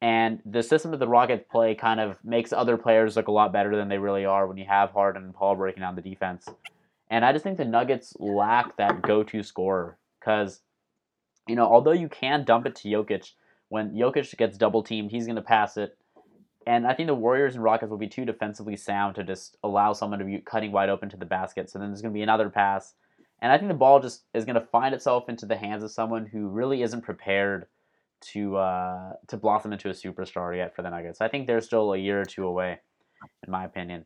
and 0.00 0.40
the 0.46 0.62
system 0.62 0.90
that 0.90 0.98
the 0.98 1.08
Rockets 1.08 1.44
play 1.50 1.74
kind 1.74 2.00
of 2.00 2.16
makes 2.24 2.52
other 2.52 2.76
players 2.76 3.16
look 3.16 3.28
a 3.28 3.32
lot 3.32 3.52
better 3.52 3.76
than 3.76 3.88
they 3.88 3.98
really 3.98 4.24
are 4.24 4.46
when 4.46 4.56
you 4.56 4.66
have 4.66 4.90
Harden 4.90 5.24
and 5.24 5.34
Paul 5.34 5.56
breaking 5.56 5.80
down 5.80 5.94
the 5.94 6.02
defense. 6.02 6.48
And 7.14 7.24
I 7.24 7.30
just 7.30 7.44
think 7.44 7.58
the 7.58 7.64
Nuggets 7.64 8.12
lack 8.18 8.76
that 8.76 9.00
go-to 9.00 9.44
scorer 9.44 9.96
because, 10.18 10.62
you 11.46 11.54
know, 11.54 11.64
although 11.64 11.92
you 11.92 12.08
can 12.08 12.44
dump 12.44 12.66
it 12.66 12.74
to 12.74 12.88
Jokic, 12.88 13.30
when 13.68 13.92
Jokic 13.92 14.36
gets 14.36 14.58
double 14.58 14.82
teamed, 14.82 15.12
he's 15.12 15.26
going 15.26 15.36
to 15.36 15.42
pass 15.42 15.76
it. 15.76 15.96
And 16.66 16.88
I 16.88 16.92
think 16.92 17.06
the 17.06 17.14
Warriors 17.14 17.54
and 17.54 17.62
Rockets 17.62 17.88
will 17.88 17.98
be 17.98 18.08
too 18.08 18.24
defensively 18.24 18.74
sound 18.74 19.14
to 19.14 19.22
just 19.22 19.56
allow 19.62 19.92
someone 19.92 20.18
to 20.18 20.24
be 20.24 20.38
cutting 20.38 20.72
wide 20.72 20.88
open 20.88 21.08
to 21.10 21.16
the 21.16 21.24
basket. 21.24 21.70
So 21.70 21.78
then 21.78 21.90
there's 21.90 22.02
going 22.02 22.12
to 22.12 22.18
be 22.18 22.22
another 22.22 22.50
pass. 22.50 22.94
And 23.40 23.52
I 23.52 23.58
think 23.58 23.68
the 23.68 23.74
ball 23.74 24.00
just 24.00 24.24
is 24.34 24.44
going 24.44 24.60
to 24.60 24.66
find 24.72 24.92
itself 24.92 25.28
into 25.28 25.46
the 25.46 25.56
hands 25.56 25.84
of 25.84 25.92
someone 25.92 26.26
who 26.26 26.48
really 26.48 26.82
isn't 26.82 27.02
prepared 27.02 27.66
to 28.32 28.56
uh, 28.56 29.12
to 29.28 29.36
blossom 29.36 29.72
into 29.72 29.88
a 29.88 29.92
superstar 29.92 30.56
yet 30.56 30.74
for 30.74 30.82
the 30.82 30.90
Nuggets. 30.90 31.20
I 31.20 31.28
think 31.28 31.46
they're 31.46 31.60
still 31.60 31.92
a 31.92 31.96
year 31.96 32.20
or 32.20 32.24
two 32.24 32.44
away, 32.44 32.80
in 33.46 33.52
my 33.52 33.64
opinion. 33.64 34.04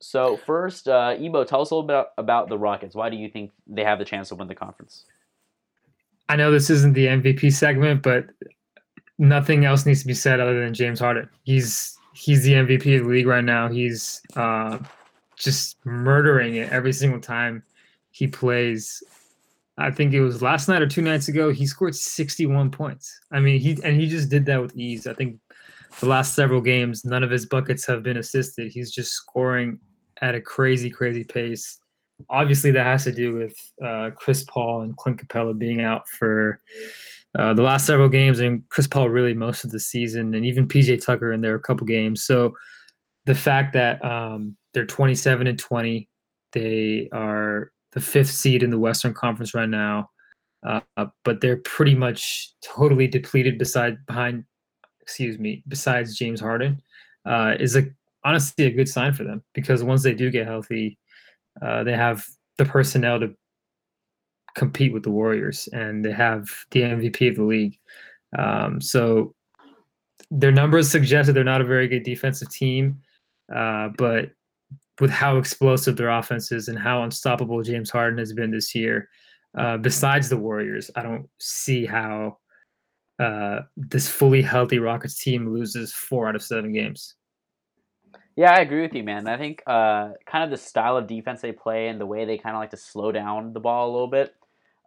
So 0.00 0.38
first, 0.38 0.88
uh, 0.88 1.14
Ebo, 1.18 1.44
tell 1.44 1.60
us 1.60 1.70
a 1.70 1.74
little 1.74 1.86
bit 1.86 2.06
about 2.16 2.48
the 2.48 2.58
Rockets. 2.58 2.94
Why 2.94 3.10
do 3.10 3.16
you 3.16 3.28
think 3.28 3.52
they 3.66 3.84
have 3.84 3.98
the 3.98 4.04
chance 4.04 4.30
to 4.30 4.34
win 4.34 4.48
the 4.48 4.54
conference? 4.54 5.04
I 6.28 6.36
know 6.36 6.50
this 6.50 6.70
isn't 6.70 6.94
the 6.94 7.06
MVP 7.06 7.52
segment, 7.52 8.02
but 8.02 8.26
nothing 9.18 9.66
else 9.66 9.84
needs 9.84 10.00
to 10.00 10.06
be 10.06 10.14
said 10.14 10.40
other 10.40 10.64
than 10.64 10.72
James 10.72 11.00
Harden. 11.00 11.28
He's 11.44 11.98
he's 12.14 12.42
the 12.42 12.52
MVP 12.52 12.98
of 12.98 13.04
the 13.04 13.10
league 13.10 13.26
right 13.26 13.44
now. 13.44 13.68
He's 13.68 14.22
uh, 14.36 14.78
just 15.36 15.76
murdering 15.84 16.56
it 16.56 16.72
every 16.72 16.92
single 16.92 17.20
time 17.20 17.62
he 18.10 18.26
plays. 18.26 19.02
I 19.76 19.90
think 19.90 20.12
it 20.14 20.20
was 20.20 20.42
last 20.42 20.68
night 20.68 20.82
or 20.82 20.86
two 20.86 21.02
nights 21.02 21.28
ago. 21.28 21.50
He 21.50 21.66
scored 21.66 21.94
61 21.94 22.70
points. 22.70 23.20
I 23.32 23.40
mean, 23.40 23.60
he 23.60 23.78
and 23.84 24.00
he 24.00 24.06
just 24.06 24.30
did 24.30 24.46
that 24.46 24.62
with 24.62 24.74
ease. 24.76 25.06
I 25.06 25.12
think 25.12 25.38
the 25.98 26.06
last 26.06 26.34
several 26.34 26.60
games, 26.60 27.04
none 27.04 27.22
of 27.22 27.30
his 27.30 27.44
buckets 27.44 27.84
have 27.86 28.02
been 28.02 28.16
assisted. 28.16 28.72
He's 28.72 28.90
just 28.90 29.12
scoring 29.12 29.78
at 30.20 30.34
a 30.34 30.40
crazy, 30.40 30.90
crazy 30.90 31.24
pace. 31.24 31.78
Obviously, 32.28 32.70
that 32.72 32.84
has 32.84 33.04
to 33.04 33.12
do 33.12 33.34
with 33.34 33.54
uh, 33.84 34.10
Chris 34.14 34.44
Paul 34.44 34.82
and 34.82 34.96
Clint 34.96 35.26
Capela 35.26 35.56
being 35.56 35.80
out 35.80 36.06
for 36.08 36.60
uh, 37.38 37.54
the 37.54 37.62
last 37.62 37.86
several 37.86 38.08
games, 38.08 38.40
and 38.40 38.68
Chris 38.68 38.86
Paul 38.86 39.08
really 39.08 39.34
most 39.34 39.64
of 39.64 39.70
the 39.70 39.80
season, 39.80 40.34
and 40.34 40.44
even 40.44 40.68
PJ 40.68 41.04
Tucker 41.04 41.32
in 41.32 41.40
there 41.40 41.54
a 41.54 41.60
couple 41.60 41.86
games. 41.86 42.22
So 42.22 42.54
the 43.26 43.34
fact 43.34 43.72
that 43.74 44.04
um, 44.04 44.56
they're 44.74 44.86
27 44.86 45.46
and 45.46 45.58
20, 45.58 46.08
they 46.52 47.08
are 47.12 47.70
the 47.92 48.00
fifth 48.00 48.30
seed 48.30 48.62
in 48.62 48.70
the 48.70 48.78
Western 48.78 49.14
Conference 49.14 49.54
right 49.54 49.68
now, 49.68 50.10
uh, 50.66 50.80
but 51.24 51.40
they're 51.40 51.58
pretty 51.58 51.94
much 51.94 52.52
totally 52.62 53.06
depleted 53.06 53.58
beside 53.58 54.04
behind, 54.06 54.44
excuse 55.00 55.38
me, 55.38 55.62
besides 55.68 56.16
James 56.16 56.40
Harden, 56.40 56.82
uh, 57.26 57.54
is 57.58 57.76
a 57.76 57.86
honestly 58.24 58.66
a 58.66 58.70
good 58.70 58.88
sign 58.88 59.12
for 59.12 59.24
them 59.24 59.42
because 59.54 59.82
once 59.82 60.02
they 60.02 60.14
do 60.14 60.30
get 60.30 60.46
healthy, 60.46 60.98
uh, 61.62 61.84
they 61.84 61.92
have 61.92 62.24
the 62.58 62.64
personnel 62.64 63.20
to 63.20 63.34
compete 64.54 64.92
with 64.92 65.02
the 65.02 65.10
Warriors, 65.10 65.68
and 65.72 66.04
they 66.04 66.12
have 66.12 66.48
the 66.70 66.80
MVP 66.80 67.28
of 67.28 67.36
the 67.36 67.44
league. 67.44 67.78
Um, 68.36 68.80
so 68.80 69.34
their 70.30 70.52
numbers 70.52 70.90
suggest 70.90 71.26
that 71.26 71.32
they're 71.32 71.44
not 71.44 71.60
a 71.60 71.64
very 71.64 71.88
good 71.88 72.02
defensive 72.02 72.50
team, 72.50 73.00
uh, 73.54 73.88
but 73.96 74.30
with 75.00 75.10
how 75.10 75.38
explosive 75.38 75.96
their 75.96 76.10
offense 76.10 76.52
is 76.52 76.68
and 76.68 76.78
how 76.78 77.02
unstoppable 77.02 77.62
James 77.62 77.90
Harden 77.90 78.18
has 78.18 78.32
been 78.32 78.50
this 78.50 78.74
year, 78.74 79.08
uh, 79.56 79.76
besides 79.78 80.28
the 80.28 80.36
Warriors, 80.36 80.90
I 80.94 81.02
don't 81.02 81.28
see 81.40 81.86
how 81.86 82.38
uh, 83.18 83.60
this 83.76 84.08
fully 84.08 84.42
healthy 84.42 84.78
Rockets 84.78 85.20
team 85.20 85.52
loses 85.52 85.92
four 85.92 86.28
out 86.28 86.36
of 86.36 86.42
seven 86.42 86.72
games. 86.72 87.14
Yeah, 88.40 88.52
I 88.52 88.60
agree 88.60 88.80
with 88.80 88.94
you, 88.94 89.04
man. 89.04 89.28
I 89.28 89.36
think 89.36 89.62
uh, 89.66 90.12
kind 90.24 90.42
of 90.42 90.48
the 90.48 90.56
style 90.56 90.96
of 90.96 91.06
defense 91.06 91.42
they 91.42 91.52
play 91.52 91.88
and 91.88 92.00
the 92.00 92.06
way 92.06 92.24
they 92.24 92.38
kind 92.38 92.56
of 92.56 92.60
like 92.60 92.70
to 92.70 92.78
slow 92.78 93.12
down 93.12 93.52
the 93.52 93.60
ball 93.60 93.90
a 93.90 93.92
little 93.92 94.08
bit. 94.08 94.34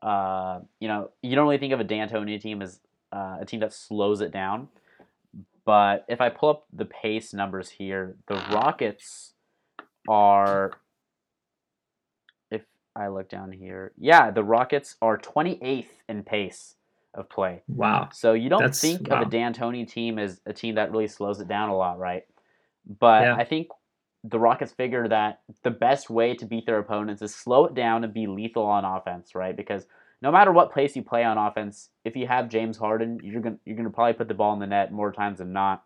Uh, 0.02 0.62
you 0.80 0.88
know, 0.88 1.12
you 1.22 1.36
don't 1.36 1.46
really 1.46 1.60
think 1.60 1.72
of 1.72 1.80
a 1.80 1.84
D'Antoni 1.84 2.42
team 2.42 2.64
as 2.64 2.80
uh, 3.12 3.38
a 3.42 3.46
team 3.46 3.60
that 3.60 3.72
slows 3.72 4.22
it 4.22 4.32
down. 4.32 4.70
But 5.66 6.04
if 6.10 6.20
I 6.20 6.30
pull 6.30 6.50
up 6.50 6.66
the 6.74 6.86
pace 6.86 7.32
numbers 7.32 7.70
here, 7.70 8.16
the 8.26 8.42
Rockets 8.52 9.34
are. 10.10 10.72
If 12.50 12.64
I 12.96 13.10
look 13.10 13.30
down 13.30 13.52
here, 13.52 13.92
yeah, 14.00 14.32
the 14.32 14.44
Rockets 14.44 14.96
are 15.00 15.16
28th 15.16 15.86
in 16.10 16.24
pace 16.24 16.74
of 17.14 17.30
play. 17.30 17.62
Wow. 17.68 18.10
So 18.14 18.34
you 18.34 18.50
don't 18.50 18.62
That's- 18.62 18.82
think 18.82 19.10
wow. 19.10 19.22
of 19.22 19.28
a 19.28 19.30
D'Antoni 19.30 19.88
team 19.88 20.18
as 20.18 20.42
a 20.48 20.54
team 20.54 20.74
that 20.74 20.90
really 20.90 21.08
slows 21.08 21.40
it 21.40 21.48
down 21.48 21.70
a 21.70 21.78
lot, 21.78 22.00
right? 22.00 22.26
But 22.86 23.24
Yeah. 23.24 23.36
I 23.36 23.44
think 23.44 23.70
the 24.24 24.40
Rockets 24.40 24.72
figure 24.72 25.08
that 25.08 25.42
the 25.64 25.72
best 25.72 26.10
way 26.10 26.34
to 26.36 26.46
beat 26.46 26.66
their 26.66 26.80
opponents 26.80 27.22
is 27.22 27.36
slow 27.36 27.66
it 27.66 27.74
down 27.74 28.04
and 28.04 28.14
be 28.14 28.26
lethal 28.28 28.64
on 28.64 28.86
offense, 28.86 29.36
right? 29.36 29.56
Because 29.56 29.86
no 30.22 30.32
matter 30.32 30.54
what 30.54 30.72
place 30.72 30.96
you 30.96 31.04
play 31.04 31.24
on 31.26 31.38
offense, 31.38 31.90
if 32.06 32.16
you 32.16 32.28
have 32.28 32.48
James 32.48 32.78
Harden, 32.78 33.20
you're 33.22 33.42
gonna 33.42 33.58
you're 33.66 33.76
gonna 33.76 33.90
probably 33.90 34.14
put 34.14 34.30
the 34.30 34.34
ball 34.34 34.54
in 34.54 34.60
the 34.60 34.68
net 34.68 34.92
more 34.94 35.12
times 35.12 35.40
than 35.40 35.52
not. 35.52 35.84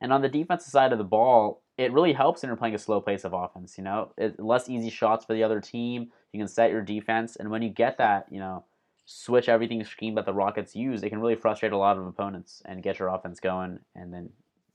And 0.00 0.12
on 0.12 0.20
the 0.20 0.28
defensive 0.28 0.70
side 0.70 0.92
of 0.92 0.98
the 0.98 1.04
ball, 1.04 1.62
it 1.78 1.92
really 1.92 2.12
helps 2.12 2.42
when 2.42 2.48
you're 2.48 2.56
playing 2.56 2.74
a 2.74 2.78
slow 2.78 3.00
pace 3.00 3.24
of 3.24 3.32
offense. 3.32 3.78
You 3.78 3.84
know, 3.84 4.12
it, 4.18 4.38
less 4.38 4.68
easy 4.68 4.90
shots 4.90 5.24
for 5.24 5.32
the 5.32 5.42
other 5.42 5.60
team. 5.60 6.12
You 6.32 6.40
can 6.40 6.48
set 6.48 6.70
your 6.70 6.82
defense, 6.82 7.36
and 7.36 7.50
when 7.50 7.62
you 7.62 7.70
get 7.70 7.96
that, 7.96 8.26
you 8.30 8.38
know, 8.38 8.64
switch 9.06 9.48
everything 9.48 9.82
scheme 9.84 10.14
that 10.16 10.26
the 10.26 10.34
Rockets 10.34 10.76
use, 10.76 11.02
it 11.02 11.08
can 11.08 11.20
really 11.20 11.34
frustrate 11.34 11.72
a 11.72 11.78
lot 11.78 11.96
of 11.96 12.06
opponents 12.06 12.60
and 12.66 12.82
get 12.82 12.98
your 12.98 13.08
offense 13.08 13.40
going, 13.40 13.78
and 13.94 14.12
then 14.12 14.28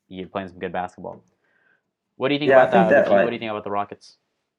you're 0.09 0.27
playing 0.27 0.49
some 0.49 0.59
good 0.59 0.73
basketball. 0.73 1.23
What 2.17 2.27
do 2.27 2.33
you 2.35 2.39
think 2.39 2.49
Yeah, 2.49 2.63
about 2.63 2.71
that? 2.71 2.89
think 2.89 3.05
that, 3.05 3.11
what 3.11 3.17
like- 3.19 3.27
do 3.27 3.33
you 3.33 3.39
think 3.39 3.51
about 3.51 3.63
the 3.63 3.71
Rockets? 3.71 4.17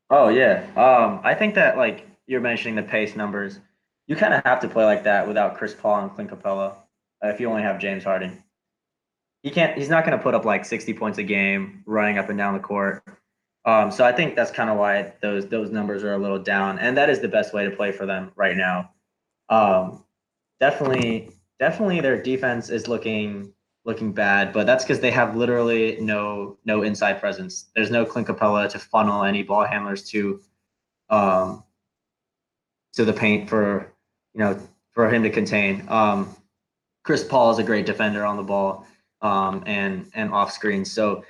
Oh 0.08 0.28
yeah. 0.28 0.64
Um, 0.76 1.20
I 1.22 1.34
think 1.34 1.54
that 1.54 1.76
like 1.76 2.06
you're 2.26 2.40
mentioning 2.40 2.74
the 2.74 2.82
pace 2.82 3.14
numbers, 3.14 3.60
you 4.06 4.16
kind 4.16 4.34
of 4.34 4.42
have 4.44 4.60
to 4.60 4.68
play 4.68 4.84
like 4.84 5.04
that 5.04 5.28
without 5.28 5.56
Chris 5.56 5.74
Paul 5.74 6.02
and 6.02 6.10
Clint 6.14 6.30
Capela. 6.30 6.74
Uh, 7.22 7.28
if 7.28 7.38
you 7.38 7.48
only 7.48 7.62
have 7.62 7.78
James 7.78 8.02
Harden, 8.02 8.42
he 9.42 9.50
can't. 9.50 9.76
He's 9.78 9.88
not 9.88 10.04
going 10.04 10.16
to 10.16 10.22
put 10.22 10.34
up 10.34 10.44
like 10.44 10.64
60 10.64 10.94
points 10.94 11.18
a 11.18 11.22
game 11.22 11.82
running 11.86 12.18
up 12.18 12.28
and 12.28 12.36
down 12.38 12.54
the 12.54 12.60
court. 12.60 13.04
Um, 13.64 13.90
so 13.92 14.04
I 14.04 14.10
think 14.12 14.34
that's 14.36 14.50
kind 14.50 14.68
of 14.70 14.78
why 14.78 15.12
those 15.20 15.46
those 15.46 15.70
numbers 15.70 16.02
are 16.02 16.14
a 16.14 16.18
little 16.18 16.38
down, 16.40 16.78
and 16.78 16.96
that 16.96 17.08
is 17.10 17.20
the 17.20 17.28
best 17.28 17.52
way 17.54 17.64
to 17.64 17.70
play 17.70 17.92
for 17.92 18.06
them 18.06 18.32
right 18.34 18.56
now. 18.56 18.90
Um, 19.48 20.02
definitely, 20.60 21.30
definitely, 21.60 22.00
their 22.00 22.20
defense 22.20 22.70
is 22.70 22.88
looking 22.88 23.52
looking 23.84 24.12
bad, 24.12 24.52
but 24.52 24.66
that's 24.66 24.84
because 24.84 25.00
they 25.00 25.10
have 25.10 25.36
literally 25.36 25.98
no 26.00 26.58
no 26.64 26.82
inside 26.82 27.20
presence. 27.20 27.70
There's 27.74 27.90
no 27.90 28.04
Clint 28.04 28.28
Capela 28.28 28.68
to 28.70 28.78
funnel 28.78 29.24
any 29.24 29.42
ball 29.42 29.64
handlers 29.64 30.02
to 30.10 30.40
um 31.08 31.64
to 32.92 33.04
the 33.04 33.12
paint 33.12 33.48
for 33.48 33.92
you 34.34 34.40
know 34.40 34.60
for 34.92 35.12
him 35.12 35.22
to 35.22 35.30
contain. 35.30 35.84
Um 35.88 36.34
Chris 37.04 37.24
Paul 37.24 37.50
is 37.50 37.58
a 37.58 37.64
great 37.64 37.86
defender 37.86 38.24
on 38.24 38.36
the 38.36 38.42
ball 38.42 38.86
um 39.22 39.62
and 39.66 40.10
and 40.14 40.32
off 40.32 40.52
screen. 40.52 40.84
So 40.84 41.24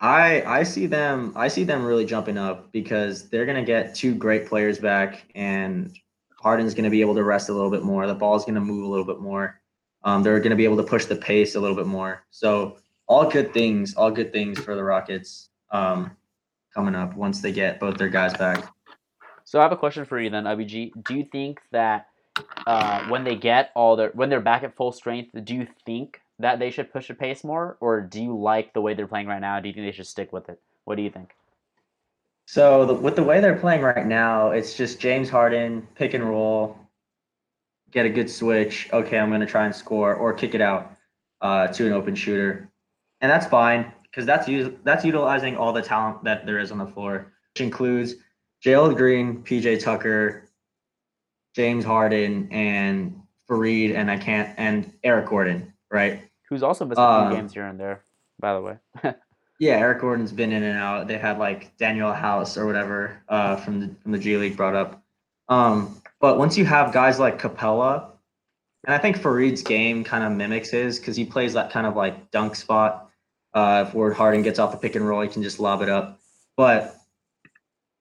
I 0.00 0.42
I 0.42 0.62
see 0.64 0.86
them 0.86 1.32
I 1.36 1.48
see 1.48 1.64
them 1.64 1.84
really 1.84 2.04
jumping 2.04 2.36
up 2.36 2.72
because 2.72 3.28
they're 3.28 3.46
gonna 3.46 3.64
get 3.64 3.94
two 3.94 4.14
great 4.14 4.46
players 4.46 4.78
back 4.78 5.24
and 5.34 5.96
Harden's 6.38 6.74
gonna 6.74 6.90
be 6.90 7.00
able 7.00 7.14
to 7.14 7.24
rest 7.24 7.48
a 7.48 7.52
little 7.52 7.70
bit 7.70 7.82
more. 7.84 8.06
The 8.06 8.14
ball's 8.14 8.44
gonna 8.44 8.60
move 8.60 8.84
a 8.84 8.88
little 8.88 9.06
bit 9.06 9.20
more. 9.20 9.60
Um, 10.06 10.22
they're 10.22 10.38
going 10.38 10.50
to 10.50 10.56
be 10.56 10.64
able 10.64 10.76
to 10.76 10.84
push 10.84 11.04
the 11.04 11.16
pace 11.16 11.56
a 11.56 11.60
little 11.60 11.76
bit 11.76 11.86
more. 11.86 12.24
So 12.30 12.78
all 13.08 13.28
good 13.28 13.52
things, 13.52 13.94
all 13.96 14.12
good 14.12 14.32
things 14.32 14.58
for 14.58 14.76
the 14.76 14.84
Rockets 14.84 15.50
um, 15.72 16.12
coming 16.72 16.94
up 16.94 17.16
once 17.16 17.40
they 17.40 17.50
get 17.50 17.80
both 17.80 17.98
their 17.98 18.08
guys 18.08 18.32
back. 18.34 18.72
So 19.44 19.58
I 19.58 19.62
have 19.62 19.72
a 19.72 19.76
question 19.76 20.04
for 20.04 20.20
you 20.20 20.30
then, 20.30 20.44
WG. 20.44 20.92
Do 21.04 21.14
you 21.16 21.24
think 21.24 21.60
that 21.72 22.06
uh, 22.66 23.04
when 23.08 23.24
they 23.24 23.34
get 23.34 23.72
all 23.74 23.96
their 23.96 24.10
when 24.10 24.28
they're 24.28 24.40
back 24.40 24.62
at 24.62 24.76
full 24.76 24.92
strength, 24.92 25.30
do 25.44 25.54
you 25.54 25.66
think 25.84 26.20
that 26.38 26.60
they 26.60 26.70
should 26.70 26.92
push 26.92 27.08
the 27.08 27.14
pace 27.14 27.42
more, 27.42 27.76
or 27.80 28.00
do 28.00 28.22
you 28.22 28.36
like 28.36 28.74
the 28.74 28.80
way 28.80 28.94
they're 28.94 29.06
playing 29.06 29.26
right 29.26 29.40
now? 29.40 29.58
Do 29.58 29.68
you 29.68 29.74
think 29.74 29.86
they 29.86 29.92
should 29.92 30.06
stick 30.06 30.32
with 30.32 30.48
it? 30.48 30.60
What 30.84 30.96
do 30.96 31.02
you 31.02 31.10
think? 31.10 31.34
So 32.46 32.86
the, 32.86 32.94
with 32.94 33.16
the 33.16 33.24
way 33.24 33.40
they're 33.40 33.58
playing 33.58 33.82
right 33.82 34.06
now, 34.06 34.50
it's 34.50 34.76
just 34.76 35.00
James 35.00 35.28
Harden 35.28 35.86
pick 35.96 36.14
and 36.14 36.22
roll, 36.22 36.78
get 37.90 38.06
a 38.06 38.10
good 38.10 38.28
switch. 38.30 38.88
Okay, 38.92 39.18
I'm 39.18 39.28
going 39.28 39.40
to 39.40 39.46
try 39.46 39.64
and 39.66 39.74
score 39.74 40.14
or 40.14 40.32
kick 40.32 40.54
it 40.54 40.60
out 40.60 40.92
uh, 41.40 41.68
to 41.68 41.86
an 41.86 41.92
open 41.92 42.14
shooter, 42.14 42.70
and 43.20 43.30
that's 43.30 43.46
fine 43.46 43.92
because 44.02 44.26
that's 44.26 44.48
us- 44.48 44.72
that's 44.84 45.04
utilizing 45.04 45.56
all 45.56 45.72
the 45.72 45.82
talent 45.82 46.24
that 46.24 46.46
there 46.46 46.58
is 46.58 46.72
on 46.72 46.78
the 46.78 46.86
floor, 46.86 47.32
which 47.54 47.60
includes 47.62 48.14
Jalen 48.64 48.96
Green, 48.96 49.42
PJ 49.42 49.82
Tucker, 49.82 50.48
James 51.54 51.84
Harden, 51.84 52.48
and 52.50 53.20
Faried, 53.48 53.94
and 53.94 54.10
I 54.10 54.16
can't 54.16 54.54
and 54.58 54.92
Eric 55.04 55.26
Gordon, 55.28 55.72
right? 55.90 56.22
Who's 56.48 56.62
also 56.62 56.84
missed 56.84 56.98
a 57.00 57.28
few 57.28 57.36
games 57.36 57.52
here 57.52 57.66
and 57.66 57.78
there, 57.78 58.02
by 58.40 58.54
the 58.54 58.60
way. 58.60 58.76
Yeah, 59.58 59.78
Eric 59.78 60.02
Gordon's 60.02 60.32
been 60.32 60.52
in 60.52 60.62
and 60.62 60.76
out. 60.78 61.08
They 61.08 61.16
had 61.16 61.38
like 61.38 61.74
Danuel 61.78 62.14
House 62.14 62.58
or 62.58 62.66
whatever 62.66 63.22
uh, 63.30 63.56
from 63.56 63.80
the 63.80 63.94
from 64.02 64.12
the 64.12 64.18
G 64.18 64.36
League 64.36 64.54
brought 64.54 64.74
up. 64.74 65.02
Um, 65.48 65.96
but 66.20 66.38
once 66.38 66.56
you 66.56 66.64
have 66.64 66.92
guys 66.92 67.18
like 67.18 67.40
Capela, 67.40 68.10
and 68.84 68.94
I 68.94 68.98
think 68.98 69.16
Faried's 69.16 69.62
game 69.62 70.04
kind 70.04 70.24
of 70.24 70.32
mimics 70.32 70.70
his 70.70 70.98
because 70.98 71.16
he 71.16 71.24
plays 71.24 71.52
that 71.54 71.70
kind 71.70 71.86
of 71.86 71.96
like 71.96 72.30
dunk 72.30 72.54
spot. 72.54 73.10
Uh, 73.52 73.84
if 73.86 73.94
Ward 73.94 74.14
Harden 74.14 74.42
gets 74.42 74.58
off 74.58 74.70
the 74.70 74.78
pick 74.78 74.94
and 74.94 75.06
roll, 75.06 75.22
he 75.22 75.28
can 75.28 75.42
just 75.42 75.58
lob 75.58 75.82
it 75.82 75.88
up. 75.88 76.20
But 76.56 76.94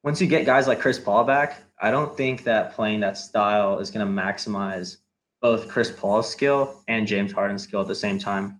once 0.03 0.21
you 0.21 0.27
get 0.27 0.45
guys 0.45 0.67
like 0.67 0.79
Chris 0.79 0.99
Paul 0.99 1.23
back, 1.23 1.63
I 1.81 1.91
don't 1.91 2.15
think 2.15 2.43
that 2.43 2.73
playing 2.73 2.99
that 2.99 3.17
style 3.17 3.79
is 3.79 3.89
going 3.89 4.05
to 4.05 4.21
maximize 4.21 4.97
both 5.41 5.67
Chris 5.67 5.91
Paul's 5.91 6.29
skill 6.29 6.83
and 6.87 7.07
James 7.07 7.31
Harden's 7.31 7.63
skill 7.63 7.81
at 7.81 7.87
the 7.87 7.95
same 7.95 8.19
time. 8.19 8.59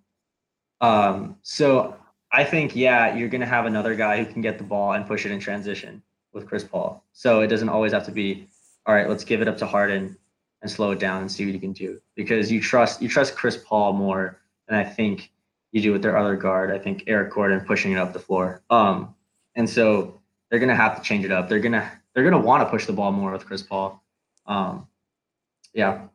Um, 0.81 1.37
so 1.41 1.95
I 2.31 2.43
think, 2.43 2.75
yeah, 2.75 3.15
you're 3.15 3.29
going 3.29 3.41
to 3.41 3.47
have 3.47 3.65
another 3.65 3.95
guy 3.95 4.23
who 4.23 4.31
can 4.31 4.41
get 4.41 4.57
the 4.57 4.63
ball 4.63 4.93
and 4.93 5.05
push 5.07 5.25
it 5.25 5.31
in 5.31 5.39
transition 5.39 6.01
with 6.33 6.47
Chris 6.47 6.63
Paul. 6.63 7.03
So 7.13 7.41
it 7.41 7.47
doesn't 7.47 7.69
always 7.69 7.93
have 7.93 8.05
to 8.05 8.11
be, 8.11 8.47
all 8.85 8.93
right, 8.95 9.09
let's 9.09 9.23
give 9.23 9.41
it 9.41 9.47
up 9.47 9.57
to 9.57 9.65
Harden 9.65 10.17
and 10.61 10.71
slow 10.71 10.91
it 10.91 10.99
down 10.99 11.21
and 11.21 11.31
see 11.31 11.45
what 11.45 11.53
he 11.53 11.59
can 11.59 11.73
do 11.73 11.99
because 12.15 12.51
you 12.51 12.61
trust 12.61 13.01
you 13.01 13.09
trust 13.09 13.35
Chris 13.35 13.57
Paul 13.57 13.93
more 13.93 14.39
than 14.67 14.77
I 14.77 14.83
think 14.83 15.31
you 15.71 15.81
do 15.81 15.91
with 15.91 16.01
their 16.01 16.17
other 16.17 16.35
guard. 16.35 16.71
I 16.71 16.79
think 16.79 17.03
Eric 17.07 17.33
Gordon 17.33 17.61
pushing 17.61 17.91
it 17.91 17.97
up 17.97 18.13
the 18.13 18.19
floor. 18.19 18.61
Um, 18.69 19.13
and 19.55 19.69
so 19.69 20.21
they're 20.49 20.59
going 20.59 20.69
to 20.69 20.75
have 20.75 20.95
to 20.95 21.01
change 21.01 21.25
it 21.25 21.31
up. 21.31 21.49
They're 21.49 21.59
going 21.59 21.73
to 21.73 21.91
they're 22.13 22.23
going 22.23 22.41
to 22.41 22.47
want 22.47 22.63
to 22.63 22.69
push 22.69 22.85
the 22.85 22.93
ball 22.93 23.11
more 23.11 23.31
with 23.31 23.45
Chris 23.45 23.61
Paul. 23.61 24.01
Um, 24.47 24.87
yeah, 25.73 26.07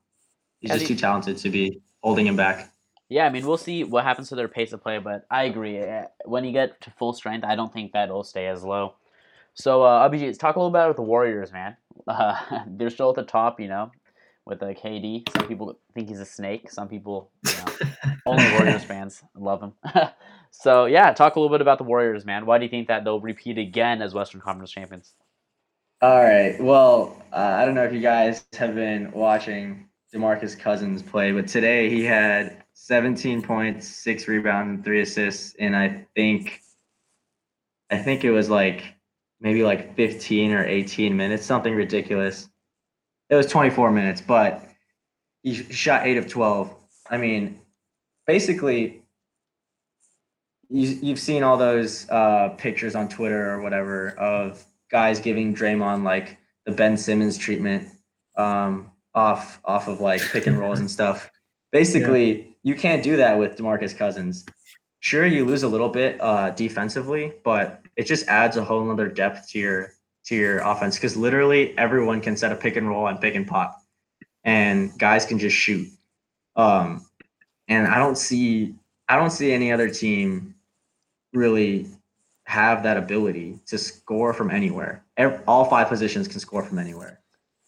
he's 0.60 0.70
just 0.72 0.86
too 0.86 0.96
talented 0.96 1.36
to 1.38 1.50
be 1.50 1.80
holding 2.02 2.26
him 2.26 2.36
back. 2.36 2.72
Yeah, 3.10 3.26
I 3.26 3.30
mean, 3.30 3.44
we'll 3.44 3.58
see 3.58 3.82
what 3.84 4.04
happens 4.04 4.28
to 4.28 4.36
their 4.36 4.46
pace 4.48 4.72
of 4.72 4.82
play, 4.82 4.98
but 4.98 5.26
I 5.30 5.42
agree. 5.44 5.78
eh, 5.78 6.04
When 6.24 6.44
you 6.44 6.52
get 6.52 6.80
to 6.82 6.90
full 6.92 7.12
strength, 7.12 7.44
I 7.44 7.56
don't 7.56 7.72
think 7.72 7.92
that 7.92 8.04
it'll 8.08 8.22
stay 8.24 8.46
as 8.46 8.62
low. 8.62 8.94
So, 9.54 9.82
uh, 9.82 10.08
Abhijit, 10.08 10.26
let's 10.26 10.38
talk 10.38 10.56
a 10.56 10.58
little 10.58 10.70
bit 10.70 10.80
about 10.80 10.96
the 10.96 11.02
Warriors, 11.02 11.52
man. 11.52 11.76
Uh, 12.08 12.64
they're 12.66 12.90
still 12.90 13.10
at 13.10 13.14
the 13.14 13.22
top, 13.22 13.60
you 13.60 13.68
know, 13.68 13.92
with 14.44 14.60
uh, 14.62 14.68
KD. 14.68 15.28
Some 15.36 15.46
people 15.46 15.78
think 15.94 16.08
he's 16.08 16.18
a 16.18 16.24
snake. 16.24 16.68
Some 16.68 16.88
people, 16.88 17.30
you 17.46 17.52
know, 17.52 18.12
only 18.26 18.50
Warriors 18.52 18.82
fans 18.82 19.22
love 19.36 19.62
him. 19.62 19.74
so, 20.50 20.86
yeah, 20.86 21.12
talk 21.12 21.36
a 21.36 21.38
little 21.38 21.54
bit 21.54 21.60
about 21.60 21.78
the 21.78 21.84
Warriors, 21.84 22.24
man. 22.24 22.46
Why 22.46 22.58
do 22.58 22.64
you 22.64 22.70
think 22.70 22.88
that 22.88 23.04
they'll 23.04 23.20
repeat 23.20 23.58
again 23.58 24.02
as 24.02 24.12
Western 24.12 24.40
Conference 24.40 24.72
champions? 24.72 25.12
All 26.02 26.24
right. 26.24 26.60
Well, 26.60 27.22
uh, 27.32 27.36
I 27.36 27.64
don't 27.64 27.74
know 27.74 27.84
if 27.84 27.92
you 27.92 28.00
guys 28.00 28.44
have 28.54 28.74
been 28.74 29.12
watching 29.12 29.88
DeMarcus 30.12 30.58
Cousins 30.58 31.02
play, 31.02 31.30
but 31.30 31.46
today 31.46 31.90
he 31.90 32.02
had 32.02 32.64
17 32.72 33.42
points, 33.42 33.86
six 33.86 34.26
rebounds, 34.26 34.70
and 34.70 34.84
three 34.84 35.02
assists, 35.02 35.54
and 35.60 35.76
I 35.76 36.06
think, 36.16 36.62
I 37.90 37.98
think 37.98 38.24
it 38.24 38.30
was 38.30 38.48
like 38.48 38.94
maybe 39.40 39.62
like 39.62 39.96
15 39.96 40.52
or 40.52 40.64
18 40.64 41.16
minutes, 41.16 41.46
something 41.46 41.74
ridiculous. 41.74 42.48
It 43.28 43.34
was 43.34 43.46
24 43.46 43.90
minutes, 43.90 44.20
but 44.20 44.64
he 45.42 45.54
shot 45.54 46.06
eight 46.06 46.16
of 46.16 46.28
12. 46.28 46.74
I 47.08 47.16
mean, 47.16 47.60
basically, 48.26 49.02
you, 50.68 50.98
you've 51.02 51.18
seen 51.18 51.42
all 51.42 51.56
those 51.56 52.08
uh, 52.10 52.50
pictures 52.58 52.94
on 52.94 53.08
Twitter 53.08 53.50
or 53.50 53.60
whatever 53.60 54.10
of 54.10 54.64
guys 54.90 55.20
giving 55.20 55.54
Draymond 55.54 56.04
like 56.04 56.38
the 56.66 56.72
Ben 56.72 56.96
Simmons 56.96 57.38
treatment 57.38 57.88
um, 58.36 58.90
off 59.14 59.60
off 59.64 59.88
of 59.88 60.00
like 60.00 60.20
pick 60.20 60.46
and 60.46 60.58
rolls 60.58 60.80
and 60.80 60.90
stuff. 60.90 61.30
Basically, 61.72 62.56
you 62.62 62.74
can't 62.74 63.02
do 63.02 63.16
that 63.16 63.38
with 63.38 63.56
DeMarcus 63.56 63.96
Cousins. 63.96 64.44
Sure, 65.00 65.26
you 65.26 65.44
lose 65.44 65.62
a 65.62 65.68
little 65.68 65.88
bit 65.88 66.20
uh, 66.20 66.50
defensively, 66.50 67.32
but 67.42 67.82
it 67.96 68.04
just 68.04 68.26
adds 68.28 68.56
a 68.56 68.64
whole 68.64 68.84
nother 68.84 69.08
depth 69.08 69.48
to 69.50 69.58
your 69.58 69.92
to 70.24 70.36
your 70.36 70.58
offense 70.58 70.96
because 70.96 71.16
literally 71.16 71.76
everyone 71.78 72.20
can 72.20 72.36
set 72.36 72.52
a 72.52 72.54
pick 72.54 72.76
and 72.76 72.88
roll 72.88 73.06
and 73.08 73.20
pick 73.20 73.34
and 73.34 73.46
pop, 73.46 73.82
and 74.44 74.96
guys 74.98 75.24
can 75.24 75.38
just 75.38 75.56
shoot. 75.56 75.88
Um, 76.54 77.06
and 77.68 77.86
I 77.86 77.98
don't 77.98 78.18
see 78.18 78.74
I 79.08 79.16
don't 79.16 79.30
see 79.30 79.52
any 79.52 79.72
other 79.72 79.88
team 79.88 80.54
really 81.32 81.86
have 82.44 82.82
that 82.82 82.96
ability 82.96 83.58
to 83.66 83.78
score 83.78 84.34
from 84.34 84.50
anywhere. 84.50 85.04
Ev- 85.16 85.42
all 85.46 85.64
five 85.64 85.88
positions 85.88 86.28
can 86.28 86.40
score 86.40 86.62
from 86.62 86.78
anywhere. 86.78 87.20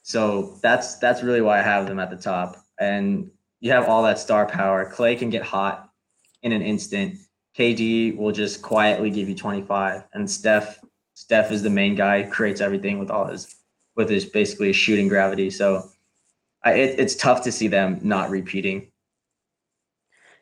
So 0.02 0.58
that's 0.62 0.96
that's 0.96 1.22
really 1.22 1.40
why 1.40 1.60
I 1.60 1.62
have 1.62 1.86
them 1.86 1.98
at 1.98 2.10
the 2.10 2.16
top. 2.16 2.56
And 2.78 3.30
you 3.60 3.70
have 3.70 3.88
all 3.88 4.02
that 4.02 4.18
star 4.18 4.44
power. 4.44 4.84
Clay 4.84 5.16
can 5.16 5.30
get 5.30 5.42
hot 5.42 5.88
in 6.42 6.52
an 6.52 6.62
instant. 6.62 7.18
KD 7.56 8.16
will 8.16 8.32
just 8.32 8.62
quietly 8.62 9.10
give 9.10 9.28
you 9.28 9.34
25. 9.34 10.04
And 10.14 10.30
Steph 10.30 10.78
Steph 11.14 11.52
is 11.52 11.62
the 11.62 11.70
main 11.70 11.94
guy, 11.94 12.22
creates 12.22 12.60
everything 12.60 12.98
with 12.98 13.10
all 13.10 13.26
his 13.26 13.54
with 13.96 14.08
his 14.08 14.24
basically 14.24 14.68
his 14.68 14.76
shooting 14.76 15.08
gravity. 15.08 15.50
So 15.50 15.90
I, 16.64 16.72
it, 16.72 16.98
it's 16.98 17.14
tough 17.14 17.42
to 17.42 17.52
see 17.52 17.68
them 17.68 17.98
not 18.02 18.30
repeating. 18.30 18.88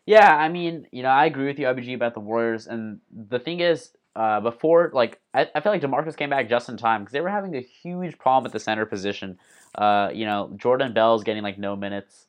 Yeah, 0.07 0.35
I 0.35 0.49
mean, 0.49 0.87
you 0.93 1.03
know, 1.03 1.09
I 1.09 1.27
agree 1.27 1.47
with 1.47 1.59
you, 1.59 1.67
IBG, 1.67 1.95
about 1.95 2.15
the 2.15 2.21
Warriors. 2.21 2.67
And 2.67 3.01
the 3.11 3.39
thing 3.39 3.61
is, 3.61 3.91
uh, 4.21 4.31
uh, 4.31 4.41
before 4.41 4.91
like 4.93 5.21
I, 5.33 5.49
I 5.55 5.61
feel 5.61 5.73
like 5.73 5.81
Demarcus 5.81 6.17
came 6.17 6.31
back 6.31 6.49
just 6.49 6.69
in 6.69 6.77
time 6.77 7.03
because 7.03 7.13
they 7.13 7.21
were 7.21 7.29
having 7.31 7.57
a 7.57 7.61
huge 7.61 8.19
problem 8.19 8.47
at 8.47 8.53
the 8.53 8.61
center 8.61 8.85
position. 8.85 9.39
Uh, 9.75 10.11
you 10.13 10.27
know, 10.27 10.53
Jordan 10.57 10.93
Bell's 10.93 11.25
getting 11.25 11.43
like 11.43 11.59
no 11.59 11.77
minutes. 11.77 12.27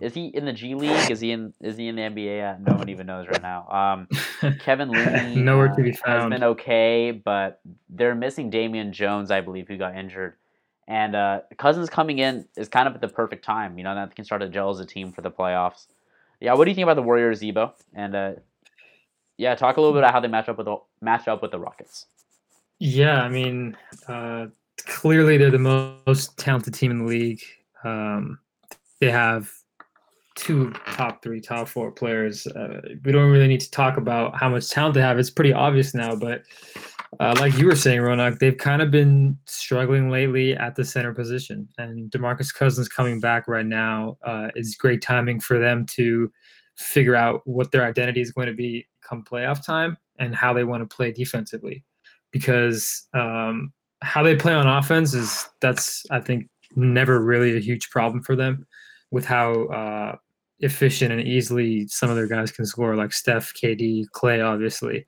Is 0.00 0.14
he 0.14 0.26
in 0.28 0.44
the 0.44 0.52
G 0.52 0.74
League? 0.74 1.10
Is 1.10 1.20
he 1.20 1.32
in 1.32 1.52
is 1.60 1.76
he 1.76 1.88
in 1.88 1.96
the 1.96 2.02
NBA? 2.02 2.54
Uh, 2.54 2.58
no 2.66 2.76
one 2.76 2.88
even 2.88 3.06
knows 3.06 3.26
right 3.26 3.42
now. 3.42 3.68
Um, 3.68 4.06
Kevon 4.60 4.90
Looney 4.90 5.36
Nowhere 5.42 5.68
to 5.68 5.82
be 5.82 5.92
found. 5.92 6.32
has 6.32 6.40
been 6.40 6.44
okay, 6.50 7.10
but 7.10 7.60
they're 7.88 8.14
missing 8.14 8.50
Damian 8.50 8.92
Jones, 8.92 9.30
I 9.30 9.40
believe, 9.40 9.68
who 9.68 9.76
got 9.76 9.96
injured. 9.96 10.34
And 10.86 11.16
uh, 11.16 11.40
Cousins 11.58 11.90
coming 11.90 12.18
in 12.18 12.46
is 12.56 12.68
kind 12.68 12.86
of 12.86 12.94
at 12.94 13.00
the 13.00 13.08
perfect 13.08 13.44
time. 13.44 13.78
You 13.78 13.84
know, 13.84 13.94
that 13.94 14.14
can 14.14 14.24
start 14.24 14.42
to 14.42 14.48
gel 14.48 14.70
as 14.70 14.80
a 14.80 14.86
team 14.86 15.12
for 15.12 15.22
the 15.22 15.30
playoffs. 15.30 15.86
Yeah, 16.40 16.54
what 16.54 16.64
do 16.64 16.70
you 16.70 16.74
think 16.74 16.84
about 16.84 16.96
the 16.96 17.02
Warriors, 17.02 17.40
Zebo? 17.40 17.72
And 17.94 18.14
uh, 18.14 18.32
yeah, 19.36 19.54
talk 19.54 19.76
a 19.76 19.80
little 19.80 19.94
bit 19.94 20.00
about 20.00 20.12
how 20.12 20.20
they 20.20 20.28
match 20.28 20.48
up 20.48 20.58
with 20.58 20.66
the 20.66 20.76
match 21.00 21.28
up 21.28 21.42
with 21.42 21.50
the 21.50 21.58
Rockets. 21.58 22.06
Yeah, 22.78 23.22
I 23.22 23.28
mean, 23.28 23.76
uh, 24.08 24.46
clearly 24.86 25.38
they're 25.38 25.50
the 25.50 25.58
most 26.06 26.36
talented 26.38 26.74
team 26.74 26.90
in 26.90 26.98
the 27.00 27.04
league. 27.04 27.42
Um, 27.84 28.38
they 29.00 29.10
have 29.10 29.50
two 30.34 30.72
top 30.92 31.22
three, 31.22 31.40
top 31.40 31.68
four 31.68 31.90
players. 31.90 32.46
Uh, 32.46 32.80
we 33.04 33.12
don't 33.12 33.30
really 33.30 33.46
need 33.46 33.60
to 33.60 33.70
talk 33.70 33.96
about 33.96 34.36
how 34.36 34.48
much 34.48 34.68
talent 34.70 34.94
they 34.94 35.00
have. 35.00 35.18
It's 35.18 35.30
pretty 35.30 35.52
obvious 35.52 35.94
now. 35.94 36.16
But 36.16 36.42
uh, 37.20 37.36
like 37.38 37.56
you 37.56 37.66
were 37.66 37.76
saying, 37.76 38.00
Ronak, 38.00 38.38
they've 38.38 38.56
kind 38.56 38.82
of 38.82 38.90
been 38.90 39.38
struggling 39.46 40.10
lately 40.10 40.56
at 40.56 40.74
the 40.74 40.84
center 40.84 41.14
position. 41.14 41.68
And 41.78 42.10
Demarcus 42.10 42.52
Cousins 42.52 42.88
coming 42.88 43.20
back 43.20 43.46
right 43.46 43.66
now 43.66 44.18
uh, 44.24 44.48
is 44.56 44.74
great 44.74 45.02
timing 45.02 45.40
for 45.40 45.58
them 45.58 45.86
to 45.86 46.32
figure 46.76 47.14
out 47.14 47.42
what 47.44 47.70
their 47.70 47.84
identity 47.84 48.20
is 48.20 48.32
going 48.32 48.48
to 48.48 48.54
be 48.54 48.86
come 49.08 49.24
playoff 49.24 49.64
time 49.64 49.96
and 50.18 50.34
how 50.34 50.52
they 50.52 50.64
want 50.64 50.88
to 50.88 50.96
play 50.96 51.12
defensively. 51.12 51.84
Because 52.32 53.06
um, 53.14 53.72
how 54.02 54.22
they 54.22 54.34
play 54.34 54.52
on 54.52 54.66
offense 54.66 55.14
is 55.14 55.48
that's 55.60 56.04
I 56.10 56.20
think 56.20 56.48
never 56.74 57.20
really 57.20 57.56
a 57.56 57.60
huge 57.60 57.90
problem 57.90 58.22
for 58.22 58.34
them 58.34 58.66
with 59.10 59.24
how 59.24 59.66
uh, 59.66 60.16
efficient 60.60 61.12
and 61.12 61.22
easily 61.22 61.86
some 61.88 62.10
of 62.10 62.16
their 62.16 62.26
guys 62.26 62.50
can 62.50 62.66
score, 62.66 62.96
like 62.96 63.12
Steph, 63.12 63.52
KD, 63.54 64.06
Clay, 64.10 64.40
obviously. 64.40 65.06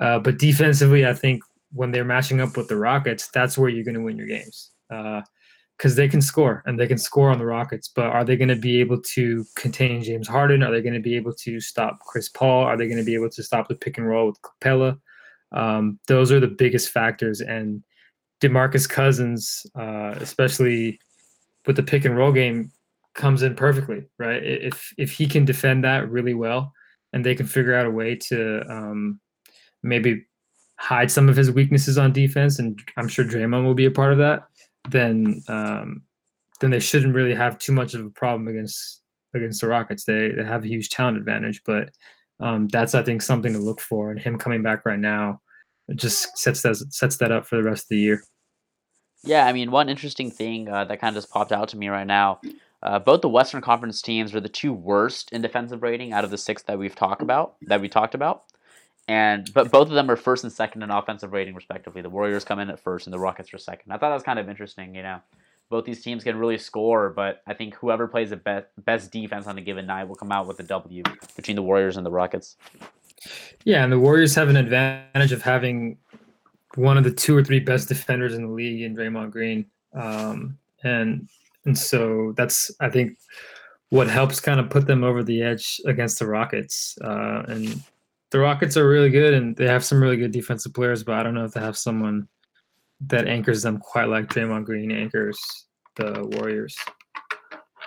Uh, 0.00 0.18
but 0.18 0.38
defensively, 0.38 1.06
I 1.06 1.14
think 1.14 1.42
when 1.72 1.92
they're 1.92 2.04
matching 2.04 2.40
up 2.40 2.56
with 2.56 2.68
the 2.68 2.76
Rockets, 2.76 3.28
that's 3.28 3.56
where 3.56 3.68
you're 3.68 3.84
going 3.84 3.94
to 3.94 4.02
win 4.02 4.16
your 4.16 4.26
games 4.26 4.70
because 5.84 5.96
they 5.96 6.08
can 6.08 6.22
score 6.22 6.62
and 6.64 6.80
they 6.80 6.86
can 6.86 6.96
score 6.96 7.28
on 7.28 7.36
the 7.36 7.44
Rockets. 7.44 7.88
But 7.88 8.06
are 8.06 8.24
they 8.24 8.38
going 8.38 8.48
to 8.48 8.56
be 8.56 8.80
able 8.80 9.02
to 9.02 9.44
contain 9.54 10.02
James 10.02 10.26
Harden? 10.26 10.62
Are 10.62 10.72
they 10.72 10.80
going 10.80 10.94
to 10.94 10.98
be 11.00 11.14
able 11.14 11.34
to 11.34 11.60
stop 11.60 11.98
Chris 12.00 12.30
Paul? 12.30 12.64
Are 12.64 12.74
they 12.74 12.86
going 12.86 12.96
to 12.96 13.04
be 13.04 13.14
able 13.14 13.28
to 13.28 13.42
stop 13.42 13.68
the 13.68 13.74
pick 13.74 13.98
and 13.98 14.08
roll 14.08 14.28
with 14.28 14.40
Capela? 14.40 14.98
Um, 15.52 16.00
those 16.08 16.32
are 16.32 16.40
the 16.40 16.48
biggest 16.48 16.88
factors. 16.88 17.42
And 17.42 17.84
Demarcus 18.40 18.88
Cousins, 18.88 19.66
uh, 19.78 20.14
especially 20.20 20.98
with 21.66 21.76
the 21.76 21.82
pick 21.82 22.06
and 22.06 22.16
roll 22.16 22.32
game, 22.32 22.72
comes 23.12 23.42
in 23.42 23.54
perfectly, 23.54 24.06
right? 24.18 24.42
If 24.42 24.90
if 24.96 25.12
he 25.12 25.26
can 25.26 25.44
defend 25.44 25.84
that 25.84 26.10
really 26.10 26.32
well, 26.32 26.72
and 27.12 27.26
they 27.26 27.34
can 27.34 27.46
figure 27.46 27.74
out 27.74 27.84
a 27.84 27.90
way 27.90 28.16
to 28.30 28.62
um, 28.70 29.20
maybe 29.82 30.24
hide 30.76 31.10
some 31.10 31.28
of 31.28 31.36
his 31.36 31.50
weaknesses 31.50 31.98
on 31.98 32.10
defense, 32.10 32.58
and 32.58 32.80
I'm 32.96 33.06
sure 33.06 33.26
Draymond 33.26 33.64
will 33.64 33.74
be 33.74 33.84
a 33.84 33.90
part 33.90 34.12
of 34.12 34.18
that, 34.18 34.44
then 34.90 35.42
um, 35.48 36.02
then 36.60 36.70
they 36.70 36.80
shouldn't 36.80 37.14
really 37.14 37.34
have 37.34 37.58
too 37.58 37.72
much 37.72 37.94
of 37.94 38.04
a 38.04 38.10
problem 38.10 38.48
against 38.48 39.02
against 39.34 39.60
the 39.60 39.68
Rockets. 39.68 40.04
They 40.04 40.30
they 40.30 40.44
have 40.44 40.64
a 40.64 40.68
huge 40.68 40.90
talent 40.90 41.18
advantage, 41.18 41.62
but 41.64 41.90
um, 42.40 42.68
that's 42.68 42.94
I 42.94 43.02
think 43.02 43.22
something 43.22 43.52
to 43.52 43.58
look 43.58 43.80
for. 43.80 44.10
And 44.10 44.20
him 44.20 44.38
coming 44.38 44.62
back 44.62 44.84
right 44.84 44.98
now 44.98 45.40
just 45.94 46.36
sets 46.38 46.62
that 46.62 46.76
sets 46.76 47.16
that 47.18 47.32
up 47.32 47.46
for 47.46 47.56
the 47.56 47.62
rest 47.62 47.84
of 47.84 47.88
the 47.90 47.98
year. 47.98 48.22
Yeah, 49.22 49.46
I 49.46 49.52
mean, 49.52 49.70
one 49.70 49.88
interesting 49.88 50.30
thing 50.30 50.68
uh, 50.68 50.84
that 50.84 51.00
kind 51.00 51.16
of 51.16 51.22
just 51.22 51.32
popped 51.32 51.52
out 51.52 51.68
to 51.70 51.78
me 51.78 51.88
right 51.88 52.06
now. 52.06 52.40
Uh, 52.82 52.98
both 52.98 53.22
the 53.22 53.28
Western 53.28 53.62
Conference 53.62 54.02
teams 54.02 54.34
are 54.34 54.40
the 54.40 54.48
two 54.48 54.72
worst 54.74 55.32
in 55.32 55.40
defensive 55.40 55.82
rating 55.82 56.12
out 56.12 56.24
of 56.24 56.30
the 56.30 56.36
six 56.36 56.62
that 56.64 56.78
we've 56.78 56.94
talked 56.94 57.22
about. 57.22 57.54
That 57.62 57.80
we 57.80 57.88
talked 57.88 58.14
about, 58.14 58.44
and 59.08 59.52
but 59.52 59.70
both 59.70 59.88
of 59.88 59.94
them 59.94 60.10
are 60.10 60.16
first 60.16 60.44
and 60.44 60.52
second 60.52 60.82
in 60.82 60.90
offensive 60.90 61.32
rating 61.32 61.54
respectively. 61.54 62.02
The 62.02 62.10
Warriors 62.10 62.44
come 62.44 62.58
in 62.58 62.70
at 62.70 62.80
first, 62.80 63.06
and 63.06 63.12
the 63.12 63.18
Rockets 63.18 63.52
are 63.52 63.58
second. 63.58 63.92
I 63.92 63.96
thought 63.96 64.08
that 64.08 64.14
was 64.14 64.22
kind 64.22 64.38
of 64.38 64.48
interesting. 64.48 64.94
You 64.94 65.02
know, 65.02 65.20
both 65.68 65.84
these 65.84 66.02
teams 66.02 66.24
can 66.24 66.36
really 66.38 66.58
score, 66.58 67.10
but 67.10 67.42
I 67.46 67.54
think 67.54 67.74
whoever 67.74 68.08
plays 68.08 68.30
the 68.30 68.36
best 68.36 68.66
best 68.84 69.12
defense 69.12 69.46
on 69.46 69.58
a 69.58 69.60
given 69.60 69.86
night 69.86 70.04
will 70.04 70.14
come 70.14 70.32
out 70.32 70.46
with 70.46 70.58
a 70.60 70.62
W 70.64 71.02
between 71.36 71.56
the 71.56 71.62
Warriors 71.62 71.96
and 71.96 72.06
the 72.06 72.10
Rockets. 72.10 72.56
Yeah, 73.64 73.84
and 73.84 73.92
the 73.92 73.98
Warriors 73.98 74.34
have 74.34 74.48
an 74.48 74.56
advantage 74.56 75.32
of 75.32 75.42
having 75.42 75.98
one 76.76 76.96
of 76.98 77.04
the 77.04 77.12
two 77.12 77.36
or 77.36 77.44
three 77.44 77.60
best 77.60 77.88
defenders 77.88 78.34
in 78.34 78.42
the 78.42 78.52
league 78.52 78.82
in 78.82 78.96
Draymond 78.96 79.30
Green, 79.30 79.66
um, 79.94 80.58
and 80.82 81.28
and 81.66 81.76
so 81.76 82.32
that's 82.36 82.70
I 82.80 82.88
think 82.88 83.18
what 83.90 84.08
helps 84.08 84.40
kind 84.40 84.60
of 84.60 84.70
put 84.70 84.86
them 84.86 85.04
over 85.04 85.22
the 85.22 85.42
edge 85.42 85.80
against 85.86 86.18
the 86.18 86.26
Rockets. 86.26 86.98
Uh, 87.02 87.42
and 87.48 87.82
the 88.34 88.40
Rockets 88.40 88.76
are 88.76 88.88
really 88.88 89.10
good, 89.10 89.32
and 89.32 89.54
they 89.54 89.68
have 89.68 89.84
some 89.84 90.02
really 90.02 90.16
good 90.16 90.32
defensive 90.32 90.74
players, 90.74 91.04
but 91.04 91.14
I 91.14 91.22
don't 91.22 91.34
know 91.34 91.44
if 91.44 91.52
they 91.52 91.60
have 91.60 91.78
someone 91.78 92.26
that 93.02 93.28
anchors 93.28 93.62
them 93.62 93.78
quite 93.78 94.08
like 94.08 94.26
Draymond 94.26 94.64
Green 94.64 94.90
anchors 94.90 95.38
the 95.94 96.28
Warriors. 96.32 96.76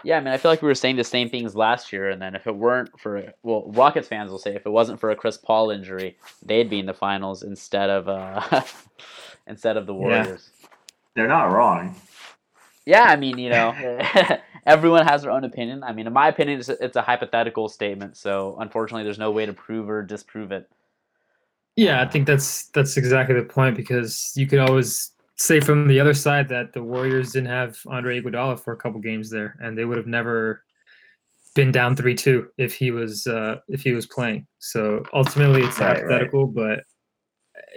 Yeah, 0.06 0.16
I 0.16 0.20
mean, 0.22 0.30
I 0.30 0.38
feel 0.38 0.50
like 0.50 0.62
we 0.62 0.70
were 0.70 0.74
saying 0.74 0.96
the 0.96 1.04
same 1.04 1.30
things 1.30 1.54
last 1.54 1.92
year, 1.92 2.12
and 2.12 2.22
then 2.22 2.34
if 2.34 2.48
it 2.48 2.56
weren't 2.56 2.98
for 2.98 3.34
well, 3.44 3.70
Rockets 3.74 4.08
fans 4.08 4.32
will 4.32 4.40
say 4.40 4.56
if 4.56 4.66
it 4.66 4.70
wasn't 4.70 5.02
for 5.02 5.10
a 5.10 5.18
Chris 5.18 5.38
Paul 5.38 5.70
injury, 5.70 6.18
they'd 6.46 6.70
be 6.70 6.80
in 6.80 6.86
the 6.86 6.94
finals 6.94 7.44
instead 7.44 7.90
of 7.90 8.08
uh, 8.08 8.62
instead 9.48 9.76
of 9.76 9.86
the 9.86 9.94
Warriors. 9.94 10.52
Yeah. 10.62 10.68
They're 11.14 11.28
not 11.28 11.52
wrong. 11.52 11.94
Yeah, 12.86 13.04
I 13.04 13.18
mean, 13.18 13.38
you 13.38 13.50
know, 13.50 13.74
everyone 14.68 15.08
has 15.08 15.24
their 15.24 15.32
own 15.32 15.46
opinion. 15.46 15.84
I 15.84 15.94
mean, 15.94 16.06
in 16.06 16.14
my 16.14 16.28
opinion, 16.28 16.60
it's 16.60 16.70
a, 16.70 16.84
it's 16.84 16.98
a 16.98 17.02
hypothetical 17.02 17.70
statement, 17.70 18.18
so 18.18 18.58
unfortunately, 18.60 19.04
there's 19.04 19.18
no 19.18 19.32
way 19.32 19.46
to 19.48 19.54
prove 19.54 19.90
or 19.90 20.04
disprove 20.04 20.52
it. 20.52 20.70
Yeah, 21.76 22.02
I 22.02 22.08
think 22.08 22.28
that's 22.28 22.66
that's 22.70 22.98
exactly 22.98 23.36
the 23.36 23.44
point 23.44 23.76
because 23.76 24.34
you 24.36 24.46
could 24.46 24.60
always 24.60 25.12
say 25.38 25.60
from 25.60 25.88
the 25.88 26.00
other 26.00 26.14
side 26.14 26.50
that 26.50 26.74
the 26.74 26.84
Warriors 26.84 27.32
didn't 27.32 27.50
have 27.50 27.80
Andre 27.88 28.22
Iguodala 28.22 28.60
for 28.60 28.74
a 28.74 28.78
couple 28.78 29.00
games 29.00 29.30
there, 29.30 29.56
and 29.62 29.78
they 29.78 29.86
would 29.86 29.98
have 29.98 30.08
never 30.08 30.64
been 31.56 31.72
down 31.72 31.96
three 31.96 32.16
two 32.16 32.50
if 32.58 32.76
he 32.76 32.92
was 32.92 33.26
uh, 33.26 33.58
if 33.70 33.82
he 33.82 33.94
was 33.94 34.06
playing. 34.06 34.46
So 34.60 35.04
ultimately, 35.14 35.64
it's 35.64 35.80
Right, 35.80 35.98
hypothetical, 35.98 36.48
but 36.48 36.80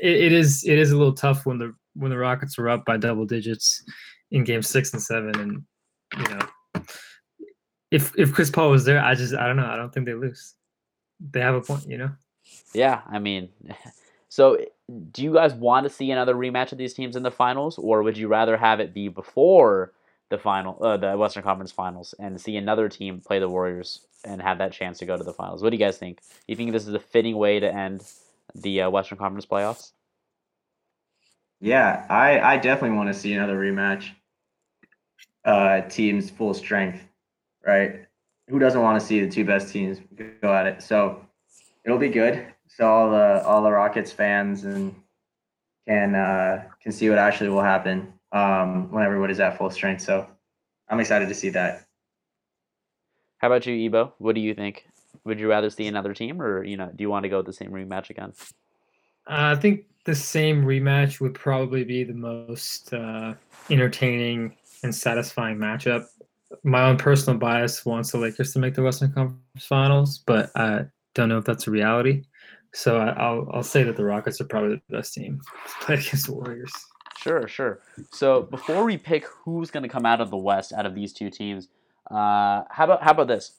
it, 0.02 0.16
it 0.16 0.32
is 0.32 0.64
it 0.64 0.78
is 0.78 0.90
a 0.90 0.96
little 0.96 1.14
tough 1.14 1.46
when 1.46 1.58
the 1.58 1.74
when 1.94 2.10
the 2.10 2.18
Rockets 2.18 2.58
were 2.58 2.68
up 2.68 2.84
by 2.84 2.96
double 2.96 3.26
digits 3.26 3.84
in 4.30 4.44
game 4.44 4.62
six 4.62 4.92
and 4.92 5.02
seven, 5.02 5.38
and 5.38 5.62
you 6.16 6.34
know 6.34 6.46
if 7.90 8.12
if 8.16 8.32
Chris 8.32 8.50
Paul 8.50 8.70
was 8.70 8.84
there, 8.84 9.02
I 9.02 9.14
just 9.14 9.34
I 9.34 9.46
don't 9.46 9.56
know. 9.56 9.66
I 9.66 9.76
don't 9.76 9.92
think 9.92 10.06
they 10.06 10.14
lose. 10.14 10.54
They 11.32 11.40
have 11.40 11.54
a 11.54 11.60
point, 11.60 11.88
you 11.88 11.98
know. 11.98 12.10
Yeah, 12.72 13.02
I 13.10 13.18
mean, 13.18 13.50
so 14.28 14.58
do 15.10 15.22
you 15.22 15.34
guys 15.34 15.54
want 15.54 15.84
to 15.84 15.90
see 15.90 16.10
another 16.10 16.34
rematch 16.34 16.72
of 16.72 16.78
these 16.78 16.94
teams 16.94 17.16
in 17.16 17.22
the 17.22 17.30
finals, 17.30 17.78
or 17.78 18.02
would 18.02 18.16
you 18.16 18.28
rather 18.28 18.56
have 18.56 18.80
it 18.80 18.94
be 18.94 19.08
before 19.08 19.92
the 20.30 20.38
final, 20.38 20.82
uh, 20.82 20.96
the 20.96 21.16
Western 21.16 21.42
Conference 21.42 21.72
Finals, 21.72 22.14
and 22.18 22.40
see 22.40 22.56
another 22.56 22.88
team 22.88 23.20
play 23.20 23.38
the 23.38 23.48
Warriors 23.48 24.06
and 24.24 24.40
have 24.40 24.58
that 24.58 24.72
chance 24.72 24.98
to 24.98 25.06
go 25.06 25.16
to 25.16 25.24
the 25.24 25.32
finals? 25.32 25.62
What 25.62 25.70
do 25.70 25.76
you 25.76 25.84
guys 25.84 25.98
think? 25.98 26.20
You 26.46 26.56
think 26.56 26.72
this 26.72 26.86
is 26.86 26.94
a 26.94 27.00
fitting 27.00 27.36
way 27.36 27.60
to 27.60 27.72
end 27.72 28.04
the 28.54 28.82
uh, 28.82 28.90
Western 28.90 29.18
Conference 29.18 29.46
playoffs? 29.46 29.92
Yeah, 31.60 32.06
I, 32.08 32.40
I 32.40 32.56
definitely 32.56 32.96
want 32.96 33.12
to 33.12 33.18
see 33.18 33.34
another 33.34 33.58
rematch. 33.58 34.10
Uh, 35.44 35.82
teams 35.82 36.30
full 36.30 36.54
strength, 36.54 37.02
right? 37.66 38.06
Who 38.48 38.58
doesn't 38.58 38.82
want 38.82 39.00
to 39.00 39.06
see 39.06 39.20
the 39.20 39.30
two 39.30 39.44
best 39.44 39.72
teams 39.72 39.98
go 40.42 40.52
at 40.52 40.66
it? 40.66 40.82
So 40.82 41.24
it'll 41.84 41.98
be 41.98 42.08
good. 42.08 42.46
So 42.66 42.88
all 42.88 43.10
the 43.10 43.44
all 43.44 43.62
the 43.62 43.70
Rockets 43.70 44.12
fans 44.12 44.64
and 44.64 44.94
can 45.86 46.14
uh, 46.14 46.64
can 46.82 46.92
see 46.92 47.08
what 47.08 47.18
actually 47.18 47.50
will 47.50 47.62
happen 47.62 48.12
um, 48.32 48.90
when 48.90 49.04
everybody's 49.04 49.40
at 49.40 49.58
full 49.58 49.70
strength. 49.70 50.02
So 50.02 50.26
I'm 50.88 51.00
excited 51.00 51.28
to 51.28 51.34
see 51.34 51.50
that. 51.50 51.86
How 53.38 53.48
about 53.48 53.66
you, 53.66 53.74
Ebo? 53.74 54.14
What 54.18 54.34
do 54.34 54.40
you 54.40 54.54
think? 54.54 54.86
Would 55.24 55.40
you 55.40 55.48
rather 55.48 55.70
see 55.70 55.86
another 55.86 56.14
team, 56.14 56.40
or 56.40 56.64
you 56.64 56.76
know, 56.76 56.90
do 56.94 57.02
you 57.02 57.10
want 57.10 57.24
to 57.24 57.28
go 57.28 57.38
with 57.38 57.46
the 57.46 57.52
same 57.52 57.70
rematch 57.70 58.10
again? 58.10 58.32
Uh, 59.26 59.54
I 59.56 59.56
think 59.56 59.84
the 60.04 60.14
same 60.14 60.64
rematch 60.64 61.20
would 61.20 61.34
probably 61.34 61.84
be 61.84 62.04
the 62.04 62.14
most 62.14 62.92
uh, 62.92 63.34
entertaining 63.68 64.56
and 64.82 64.94
satisfying 64.94 65.56
matchup. 65.58 66.06
My 66.64 66.82
own 66.82 66.96
personal 66.96 67.38
bias 67.38 67.84
wants 67.84 68.12
the 68.12 68.18
Lakers 68.18 68.52
to 68.52 68.58
make 68.58 68.74
the 68.74 68.82
Western 68.82 69.12
Conference 69.12 69.40
Finals, 69.58 70.18
but 70.18 70.50
I 70.56 70.86
don't 71.14 71.28
know 71.28 71.38
if 71.38 71.44
that's 71.44 71.66
a 71.66 71.70
reality. 71.70 72.24
So 72.72 72.98
I, 72.98 73.10
I'll 73.10 73.48
I'll 73.52 73.62
say 73.62 73.82
that 73.82 73.96
the 73.96 74.04
Rockets 74.04 74.40
are 74.40 74.44
probably 74.44 74.76
the 74.88 74.96
best 74.96 75.14
team 75.14 75.40
to 75.66 75.86
play 75.86 75.94
against 75.96 76.26
the 76.26 76.34
Warriors. 76.34 76.72
Sure, 77.18 77.46
sure. 77.46 77.80
So 78.12 78.42
before 78.42 78.84
we 78.84 78.96
pick 78.96 79.26
who's 79.26 79.70
going 79.70 79.82
to 79.82 79.88
come 79.88 80.06
out 80.06 80.20
of 80.20 80.30
the 80.30 80.36
West 80.36 80.72
out 80.72 80.86
of 80.86 80.94
these 80.94 81.12
two 81.12 81.30
teams, 81.30 81.68
uh, 82.10 82.62
how 82.70 82.84
about 82.84 83.02
how 83.02 83.10
about 83.10 83.28
this? 83.28 83.52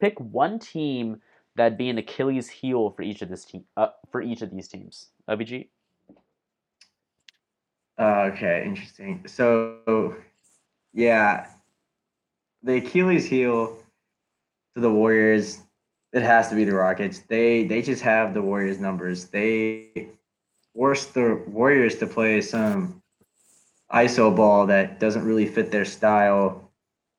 Pick 0.00 0.18
one 0.20 0.58
team 0.58 1.20
that'd 1.56 1.76
be 1.76 1.88
an 1.90 1.98
Achilles 1.98 2.48
heel 2.48 2.90
for 2.90 3.02
each 3.02 3.20
of 3.22 3.28
this 3.28 3.44
team 3.44 3.64
uh, 3.76 3.88
for 4.12 4.22
each 4.22 4.42
of 4.42 4.50
these 4.50 4.68
teams? 4.68 5.08
OBG. 5.28 5.68
Uh, 7.98 8.30
okay, 8.32 8.62
interesting. 8.64 9.24
So, 9.26 10.14
yeah, 10.94 11.48
the 12.62 12.76
Achilles 12.76 13.26
heel 13.26 13.78
to 14.74 14.80
the 14.80 14.90
Warriors, 14.90 15.60
it 16.12 16.22
has 16.22 16.48
to 16.48 16.54
be 16.54 16.64
the 16.64 16.74
Rockets. 16.74 17.20
They 17.20 17.64
they 17.64 17.82
just 17.82 18.02
have 18.02 18.34
the 18.34 18.42
Warriors 18.42 18.78
numbers. 18.78 19.26
They 19.26 20.08
force 20.74 21.06
the 21.06 21.42
Warriors 21.46 21.96
to 21.98 22.06
play 22.06 22.40
some 22.40 23.02
ISO 23.92 24.34
ball 24.34 24.66
that 24.66 25.00
doesn't 25.00 25.24
really 25.24 25.46
fit 25.46 25.70
their 25.70 25.84
style. 25.84 26.70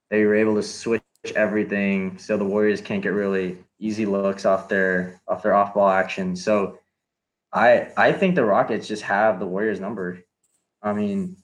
They 0.09 0.25
were 0.25 0.35
able 0.35 0.55
to 0.55 0.63
switch 0.63 1.03
everything 1.35 2.17
so 2.17 2.37
the 2.37 2.45
Warriors 2.45 2.81
can't 2.81 3.03
get 3.03 3.09
really 3.09 3.57
easy 3.79 4.05
looks 4.05 4.45
off 4.45 4.67
their 4.69 5.21
off 5.27 5.43
their 5.43 5.53
off 5.53 5.73
ball 5.73 5.89
action. 5.89 6.35
So 6.35 6.79
I 7.53 7.89
I 7.97 8.11
think 8.11 8.35
the 8.35 8.45
Rockets 8.45 8.87
just 8.87 9.03
have 9.03 9.39
the 9.39 9.47
Warriors 9.47 9.79
number. 9.79 10.19
I 10.81 10.93
mean, 10.93 11.37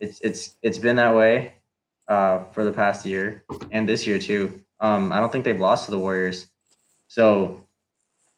it's 0.00 0.20
it's 0.20 0.56
it's 0.62 0.78
been 0.78 0.96
that 0.96 1.14
way 1.14 1.54
uh, 2.08 2.44
for 2.52 2.64
the 2.64 2.72
past 2.72 3.06
year 3.06 3.44
and 3.70 3.88
this 3.88 4.06
year 4.06 4.18
too. 4.18 4.60
Um, 4.80 5.12
I 5.12 5.20
don't 5.20 5.30
think 5.30 5.44
they've 5.44 5.60
lost 5.60 5.86
to 5.86 5.90
the 5.90 5.98
Warriors, 5.98 6.48
so 7.08 7.66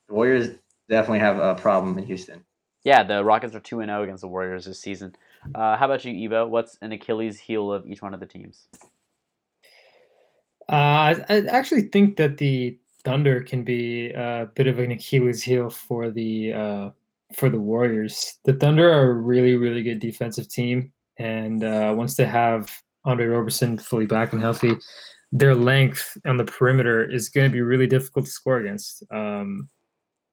the 0.08 0.14
Warriors 0.14 0.56
definitely 0.88 1.20
have 1.20 1.38
a 1.38 1.54
problem 1.54 1.98
in 1.98 2.04
Houston. 2.06 2.44
Yeah, 2.82 3.02
the 3.02 3.22
Rockets 3.22 3.54
are 3.54 3.60
two 3.60 3.80
and 3.80 3.90
zero 3.90 4.02
against 4.02 4.22
the 4.22 4.28
Warriors 4.28 4.64
this 4.64 4.80
season. 4.80 5.14
Uh, 5.54 5.76
how 5.76 5.84
about 5.86 6.04
you, 6.04 6.28
Evo? 6.28 6.48
What's 6.48 6.78
an 6.80 6.92
Achilles 6.92 7.38
heel 7.38 7.72
of 7.72 7.86
each 7.86 8.00
one 8.02 8.14
of 8.14 8.20
the 8.20 8.26
teams? 8.26 8.66
Uh, 10.68 10.72
I, 10.72 11.24
I 11.28 11.36
actually 11.46 11.82
think 11.82 12.16
that 12.16 12.38
the 12.38 12.78
Thunder 13.04 13.40
can 13.42 13.64
be 13.64 14.10
a 14.10 14.48
bit 14.54 14.66
of 14.66 14.78
an 14.78 14.92
Achilles 14.92 15.42
heel 15.42 15.70
for 15.70 16.10
the 16.10 16.52
uh, 16.52 16.90
for 17.34 17.48
the 17.48 17.60
Warriors. 17.60 18.38
The 18.44 18.54
Thunder 18.54 18.90
are 18.90 19.10
a 19.10 19.14
really 19.14 19.56
really 19.56 19.82
good 19.82 20.00
defensive 20.00 20.48
team, 20.48 20.92
and 21.18 21.64
uh, 21.64 21.94
once 21.96 22.14
they 22.16 22.26
have 22.26 22.70
Andre 23.04 23.26
Roberson 23.26 23.78
fully 23.78 24.06
back 24.06 24.32
and 24.32 24.42
healthy, 24.42 24.76
their 25.32 25.54
length 25.54 26.16
on 26.26 26.36
the 26.36 26.44
perimeter 26.44 27.08
is 27.08 27.28
going 27.28 27.48
to 27.48 27.52
be 27.52 27.62
really 27.62 27.86
difficult 27.86 28.26
to 28.26 28.30
score 28.30 28.58
against. 28.58 29.02
Um, 29.10 29.68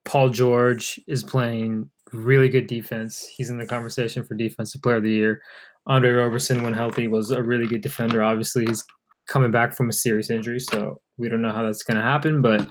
Paul 0.04 0.30
George 0.30 0.98
is 1.06 1.22
playing 1.22 1.90
really 2.12 2.48
good 2.48 2.66
defense. 2.66 3.26
He's 3.36 3.50
in 3.50 3.58
the 3.58 3.66
conversation 3.66 4.24
for 4.24 4.34
Defensive 4.34 4.82
Player 4.82 4.96
of 4.96 5.02
the 5.02 5.10
Year. 5.10 5.42
Andre 5.86 6.10
Roberson, 6.10 6.62
when 6.62 6.74
healthy, 6.74 7.08
was 7.08 7.30
a 7.30 7.42
really 7.42 7.66
good 7.66 7.80
defender. 7.80 8.22
Obviously, 8.22 8.66
he's 8.66 8.84
coming 9.26 9.50
back 9.50 9.74
from 9.74 9.88
a 9.88 9.92
serious 9.92 10.30
injury, 10.30 10.60
so 10.60 11.00
we 11.16 11.28
don't 11.28 11.42
know 11.42 11.52
how 11.52 11.62
that's 11.62 11.82
going 11.82 11.96
to 11.96 12.02
happen. 12.02 12.42
But 12.42 12.68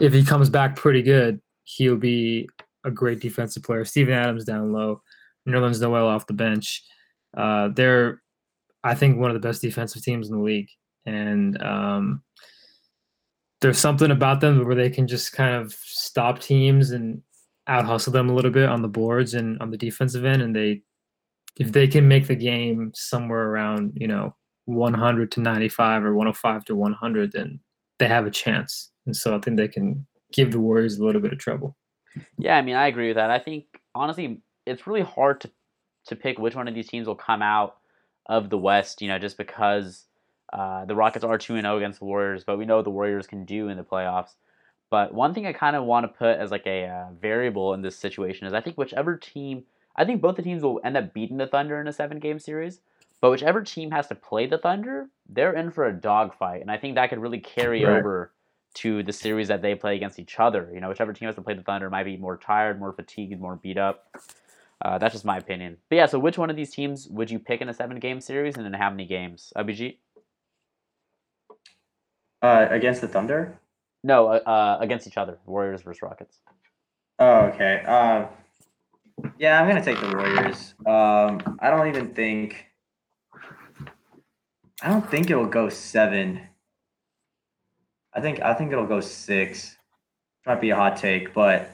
if 0.00 0.12
he 0.12 0.24
comes 0.24 0.50
back 0.50 0.76
pretty 0.76 1.02
good, 1.02 1.40
he'll 1.64 1.96
be 1.96 2.48
a 2.84 2.90
great 2.90 3.20
defensive 3.20 3.62
player. 3.62 3.84
Steven 3.84 4.14
Adams 4.14 4.44
down 4.44 4.72
low, 4.72 5.02
Nerlens 5.48 5.80
Noel 5.80 6.06
off 6.06 6.26
the 6.26 6.32
bench. 6.32 6.82
Uh, 7.36 7.68
they're, 7.74 8.22
I 8.84 8.94
think, 8.94 9.18
one 9.18 9.30
of 9.30 9.40
the 9.40 9.46
best 9.46 9.62
defensive 9.62 10.02
teams 10.02 10.28
in 10.28 10.36
the 10.36 10.42
league, 10.42 10.68
and 11.06 11.60
um, 11.62 12.22
there's 13.60 13.78
something 13.78 14.10
about 14.10 14.40
them 14.40 14.64
where 14.64 14.74
they 14.74 14.90
can 14.90 15.06
just 15.06 15.32
kind 15.32 15.54
of 15.54 15.72
stop 15.72 16.40
teams 16.40 16.90
and 16.90 17.22
out 17.66 17.84
hustle 17.84 18.12
them 18.12 18.30
a 18.30 18.34
little 18.34 18.50
bit 18.50 18.68
on 18.68 18.82
the 18.82 18.88
boards 18.88 19.34
and 19.34 19.60
on 19.60 19.70
the 19.70 19.76
defensive 19.76 20.24
end, 20.24 20.42
and 20.42 20.54
they, 20.56 20.82
if 21.58 21.72
they 21.72 21.86
can 21.86 22.08
make 22.08 22.26
the 22.26 22.36
game 22.36 22.90
somewhere 22.94 23.48
around, 23.48 23.92
you 23.94 24.06
know, 24.06 24.34
100 24.64 25.32
to 25.32 25.40
95 25.40 26.04
or 26.04 26.14
105 26.14 26.64
to 26.64 26.74
100, 26.74 27.32
then 27.32 27.60
they 27.98 28.08
have 28.08 28.26
a 28.26 28.30
chance. 28.30 28.90
And 29.06 29.16
so 29.16 29.36
I 29.36 29.40
think 29.40 29.56
they 29.56 29.68
can 29.68 30.06
give 30.32 30.52
the 30.52 30.60
Warriors 30.60 30.98
a 30.98 31.04
little 31.04 31.20
bit 31.20 31.32
of 31.32 31.38
trouble. 31.38 31.76
Yeah, 32.38 32.56
I 32.56 32.62
mean, 32.62 32.76
I 32.76 32.86
agree 32.86 33.08
with 33.08 33.16
that. 33.16 33.30
I 33.30 33.38
think 33.38 33.66
honestly, 33.94 34.40
it's 34.66 34.86
really 34.86 35.02
hard 35.02 35.40
to 35.42 35.50
to 36.06 36.16
pick 36.16 36.38
which 36.38 36.54
one 36.54 36.66
of 36.66 36.74
these 36.74 36.88
teams 36.88 37.06
will 37.06 37.14
come 37.14 37.42
out 37.42 37.76
of 38.30 38.48
the 38.48 38.56
West. 38.56 39.02
You 39.02 39.08
know, 39.08 39.18
just 39.18 39.36
because 39.36 40.04
uh, 40.52 40.86
the 40.86 40.94
Rockets 40.94 41.24
are 41.24 41.36
two 41.36 41.56
and 41.56 41.64
zero 41.64 41.76
against 41.76 41.98
the 41.98 42.06
Warriors, 42.06 42.44
but 42.44 42.56
we 42.56 42.64
know 42.64 42.76
what 42.76 42.84
the 42.84 42.90
Warriors 42.90 43.26
can 43.26 43.44
do 43.44 43.68
in 43.68 43.76
the 43.76 43.82
playoffs. 43.84 44.36
But 44.88 45.12
one 45.12 45.34
thing 45.34 45.46
I 45.46 45.52
kind 45.52 45.76
of 45.76 45.84
want 45.84 46.04
to 46.04 46.08
put 46.18 46.38
as 46.38 46.50
like 46.50 46.66
a 46.66 46.86
uh, 46.86 47.12
variable 47.20 47.74
in 47.74 47.82
this 47.82 47.96
situation 47.96 48.46
is 48.46 48.54
I 48.54 48.60
think 48.60 48.76
whichever 48.78 49.16
team, 49.16 49.64
I 49.96 50.04
think 50.04 50.20
both 50.22 50.36
the 50.36 50.42
teams 50.42 50.62
will 50.62 50.80
end 50.82 50.96
up 50.96 51.12
beating 51.12 51.36
the 51.36 51.46
Thunder 51.46 51.80
in 51.80 51.86
a 51.86 51.92
seven 51.92 52.18
game 52.18 52.38
series. 52.38 52.80
But 53.20 53.30
whichever 53.30 53.62
team 53.62 53.90
has 53.90 54.06
to 54.06 54.14
play 54.14 54.46
the 54.46 54.56
Thunder, 54.56 55.08
they're 55.28 55.52
in 55.52 55.70
for 55.70 55.84
a 55.86 55.92
dogfight, 55.92 56.62
and 56.62 56.70
I 56.70 56.78
think 56.78 56.94
that 56.94 57.10
could 57.10 57.18
really 57.18 57.38
carry 57.40 57.84
Right. 57.84 57.98
over 57.98 58.32
to 58.72 59.02
the 59.02 59.12
series 59.12 59.48
that 59.48 59.62
they 59.62 59.74
play 59.74 59.96
against 59.96 60.18
each 60.18 60.38
other. 60.38 60.70
You 60.72 60.80
know, 60.80 60.88
whichever 60.88 61.12
team 61.12 61.26
has 61.26 61.34
to 61.34 61.42
play 61.42 61.54
the 61.54 61.62
Thunder 61.62 61.90
might 61.90 62.04
be 62.04 62.16
more 62.16 62.36
tired, 62.36 62.78
more 62.78 62.92
fatigued, 62.92 63.38
more 63.38 63.56
beat 63.56 63.76
up. 63.76 64.08
Uh, 64.82 64.98
that's 64.98 65.12
just 65.12 65.24
my 65.24 65.36
opinion. 65.36 65.76
But 65.88 65.96
yeah, 65.96 66.06
so 66.06 66.18
which 66.18 66.38
one 66.38 66.48
of 66.50 66.56
these 66.56 66.72
teams 66.72 67.06
would 67.08 67.30
you 67.30 67.38
pick 67.38 67.60
in 67.60 67.68
a 67.68 67.74
seven 67.74 67.98
game 67.98 68.20
series, 68.20 68.56
and 68.56 68.64
then 68.64 68.72
how 68.72 68.90
many 68.90 69.06
games? 69.06 69.52
ABG? 69.56 69.98
Uh, 72.42 72.66
against 72.70 73.02
the 73.02 73.08
Thunder. 73.08 73.60
No, 74.02 74.28
uh, 74.28 74.40
uh, 74.46 74.78
against 74.80 75.06
each 75.06 75.18
other. 75.18 75.38
Warriors 75.44 75.82
versus 75.82 76.00
Rockets. 76.00 76.38
Oh, 77.18 77.40
okay. 77.46 77.82
Uh, 77.86 78.26
yeah, 79.38 79.60
I'm 79.60 79.68
gonna 79.68 79.84
take 79.84 80.00
the 80.00 80.16
Warriors. 80.16 80.74
Um, 80.86 81.58
I 81.60 81.68
don't 81.68 81.88
even 81.88 82.14
think. 82.14 82.66
I 84.82 84.88
don't 84.88 85.08
think 85.10 85.30
it'll 85.30 85.44
go 85.44 85.68
seven. 85.68 86.40
I 88.14 88.22
think 88.22 88.40
I 88.40 88.54
think 88.54 88.72
it'll 88.72 88.86
go 88.86 89.00
six. 89.00 89.76
Might 90.46 90.62
be 90.62 90.70
a 90.70 90.76
hot 90.76 90.96
take, 90.96 91.34
but 91.34 91.70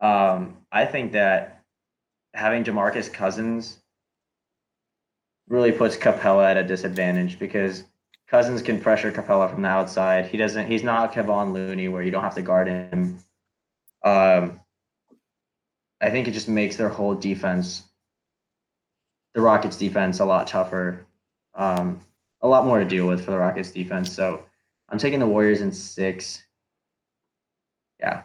um, 0.00 0.56
I 0.72 0.84
think 0.84 1.12
that 1.12 1.57
having 2.38 2.62
DeMarcus 2.62 3.12
Cousins 3.12 3.78
really 5.48 5.72
puts 5.72 5.96
Capela 5.96 6.48
at 6.48 6.56
a 6.56 6.62
disadvantage 6.62 7.38
because 7.38 7.82
Cousins 8.28 8.62
can 8.62 8.80
pressure 8.80 9.10
Capela 9.10 9.50
from 9.50 9.62
the 9.62 9.68
outside. 9.68 10.26
He 10.26 10.36
doesn't. 10.36 10.68
He's 10.68 10.84
not 10.84 11.12
Kevon 11.12 11.52
Looney 11.52 11.88
where 11.88 12.02
you 12.02 12.12
don't 12.12 12.22
have 12.22 12.36
to 12.36 12.42
guard 12.42 12.68
him. 12.68 13.18
Um, 14.04 14.60
I 16.00 16.10
think 16.10 16.28
it 16.28 16.30
just 16.30 16.48
makes 16.48 16.76
their 16.76 16.88
whole 16.88 17.16
defense, 17.16 17.82
the 19.34 19.40
Rockets 19.40 19.76
defense, 19.76 20.20
a 20.20 20.24
lot 20.24 20.46
tougher, 20.46 21.06
um, 21.54 22.00
a 22.40 22.46
lot 22.46 22.66
more 22.66 22.78
to 22.78 22.84
deal 22.84 23.08
with 23.08 23.24
for 23.24 23.32
the 23.32 23.38
Rockets 23.38 23.72
defense. 23.72 24.12
So 24.12 24.44
I'm 24.88 24.98
taking 24.98 25.18
the 25.18 25.26
Warriors 25.26 25.60
in 25.60 25.72
six. 25.72 26.44
Yeah, 27.98 28.22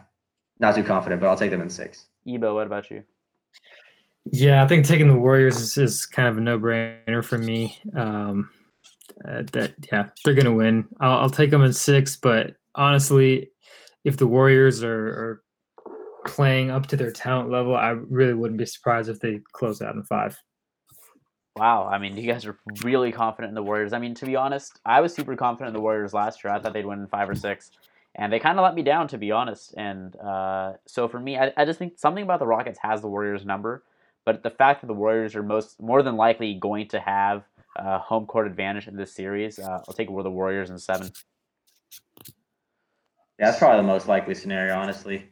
not 0.60 0.76
too 0.76 0.84
confident, 0.84 1.20
but 1.20 1.26
I'll 1.26 1.36
take 1.36 1.50
them 1.50 1.62
in 1.62 1.70
six. 1.70 2.06
Ebo, 2.28 2.54
what 2.54 2.68
about 2.68 2.92
you? 2.92 3.02
Yeah, 4.32 4.64
I 4.64 4.66
think 4.66 4.86
taking 4.86 5.08
the 5.08 5.18
Warriors 5.18 5.56
is, 5.58 5.76
is 5.78 6.06
kind 6.06 6.28
of 6.28 6.38
a 6.38 6.40
no-brainer 6.40 7.24
for 7.24 7.38
me. 7.38 7.78
Um, 7.94 8.50
uh, 9.28 9.42
that 9.52 9.74
yeah, 9.92 10.08
they're 10.24 10.34
gonna 10.34 10.52
win. 10.52 10.86
I'll, 11.00 11.18
I'll 11.18 11.30
take 11.30 11.50
them 11.50 11.62
in 11.62 11.72
six, 11.72 12.16
but 12.16 12.56
honestly, 12.74 13.50
if 14.04 14.16
the 14.16 14.26
Warriors 14.26 14.82
are, 14.82 15.06
are 15.06 15.42
playing 16.26 16.70
up 16.70 16.86
to 16.86 16.96
their 16.96 17.12
talent 17.12 17.50
level, 17.50 17.76
I 17.76 17.90
really 17.90 18.34
wouldn't 18.34 18.58
be 18.58 18.66
surprised 18.66 19.08
if 19.08 19.20
they 19.20 19.40
close 19.52 19.80
out 19.82 19.94
in 19.94 20.02
five. 20.02 20.36
Wow, 21.56 21.86
I 21.86 21.98
mean, 21.98 22.16
you 22.16 22.26
guys 22.26 22.46
are 22.46 22.58
really 22.82 23.12
confident 23.12 23.50
in 23.50 23.54
the 23.54 23.62
Warriors. 23.62 23.92
I 23.92 23.98
mean, 24.00 24.14
to 24.14 24.26
be 24.26 24.34
honest, 24.34 24.80
I 24.84 25.00
was 25.00 25.14
super 25.14 25.36
confident 25.36 25.68
in 25.68 25.74
the 25.74 25.80
Warriors 25.80 26.12
last 26.12 26.42
year. 26.42 26.52
I 26.52 26.58
thought 26.58 26.72
they'd 26.72 26.84
win 26.84 26.98
in 26.98 27.06
five 27.06 27.30
or 27.30 27.36
six, 27.36 27.70
and 28.16 28.32
they 28.32 28.40
kind 28.40 28.58
of 28.58 28.64
let 28.64 28.74
me 28.74 28.82
down, 28.82 29.06
to 29.08 29.18
be 29.18 29.30
honest. 29.30 29.72
And 29.76 30.16
uh, 30.16 30.72
so 30.86 31.06
for 31.06 31.20
me, 31.20 31.38
I, 31.38 31.52
I 31.56 31.64
just 31.64 31.78
think 31.78 31.96
something 31.96 32.24
about 32.24 32.40
the 32.40 32.46
Rockets 32.46 32.80
has 32.82 33.02
the 33.02 33.08
Warriors 33.08 33.44
number, 33.46 33.84
but 34.24 34.42
the 34.42 34.50
fact 34.50 34.80
that 34.80 34.86
the 34.86 34.94
Warriors 34.94 35.34
are 35.34 35.42
most 35.42 35.80
more 35.80 36.02
than 36.02 36.16
likely 36.16 36.54
going 36.54 36.88
to 36.88 37.00
have 37.00 37.44
uh, 37.76 37.98
home 37.98 38.26
court 38.26 38.46
advantage 38.46 38.88
in 38.88 38.96
this 38.96 39.12
series, 39.12 39.58
uh, 39.58 39.80
I'll 39.86 39.94
take 39.94 40.08
it 40.08 40.12
with 40.12 40.24
the 40.24 40.30
Warriors 40.30 40.70
in 40.70 40.78
seven. 40.78 41.10
Yeah, 43.38 43.46
that's 43.46 43.58
probably 43.58 43.82
the 43.82 43.88
most 43.88 44.06
likely 44.06 44.34
scenario, 44.34 44.76
honestly. 44.76 45.28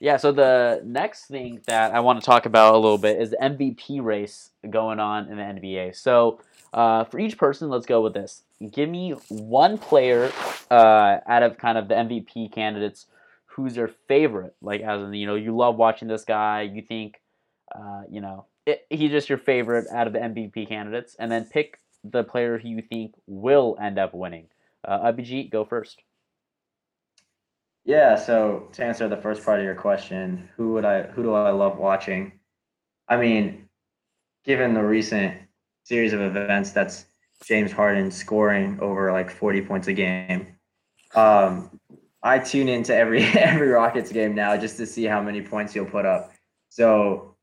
Yeah, 0.00 0.16
so 0.16 0.32
the 0.32 0.80
next 0.84 1.26
thing 1.26 1.60
that 1.66 1.94
I 1.94 2.00
want 2.00 2.20
to 2.20 2.24
talk 2.24 2.46
about 2.46 2.74
a 2.74 2.78
little 2.78 2.98
bit 2.98 3.20
is 3.20 3.30
the 3.30 3.36
MVP 3.36 4.02
race 4.02 4.50
going 4.68 4.98
on 4.98 5.28
in 5.28 5.36
the 5.36 5.42
NBA. 5.42 5.94
So, 5.94 6.40
uh, 6.72 7.04
for 7.04 7.18
each 7.18 7.36
person, 7.36 7.68
let's 7.68 7.86
go 7.86 8.00
with 8.00 8.14
this. 8.14 8.42
Give 8.70 8.88
me 8.88 9.10
one 9.28 9.78
player 9.78 10.32
uh, 10.70 11.18
out 11.26 11.42
of 11.42 11.58
kind 11.58 11.76
of 11.78 11.88
the 11.88 11.94
MVP 11.94 12.52
candidates 12.52 13.06
who's 13.44 13.76
your 13.76 13.90
favorite. 14.08 14.56
Like, 14.60 14.80
as 14.80 15.02
in, 15.02 15.12
you 15.14 15.26
know, 15.26 15.36
you 15.36 15.54
love 15.54 15.76
watching 15.76 16.08
this 16.08 16.24
guy, 16.24 16.62
you 16.62 16.82
think, 16.82 17.20
uh, 17.74 18.02
you 18.10 18.20
know, 18.20 18.46
it, 18.66 18.86
he's 18.90 19.10
just 19.10 19.28
your 19.28 19.38
favorite 19.38 19.86
out 19.92 20.06
of 20.06 20.12
the 20.12 20.20
MVP 20.20 20.68
candidates, 20.68 21.16
and 21.18 21.30
then 21.30 21.44
pick 21.44 21.78
the 22.02 22.24
player 22.24 22.58
who 22.58 22.68
you 22.68 22.82
think 22.82 23.14
will 23.26 23.76
end 23.80 23.98
up 23.98 24.14
winning. 24.14 24.48
Uh, 24.86 25.12
Abhijit, 25.12 25.50
go 25.50 25.64
first. 25.64 26.02
Yeah, 27.84 28.16
so 28.16 28.68
to 28.72 28.84
answer 28.84 29.08
the 29.08 29.16
first 29.16 29.44
part 29.44 29.58
of 29.58 29.64
your 29.64 29.74
question, 29.74 30.48
who 30.56 30.72
would 30.72 30.84
I 30.84 31.02
who 31.02 31.22
do 31.22 31.34
I 31.34 31.50
love 31.50 31.78
watching? 31.78 32.32
I 33.08 33.18
mean, 33.18 33.68
given 34.44 34.72
the 34.72 34.82
recent 34.82 35.36
series 35.84 36.14
of 36.14 36.20
events, 36.20 36.72
that's 36.72 37.06
James 37.44 37.72
Harden 37.72 38.10
scoring 38.10 38.78
over 38.80 39.12
like 39.12 39.30
40 39.30 39.62
points 39.62 39.88
a 39.88 39.92
game. 39.92 40.56
Um, 41.14 41.78
I 42.22 42.38
tune 42.38 42.68
into 42.68 42.94
every 42.94 43.22
every 43.34 43.68
Rockets 43.68 44.10
game 44.10 44.34
now 44.34 44.56
just 44.56 44.78
to 44.78 44.86
see 44.86 45.04
how 45.04 45.22
many 45.22 45.42
points 45.42 45.74
he'll 45.74 45.84
put 45.84 46.06
up. 46.06 46.32
So 46.70 47.33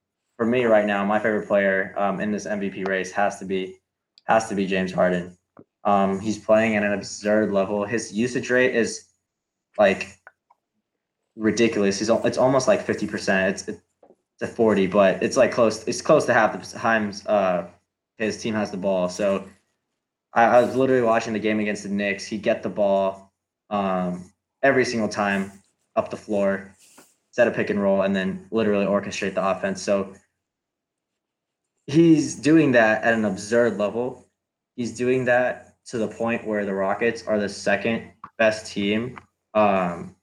for 0.41 0.47
me 0.47 0.65
right 0.65 0.87
now, 0.87 1.05
my 1.05 1.19
favorite 1.19 1.47
player 1.47 1.93
um, 1.97 2.19
in 2.19 2.31
this 2.31 2.47
MVP 2.47 2.87
race 2.87 3.11
has 3.11 3.37
to 3.37 3.45
be 3.45 3.75
has 4.23 4.49
to 4.49 4.55
be 4.55 4.65
James 4.65 4.91
Harden. 4.91 5.37
Um, 5.83 6.19
he's 6.19 6.39
playing 6.39 6.75
at 6.75 6.81
an 6.81 6.93
absurd 6.93 7.51
level. 7.51 7.85
His 7.85 8.11
usage 8.11 8.49
rate 8.49 8.75
is 8.75 9.05
like 9.77 10.17
ridiculous. 11.35 11.99
He's 11.99 12.09
it's 12.09 12.39
almost 12.39 12.67
like 12.67 12.81
fifty 12.81 13.05
percent. 13.05 13.53
It's 13.53 13.67
it's 13.67 14.41
a 14.41 14.47
forty, 14.47 14.87
but 14.87 15.21
it's 15.21 15.37
like 15.37 15.51
close. 15.51 15.87
It's 15.87 16.01
close 16.01 16.25
to 16.25 16.33
half 16.33 16.59
the 16.59 16.79
times 16.79 17.23
uh, 17.27 17.67
his 18.17 18.41
team 18.41 18.55
has 18.55 18.71
the 18.71 18.77
ball. 18.77 19.09
So 19.09 19.47
I, 20.33 20.45
I 20.45 20.61
was 20.63 20.75
literally 20.75 21.03
watching 21.03 21.33
the 21.33 21.39
game 21.39 21.59
against 21.59 21.83
the 21.83 21.89
Knicks. 21.89 22.25
He'd 22.25 22.41
get 22.41 22.63
the 22.63 22.69
ball 22.69 23.31
um, 23.69 24.25
every 24.63 24.85
single 24.85 25.07
time 25.07 25.51
up 25.95 26.09
the 26.09 26.17
floor, 26.17 26.75
set 27.29 27.47
a 27.47 27.51
pick 27.51 27.69
and 27.69 27.79
roll, 27.79 28.01
and 28.01 28.15
then 28.15 28.47
literally 28.49 28.87
orchestrate 28.87 29.35
the 29.35 29.47
offense. 29.47 29.83
So 29.83 30.15
he's 31.91 32.35
doing 32.35 32.71
that 32.73 33.03
at 33.03 33.13
an 33.13 33.25
absurd 33.25 33.77
level. 33.77 34.27
He's 34.75 34.95
doing 34.95 35.25
that 35.25 35.75
to 35.87 35.97
the 35.97 36.07
point 36.07 36.45
where 36.47 36.65
the 36.65 36.73
Rockets 36.73 37.27
are 37.27 37.39
the 37.39 37.49
second 37.49 38.11
best 38.37 38.71
team 38.71 39.19
um, 39.53 40.15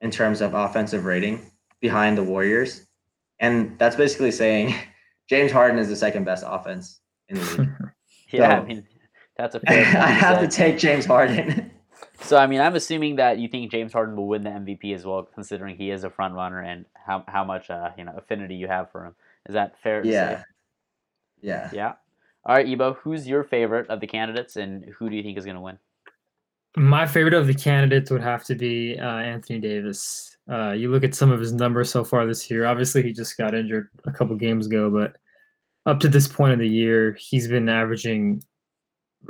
in 0.00 0.10
terms 0.10 0.40
of 0.40 0.54
offensive 0.54 1.04
rating 1.04 1.50
behind 1.80 2.16
the 2.16 2.22
Warriors. 2.22 2.86
And 3.38 3.78
that's 3.78 3.96
basically 3.96 4.30
saying 4.30 4.74
James 5.28 5.52
Harden 5.52 5.78
is 5.78 5.88
the 5.88 5.96
second 5.96 6.24
best 6.24 6.44
offense 6.46 7.00
in 7.28 7.36
the 7.36 7.44
league. 7.56 7.68
yeah, 8.32 8.56
So- 8.56 8.62
I 8.62 8.64
mean 8.66 8.86
that's 9.36 9.54
a 9.54 9.60
fair. 9.66 9.84
I 9.96 10.08
have 10.08 10.40
to 10.40 10.48
take 10.48 10.78
James 10.78 11.06
Harden. 11.06 11.70
So 12.20 12.36
I 12.36 12.46
mean, 12.46 12.60
I'm 12.60 12.74
assuming 12.74 13.16
that 13.16 13.38
you 13.38 13.48
think 13.48 13.70
James 13.70 13.92
Harden 13.92 14.16
will 14.16 14.28
win 14.28 14.44
the 14.44 14.50
MVP 14.50 14.94
as 14.94 15.06
well, 15.06 15.22
considering 15.22 15.76
he 15.76 15.90
is 15.90 16.04
a 16.04 16.10
front 16.10 16.34
runner 16.34 16.60
and 16.60 16.84
how 16.94 17.24
how 17.26 17.44
much 17.44 17.70
uh, 17.70 17.90
you 17.96 18.04
know 18.04 18.12
affinity 18.16 18.56
you 18.56 18.68
have 18.68 18.90
for 18.92 19.06
him. 19.06 19.14
Is 19.48 19.54
that 19.54 19.74
fair? 19.82 20.02
To 20.02 20.08
yeah. 20.08 20.38
Say? 20.38 20.44
Yeah. 21.40 21.70
Yeah. 21.72 21.92
All 22.44 22.56
right, 22.56 22.66
Ebo, 22.66 22.94
who's 22.94 23.28
your 23.28 23.44
favorite 23.44 23.88
of 23.90 24.00
the 24.00 24.06
candidates, 24.06 24.56
and 24.56 24.84
who 24.98 25.10
do 25.10 25.16
you 25.16 25.22
think 25.22 25.36
is 25.36 25.44
going 25.44 25.56
to 25.56 25.60
win? 25.60 25.78
My 26.76 27.06
favorite 27.06 27.34
of 27.34 27.46
the 27.46 27.54
candidates 27.54 28.10
would 28.10 28.22
have 28.22 28.44
to 28.44 28.54
be 28.54 28.98
uh, 28.98 29.18
Anthony 29.18 29.58
Davis. 29.58 30.36
Uh, 30.50 30.70
you 30.70 30.90
look 30.90 31.04
at 31.04 31.14
some 31.14 31.30
of 31.30 31.40
his 31.40 31.52
numbers 31.52 31.90
so 31.90 32.02
far 32.04 32.26
this 32.26 32.50
year. 32.50 32.64
Obviously, 32.64 33.02
he 33.02 33.12
just 33.12 33.36
got 33.36 33.54
injured 33.54 33.88
a 34.06 34.12
couple 34.12 34.34
games 34.36 34.66
ago, 34.66 34.88
but 34.90 35.16
up 35.86 36.00
to 36.00 36.08
this 36.08 36.28
point 36.28 36.52
of 36.52 36.58
the 36.58 36.68
year, 36.68 37.16
he's 37.18 37.48
been 37.48 37.68
averaging 37.68 38.42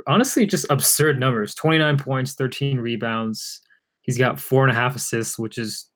honestly 0.07 0.45
just 0.45 0.65
absurd 0.69 1.19
numbers 1.19 1.53
29 1.55 1.97
points, 1.97 2.33
13 2.33 2.79
rebounds. 2.79 3.61
He's 4.01 4.17
got 4.17 4.39
four 4.39 4.63
and 4.63 4.71
a 4.71 4.79
half 4.79 4.95
assists, 4.95 5.37
which 5.37 5.57
is 5.57 5.89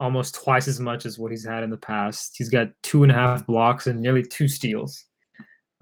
almost 0.00 0.34
twice 0.34 0.68
as 0.68 0.78
much 0.78 1.06
as 1.06 1.18
what 1.18 1.30
he's 1.30 1.46
had 1.46 1.62
in 1.62 1.70
the 1.70 1.76
past. 1.76 2.34
He's 2.36 2.50
got 2.50 2.68
two 2.82 3.02
and 3.02 3.10
a 3.10 3.14
half 3.14 3.46
blocks 3.46 3.86
and 3.86 4.00
nearly 4.00 4.22
two 4.22 4.46
steals. 4.46 5.04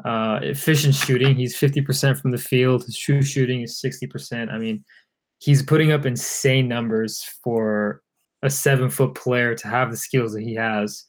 Uh, 0.04 0.40
efficient 0.42 0.94
shooting, 0.94 1.34
he's 1.34 1.56
50% 1.56 2.20
from 2.20 2.30
the 2.30 2.38
field. 2.38 2.84
His 2.84 2.98
true 2.98 3.22
shooting 3.22 3.62
is 3.62 3.80
60%. 3.82 4.52
I 4.52 4.58
mean, 4.58 4.84
he's 5.38 5.62
putting 5.62 5.92
up 5.92 6.06
insane 6.06 6.68
numbers 6.68 7.24
for 7.42 8.02
a 8.42 8.50
seven 8.50 8.90
foot 8.90 9.14
player 9.14 9.54
to 9.54 9.68
have 9.68 9.90
the 9.90 9.96
skills 9.96 10.32
that 10.32 10.42
he 10.42 10.54
has 10.54 11.04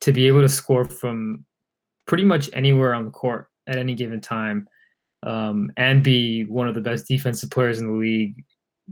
to 0.00 0.12
be 0.12 0.26
able 0.26 0.40
to 0.40 0.48
score 0.48 0.84
from 0.84 1.44
pretty 2.06 2.24
much 2.24 2.50
anywhere 2.52 2.94
on 2.94 3.04
the 3.04 3.10
court 3.10 3.46
at 3.66 3.78
any 3.78 3.94
given 3.94 4.20
time 4.20 4.66
um, 5.24 5.70
and 5.76 6.02
be 6.02 6.44
one 6.44 6.68
of 6.68 6.74
the 6.74 6.80
best 6.80 7.06
defensive 7.06 7.50
players 7.50 7.78
in 7.78 7.86
the 7.86 7.92
league 7.92 8.34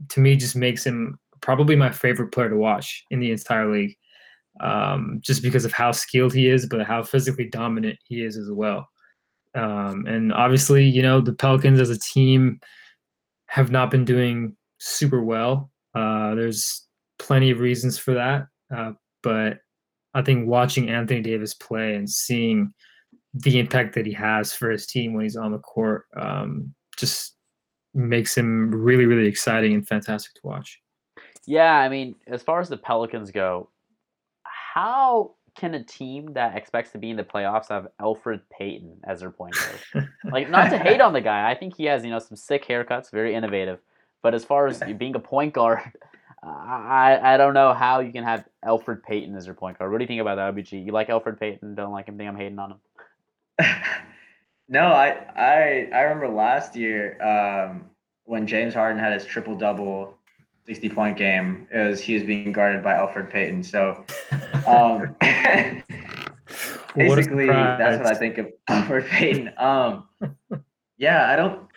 to 0.09 0.21
me 0.21 0.37
just 0.37 0.55
makes 0.55 0.87
him 0.87 1.19
probably 1.41 1.75
my 1.75 1.91
favorite 1.91 2.33
player 2.33 2.49
to 2.49 2.57
watch 2.57 3.05
in 3.11 3.19
the 3.19 3.33
entire 3.33 3.71
league 3.71 3.97
um, 4.61 5.21
just 5.23 5.43
because 5.43 5.65
of 5.65 5.73
how 5.73 5.91
skilled 5.91 6.33
he 6.33 6.49
is 6.49 6.67
but 6.67 6.87
how 6.87 7.03
physically 7.03 7.49
dominant 7.49 7.99
he 8.05 8.23
is 8.23 8.37
as 8.37 8.51
well 8.51 8.89
um, 9.55 10.07
and 10.07 10.33
obviously 10.33 10.85
you 10.85 11.03
know 11.03 11.21
the 11.21 11.33
pelicans 11.33 11.81
as 11.81 11.91
a 11.91 11.99
team 11.99 12.61
have 13.47 13.71
not 13.71 13.91
been 13.91 14.05
doing 14.05 14.57
super 14.79 15.23
well 15.23 15.71
uh, 15.95 16.35
there's 16.35 16.87
plenty 17.19 17.51
of 17.51 17.61
reasons 17.61 17.99
for 17.99 18.15
that 18.15 18.47
uh, 18.75 18.93
but 19.23 19.59
i 20.15 20.23
think 20.23 20.49
watching 20.49 20.89
anthony 20.89 21.21
davis 21.21 21.55
play 21.55 21.95
and 21.95 22.09
seeing 22.09 22.73
the 23.35 23.59
impact 23.59 23.95
that 23.95 24.07
he 24.07 24.13
has 24.13 24.53
for 24.53 24.71
his 24.71 24.87
team 24.87 25.15
when 25.15 25.25
he's 25.25 25.37
on 25.37 25.53
the 25.53 25.59
court 25.59 26.07
um, 26.17 26.75
just 26.97 27.37
makes 27.95 28.37
him 28.37 28.71
really, 28.71 29.07
really 29.07 29.27
exciting 29.27 29.75
and 29.75 29.87
fantastic 29.87 30.35
to 30.35 30.41
watch. 30.45 30.81
Yeah, 31.47 31.77
I 31.77 31.89
mean, 31.89 32.15
as 32.27 32.43
far 32.43 32.61
as 32.61 32.69
the 32.69 32.77
Pelicans 32.77 33.31
go, 33.31 33.71
how 34.45 35.35
can 35.55 35.75
a 35.75 35.83
team 35.83 36.33
that 36.35 36.57
expects 36.57 36.93
to 36.93 36.99
be 36.99 37.11
in 37.11 37.17
the 37.17 37.25
playoffs 37.25 37.69
have 37.69 37.89
Elfrid 38.01 38.41
Payton 38.51 39.01
as 39.05 39.21
their 39.21 39.31
point 39.31 39.55
guard? 39.55 40.09
like, 40.25 40.51
not 40.51 40.71
to 40.71 40.79
hate 40.79 41.01
on 41.01 41.13
the 41.13 41.21
guy, 41.21 41.51
I 41.51 41.55
think 41.55 41.77
he 41.77 41.85
has 41.85 42.05
you 42.05 42.11
know 42.11 42.19
some 42.19 42.37
sick 42.37 42.67
haircuts, 42.67 43.11
very 43.11 43.35
innovative. 43.35 43.79
But 44.23 44.35
as 44.35 44.45
far 44.45 44.67
as 44.67 44.83
being 44.99 45.15
a 45.15 45.21
point 45.21 45.55
guard, 45.55 45.81
I 46.43 47.19
I 47.23 47.37
don't 47.37 47.55
know 47.55 47.75
how 47.75 48.01
you 48.01 48.13
can 48.13 48.25
have 48.25 48.45
Elfrid 48.65 49.03
Payton 49.03 49.37
as 49.37 49.47
your 49.47 49.55
point 49.55 49.79
guard. 49.79 49.91
What 49.91 49.99
do 49.99 50.05
you 50.05 50.09
think 50.09 50.21
about 50.21 50.37
that, 50.37 50.55
OBG? 50.55 50.85
You 50.85 50.93
like 50.93 51.09
Elfrid 51.09 51.39
Payton? 51.39 51.75
Don't 51.75 51.93
like 51.93 52.07
him? 52.07 52.17
Think 52.17 52.29
I'm 52.29 52.37
hating 52.37 52.59
on 52.59 52.73
him? 52.73 52.79
no, 54.69 54.87
I 54.87 55.09
I 55.37 55.89
I 55.93 56.01
remember 56.03 56.29
last 56.29 56.77
year 56.77 57.21
um, 57.23 57.91
when 58.25 58.47
James 58.47 58.75
Harden 58.75 58.99
had 58.99 59.13
his 59.13 59.27
triple 59.27 59.55
double, 59.55 60.17
sixty 60.71 60.89
point 60.89 61.17
game. 61.17 61.67
It 61.73 61.89
was 61.89 62.01
he 62.01 62.15
was 62.15 62.23
being 62.23 62.53
guarded 62.53 62.85
by 62.85 62.95
Elfrid 62.95 63.29
Payton. 63.29 63.65
So 63.65 64.05
um, 64.67 65.17
What 66.95 67.17
basically, 67.17 67.47
that's 67.47 68.03
what 68.03 68.07
I 68.07 68.15
think 68.15 68.39
of 68.39 68.49
Elfrid 68.69 69.07
Payton. 69.07 69.53
Um, 69.59 70.09
yeah, 70.97 71.31
I 71.31 71.37
don't. 71.37 71.69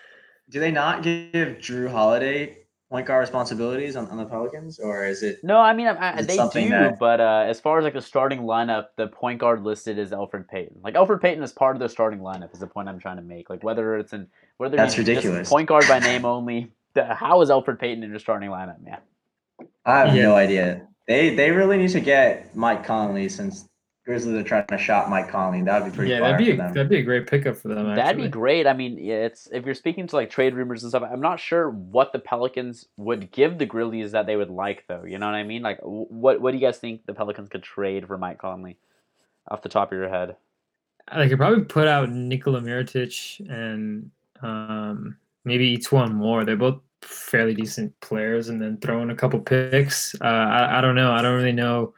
Do 0.49 0.59
they 0.59 0.71
not 0.71 1.03
give 1.03 1.57
Jrue 1.59 1.89
Holiday 1.89 2.57
point 2.89 3.05
guard 3.07 3.21
responsibilities 3.21 3.95
on, 3.95 4.07
on 4.09 4.17
the 4.17 4.25
Pelicans, 4.25 4.79
or 4.79 5.05
is 5.05 5.21
it? 5.23 5.43
No, 5.43 5.59
I 5.59 5.73
mean 5.73 5.87
I, 5.87 6.17
I, 6.17 6.21
they 6.21 6.37
do, 6.37 6.69
that- 6.69 6.99
but 6.99 7.19
uh, 7.21 7.45
as 7.47 7.59
far 7.59 7.77
as 7.77 7.83
like 7.83 7.93
the 7.93 8.01
starting 8.01 8.41
lineup, 8.41 8.87
the 8.97 9.07
point 9.07 9.39
guard 9.39 9.63
listed 9.63 9.99
is 9.99 10.11
Elfrid 10.11 10.47
Payton. 10.47 10.79
Like 10.83 10.95
Elfrid 10.95 11.21
Payton 11.21 11.43
is 11.43 11.51
part 11.51 11.75
of 11.75 11.79
the 11.79 11.89
starting 11.89 12.19
lineup. 12.19 12.51
Is 12.53 12.59
the 12.59 12.67
point 12.67 12.89
I'm 12.89 12.99
trying 12.99 13.17
to 13.17 13.23
make. 13.23 13.49
Like 13.51 13.63
whether 13.63 13.97
it's 13.97 14.13
in 14.13 14.27
whether 14.57 14.77
That's 14.77 14.93
he's 14.95 15.05
just 15.05 15.17
ridiculous. 15.17 15.49
point 15.49 15.67
guard 15.67 15.87
by 15.87 15.99
name 15.99 16.25
only. 16.25 16.71
The, 16.95 17.13
how 17.15 17.41
is 17.41 17.49
Elfrid 17.49 17.79
Payton 17.79 18.03
in 18.03 18.09
your 18.09 18.19
starting 18.19 18.49
lineup, 18.49 18.81
man? 18.81 18.99
I 19.85 19.99
have 19.99 20.13
no 20.13 20.35
idea. 20.35 20.87
They 21.07 21.35
they 21.35 21.51
really 21.51 21.77
need 21.77 21.89
to 21.89 21.99
get 21.99 22.55
Mike 22.55 22.85
Conley 22.85 23.27
since 23.27 23.67
Grizzlies 24.05 24.35
are 24.35 24.43
trying 24.43 24.67
to 24.67 24.77
shop 24.77 25.09
Mike 25.09 25.29
Conley. 25.29 25.61
That 25.61 25.81
would 25.81 25.91
be 25.91 25.95
pretty 25.95 26.11
yeah, 26.11 26.19
that'd 26.19 26.37
be 26.37 26.47
for 26.47 26.53
a, 26.53 26.57
them. 26.57 26.73
that'd 26.73 26.89
be 26.89 26.97
a 26.97 27.03
great 27.03 27.25
pickup 27.25 27.55
for 27.55 27.69
them. 27.69 27.95
That'd 27.95 28.21
be 28.21 28.27
great. 28.27 28.67
I 28.67 28.73
mean, 28.73 28.97
yeah, 28.97 29.25
it's 29.25 29.47
if 29.51 29.65
you're 29.65 29.75
speaking 29.75 30.07
to 30.07 30.15
like 30.15 30.29
trade 30.29 30.53
rumors 30.53 30.83
and 30.83 30.91
stuff. 30.91 31.03
I'm 31.09 31.21
not 31.21 31.39
sure 31.39 31.69
what 31.69 32.11
the 32.11 32.19
Pelicans 32.19 32.87
would 32.97 33.31
give 33.31 33.57
the 33.57 33.65
Grizzlies 33.65 34.11
that 34.11 34.25
they 34.25 34.35
would 34.35 34.49
like, 34.49 34.83
though. 34.87 35.03
You 35.05 35.19
know 35.19 35.25
what 35.25 35.35
I 35.35 35.43
mean? 35.43 35.61
Like, 35.61 35.79
what 35.81 36.41
what 36.41 36.51
do 36.51 36.57
you 36.57 36.65
guys 36.65 36.77
think 36.77 37.05
the 37.05 37.13
Pelicans 37.13 37.47
could 37.47 37.63
trade 37.63 38.05
for 38.07 38.17
Mike 38.17 38.39
Conley, 38.39 38.77
off 39.49 39.61
the 39.61 39.69
top 39.69 39.91
of 39.91 39.97
your 39.97 40.09
head? 40.09 40.35
They 41.15 41.29
could 41.29 41.37
probably 41.37 41.63
put 41.63 41.87
out 41.87 42.09
Nikola 42.09 42.61
Mirotic 42.61 43.39
and 43.49 44.11
um, 44.41 45.17
maybe 45.45 45.77
E'Twaun 45.77 46.13
Moore. 46.13 46.45
They're 46.45 46.55
both 46.55 46.79
fairly 47.01 47.53
decent 47.53 47.93
players, 48.01 48.49
and 48.49 48.61
then 48.61 48.77
throw 48.77 49.01
in 49.01 49.09
a 49.09 49.15
couple 49.15 49.39
picks. 49.39 50.15
Uh, 50.21 50.25
I, 50.25 50.77
I 50.77 50.81
don't 50.81 50.95
know. 50.95 51.11
I 51.11 51.21
don't 51.21 51.35
really 51.35 51.51
know 51.51 51.93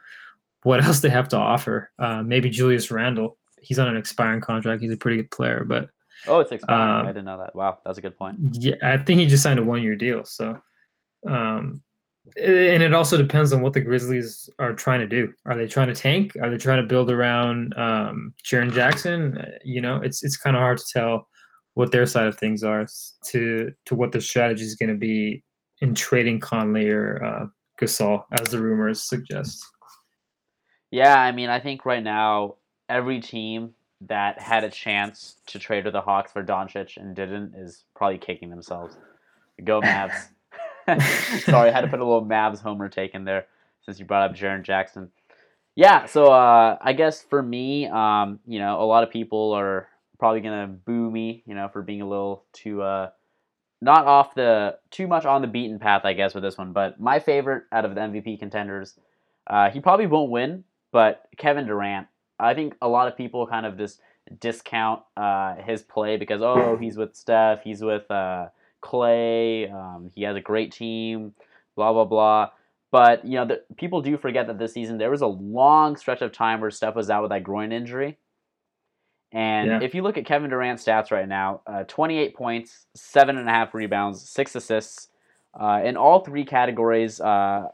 what 0.63 0.83
else 0.85 0.99
they 1.01 1.09
have 1.09 1.29
to 1.29 1.37
offer. 1.37 1.91
Uh, 1.99 2.23
maybe 2.23 2.49
Julius 2.49 2.89
Randle. 2.91 3.37
He's 3.61 3.79
on 3.79 3.87
an 3.87 3.97
expiring 3.97 4.41
contract. 4.41 4.81
He's 4.81 4.91
a 4.93 4.97
pretty 4.97 5.17
good 5.17 5.31
player, 5.31 5.63
but 5.65 5.89
Oh, 6.27 6.39
it's 6.39 6.51
expiring. 6.51 7.01
Um, 7.01 7.05
I 7.05 7.09
didn't 7.09 7.25
know 7.25 7.37
that. 7.39 7.55
Wow, 7.55 7.79
that's 7.85 7.97
a 7.97 8.01
good 8.01 8.17
point. 8.17 8.37
yeah, 8.53 8.75
I 8.81 8.97
think 8.97 9.19
he 9.19 9.25
just 9.27 9.43
signed 9.43 9.59
a 9.59 9.63
one-year 9.63 9.95
deal. 9.95 10.23
So, 10.23 10.59
um, 11.27 11.81
and 12.37 12.81
it 12.81 12.93
also 12.93 13.17
depends 13.17 13.53
on 13.53 13.61
what 13.61 13.73
the 13.73 13.81
Grizzlies 13.81 14.49
are 14.57 14.73
trying 14.73 15.01
to 15.01 15.07
do. 15.07 15.31
Are 15.45 15.55
they 15.55 15.67
trying 15.67 15.87
to 15.89 15.93
tank? 15.95 16.35
Are 16.41 16.49
they 16.49 16.57
trying 16.57 16.81
to 16.81 16.87
build 16.87 17.11
around 17.11 17.77
um, 17.77 18.33
Jaren 18.43 18.71
Jackson? 18.73 19.37
Uh, 19.37 19.51
You 19.63 19.81
know, 19.81 19.97
it's 19.97 20.23
it's 20.23 20.37
kind 20.37 20.55
of 20.55 20.61
hard 20.61 20.79
to 20.79 20.85
tell 20.91 21.27
what 21.75 21.91
their 21.91 22.05
side 22.05 22.27
of 22.27 22.37
things 22.37 22.63
are 22.63 22.87
to 23.27 23.71
to 23.85 23.95
what 23.95 24.11
the 24.11 24.19
strategy 24.19 24.63
is 24.63 24.75
going 24.75 24.89
to 24.89 24.97
be 24.97 25.43
in 25.81 25.93
trading 25.93 26.39
Conley 26.39 26.89
or 26.89 27.23
uh, 27.23 27.45
Gasol, 27.79 28.23
as 28.31 28.49
the 28.49 28.59
rumors 28.59 29.01
suggest. 29.01 29.63
Yeah, 30.89 31.19
I 31.19 31.31
mean, 31.31 31.49
I 31.49 31.59
think 31.59 31.85
right 31.85 32.03
now 32.03 32.55
every 32.87 33.19
team 33.19 33.73
that 34.01 34.41
had 34.41 34.63
a 34.63 34.69
chance 34.69 35.35
to 35.47 35.59
trade 35.59 35.85
with 35.85 35.93
the 35.93 36.01
Hawks 36.01 36.31
for 36.31 36.43
Doncic 36.43 36.97
and 36.97 37.15
didn't 37.15 37.53
is 37.55 37.83
probably 37.95 38.17
kicking 38.17 38.49
themselves. 38.49 38.95
Go 39.63 39.81
Mavs! 39.83 40.29
Sorry, 41.43 41.69
I 41.69 41.73
had 41.73 41.81
to 41.81 41.87
put 41.87 41.99
a 41.99 42.05
little 42.05 42.25
Mavs 42.25 42.61
homer 42.61 42.87
take 42.87 43.13
in 43.13 43.25
there 43.25 43.47
since 43.81 43.99
you 43.99 44.05
brought 44.05 44.29
up 44.29 44.35
Jaren 44.35 44.63
Jackson. 44.63 45.11
Yeah, 45.75 46.05
so 46.05 46.31
uh, 46.31 46.77
I 46.79 46.93
guess 46.93 47.21
for 47.21 47.43
me, 47.43 47.87
um, 47.87 48.39
you 48.47 48.59
know, 48.59 48.81
a 48.81 48.85
lot 48.85 49.03
of 49.03 49.09
people 49.09 49.51
are 49.51 49.89
probably 50.19 50.41
gonna 50.41 50.67
boo 50.67 51.09
me, 51.11 51.43
you 51.45 51.55
know, 51.55 51.67
for 51.67 51.81
being 51.81 52.01
a 52.01 52.07
little 52.07 52.43
too 52.53 52.81
uh, 52.81 53.09
not 53.81 54.05
off 54.05 54.35
the 54.35 54.77
too 54.91 55.07
much 55.07 55.25
on 55.25 55.41
the 55.41 55.47
beaten 55.47 55.79
path, 55.79 56.05
I 56.05 56.13
guess, 56.13 56.33
with 56.33 56.43
this 56.43 56.57
one. 56.57 56.73
But 56.73 56.99
my 56.99 57.19
favorite 57.19 57.65
out 57.71 57.85
of 57.85 57.95
the 57.95 58.01
MVP 58.01 58.39
contenders, 58.39 58.95
uh, 59.47 59.69
he 59.69 59.79
probably 59.79 60.07
won't 60.07 60.31
win, 60.31 60.63
but 60.91 61.27
Kevin 61.37 61.65
Durant. 61.65 62.07
I 62.39 62.53
think 62.53 62.75
a 62.81 62.87
lot 62.87 63.07
of 63.07 63.15
people 63.15 63.47
kind 63.47 63.65
of 63.65 63.77
just 63.77 64.01
discount 64.39 65.03
uh, 65.15 65.55
his 65.55 65.81
play 65.83 66.17
because 66.17 66.41
oh 66.41 66.77
he's 66.81 66.97
with 66.97 67.15
Steph, 67.15 67.63
he's 67.63 67.81
with 67.81 68.09
uh, 68.09 68.47
Clay, 68.81 69.69
um, 69.69 70.11
he 70.15 70.23
has 70.23 70.35
a 70.35 70.41
great 70.41 70.71
team, 70.71 71.33
blah 71.75 71.93
blah 71.93 72.05
blah. 72.05 72.49
But 72.91 73.25
you 73.25 73.35
know, 73.35 73.45
the, 73.45 73.63
people 73.77 74.01
do 74.01 74.17
forget 74.17 74.47
that 74.47 74.57
this 74.57 74.73
season 74.73 74.97
there 74.97 75.11
was 75.11 75.21
a 75.21 75.27
long 75.27 75.95
stretch 75.95 76.21
of 76.21 76.31
time 76.31 76.61
where 76.61 76.71
Steph 76.71 76.95
was 76.95 77.09
out 77.09 77.21
with 77.21 77.31
that 77.31 77.43
groin 77.43 77.71
injury. 77.71 78.17
And 79.35 79.67
Yeah. 79.69 79.79
if 79.81 79.93
you 79.93 80.01
look 80.01 80.17
at 80.17 80.25
Kevin 80.25 80.49
Durant's 80.49 80.85
stats 80.85 81.11
right 81.11 81.27
now, 81.27 81.59
uh, 81.67 81.83
28 81.83 82.35
points, 82.35 82.87
seven 82.95 83.37
and 83.37 83.49
a 83.49 83.51
half 83.51 83.73
rebounds, 83.73 84.27
six 84.27 84.55
assists, 84.55 85.09
uh, 85.53 85.81
in 85.83 85.97
all 85.97 86.21
three 86.21 86.45
categories. 86.45 87.19
Uh, 87.19 87.67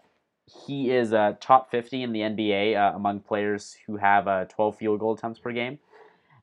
he 0.65 0.89
is 0.89 1.13
uh, 1.13 1.35
top 1.39 1.69
50 1.69 2.01
in 2.01 2.13
the 2.13 2.21
NBA 2.21 2.75
uh, 2.75 2.95
among 2.95 3.19
players 3.21 3.77
who 3.85 3.97
have 3.97 4.27
uh, 4.27 4.45
12 4.45 4.75
field 4.75 4.99
goal 4.99 5.13
attempts 5.13 5.39
per 5.39 5.51
game. 5.51 5.79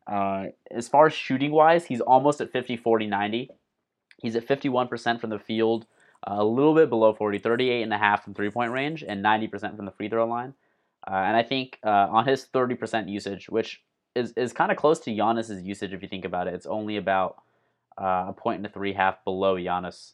Uh, 0.07 0.47
as 0.71 0.89
far 0.89 1.07
as 1.07 1.13
shooting 1.13 1.51
wise, 1.51 1.85
he's 1.85 2.01
almost 2.01 2.41
at 2.41 2.51
50, 2.53 2.77
40, 2.77 3.07
90. 3.09 3.51
He's 4.23 4.37
at 4.37 4.47
51% 4.47 5.21
from 5.21 5.31
the 5.31 5.39
field, 5.39 5.87
uh, 6.27 6.37
a 6.39 6.45
little 6.45 6.75
bit 6.75 6.89
below 6.89 7.13
40, 7.13 7.39
38 7.39 7.83
and 7.83 7.93
a 7.93 7.99
half 7.99 8.25
from 8.25 8.35
three 8.35 8.51
point 8.51 8.73
range, 8.73 9.03
and 9.07 9.23
90% 9.23 9.77
from 9.77 9.85
the 9.85 9.93
free 9.93 10.09
throw 10.09 10.27
line. 10.27 10.55
Uh, 11.07 11.15
and 11.15 11.37
I 11.37 11.43
think 11.43 11.79
uh, 11.85 12.09
on 12.11 12.27
his 12.27 12.47
30% 12.47 13.09
usage, 13.11 13.49
which 13.49 13.83
is, 14.15 14.33
is 14.33 14.53
kind 14.53 14.71
of 14.71 14.77
close 14.77 14.99
to 15.01 15.11
Giannis's 15.11 15.63
usage 15.63 15.93
if 15.93 16.03
you 16.03 16.09
think 16.09 16.25
about 16.25 16.49
it, 16.49 16.55
it's 16.55 16.67
only 16.67 16.97
about 16.97 17.43
uh, 18.01 18.27
a 18.29 18.33
point 18.33 18.59
and 18.59 18.67
a 18.67 18.69
three 18.69 18.93
half 18.93 19.23
below 19.25 19.57
Giannis. 19.57 20.13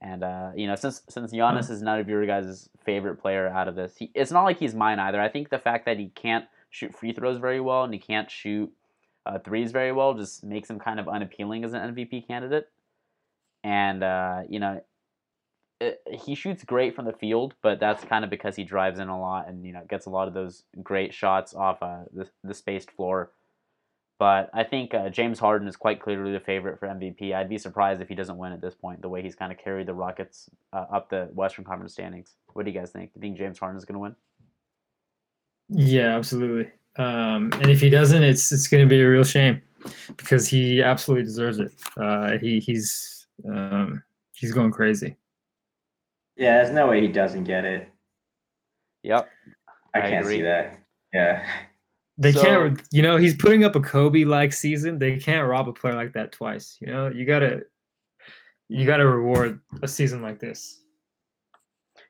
And 0.00 0.22
uh, 0.22 0.50
you 0.54 0.66
know, 0.66 0.76
since 0.76 1.02
since 1.08 1.32
Giannis 1.32 1.70
is 1.70 1.82
none 1.82 1.98
of 1.98 2.08
your 2.08 2.24
guys' 2.24 2.68
favorite 2.84 3.16
player 3.16 3.48
out 3.48 3.66
of 3.66 3.74
this, 3.74 3.96
he, 3.96 4.10
it's 4.14 4.30
not 4.30 4.44
like 4.44 4.58
he's 4.58 4.74
mine 4.74 5.00
either. 5.00 5.20
I 5.20 5.28
think 5.28 5.48
the 5.48 5.58
fact 5.58 5.86
that 5.86 5.98
he 5.98 6.08
can't 6.14 6.44
shoot 6.70 6.94
free 6.94 7.12
throws 7.12 7.38
very 7.38 7.60
well 7.60 7.84
and 7.84 7.92
he 7.92 7.98
can't 7.98 8.30
shoot 8.30 8.72
uh, 9.26 9.38
threes 9.38 9.72
very 9.72 9.92
well 9.92 10.14
just 10.14 10.44
makes 10.44 10.70
him 10.70 10.78
kind 10.78 11.00
of 11.00 11.08
unappealing 11.08 11.64
as 11.64 11.72
an 11.72 11.94
MVP 11.94 12.28
candidate. 12.28 12.68
And 13.64 14.04
uh, 14.04 14.42
you 14.48 14.60
know, 14.60 14.80
he 16.10 16.34
shoots 16.34 16.64
great 16.64 16.94
from 16.96 17.04
the 17.04 17.12
field, 17.12 17.54
but 17.62 17.78
that's 17.78 18.04
kind 18.04 18.24
of 18.24 18.30
because 18.30 18.56
he 18.56 18.64
drives 18.64 18.98
in 18.98 19.08
a 19.08 19.20
lot 19.20 19.48
and 19.48 19.64
you 19.64 19.72
know 19.72 19.82
gets 19.88 20.06
a 20.06 20.10
lot 20.10 20.28
of 20.28 20.34
those 20.34 20.64
great 20.82 21.14
shots 21.14 21.54
off 21.54 21.82
uh, 21.82 22.04
the 22.12 22.28
the 22.44 22.54
spaced 22.54 22.90
floor. 22.90 23.30
But 24.18 24.50
I 24.52 24.64
think 24.64 24.94
uh, 24.94 25.10
James 25.10 25.38
Harden 25.38 25.68
is 25.68 25.76
quite 25.76 26.00
clearly 26.00 26.32
the 26.32 26.40
favorite 26.40 26.80
for 26.80 26.88
MVP. 26.88 27.32
I'd 27.32 27.48
be 27.48 27.56
surprised 27.56 28.00
if 28.00 28.08
he 28.08 28.16
doesn't 28.16 28.36
win 28.36 28.52
at 28.52 28.60
this 28.60 28.74
point. 28.74 29.00
The 29.00 29.08
way 29.08 29.22
he's 29.22 29.36
kind 29.36 29.52
of 29.52 29.58
carried 29.58 29.86
the 29.86 29.94
Rockets 29.94 30.50
uh, 30.72 30.86
up 30.92 31.08
the 31.08 31.28
Western 31.32 31.64
Conference 31.64 31.92
standings. 31.92 32.34
What 32.52 32.64
do 32.64 32.72
you 32.72 32.78
guys 32.78 32.90
think? 32.90 33.12
Do 33.12 33.18
you 33.18 33.20
think 33.20 33.38
James 33.38 33.60
Harden 33.60 33.78
is 33.78 33.84
going 33.84 33.94
to 33.94 34.00
win? 34.00 34.16
Yeah, 35.68 36.16
absolutely. 36.16 36.72
Um, 36.96 37.52
and 37.60 37.70
if 37.70 37.80
he 37.80 37.90
doesn't, 37.90 38.24
it's 38.24 38.50
it's 38.50 38.66
going 38.66 38.82
to 38.82 38.88
be 38.88 39.00
a 39.00 39.08
real 39.08 39.22
shame 39.22 39.62
because 40.16 40.48
he 40.48 40.82
absolutely 40.82 41.24
deserves 41.24 41.60
it. 41.60 41.72
Uh, 41.96 42.38
he 42.38 42.58
he's 42.58 43.28
um, 43.48 44.02
he's 44.32 44.50
going 44.50 44.72
crazy. 44.72 45.16
Yeah, 46.38 46.62
there's 46.62 46.72
no 46.74 46.86
way 46.86 47.00
he 47.00 47.08
doesn't 47.08 47.44
get 47.44 47.64
it. 47.64 47.88
Yep. 49.02 49.28
I, 49.94 49.98
I 49.98 50.00
can't 50.02 50.24
agree. 50.24 50.36
see 50.36 50.42
that. 50.42 50.78
Yeah. 51.12 51.46
They 52.16 52.32
So- 52.32 52.42
can't, 52.42 52.82
you 52.90 53.02
know, 53.02 53.16
he's 53.16 53.34
putting 53.36 53.64
up 53.64 53.76
a 53.76 53.80
Kobe 53.80 54.24
like 54.24 54.52
season. 54.52 54.98
They 54.98 55.18
can't 55.18 55.48
rob 55.48 55.68
a 55.68 55.72
player 55.72 55.94
like 55.94 56.12
that 56.14 56.32
twice. 56.32 56.76
You 56.80 56.88
know, 56.88 57.08
you 57.08 57.24
gotta 57.24 57.62
you 58.68 58.86
gotta 58.86 59.06
reward 59.06 59.60
a 59.82 59.88
season 59.88 60.20
like 60.22 60.38
this. 60.40 60.80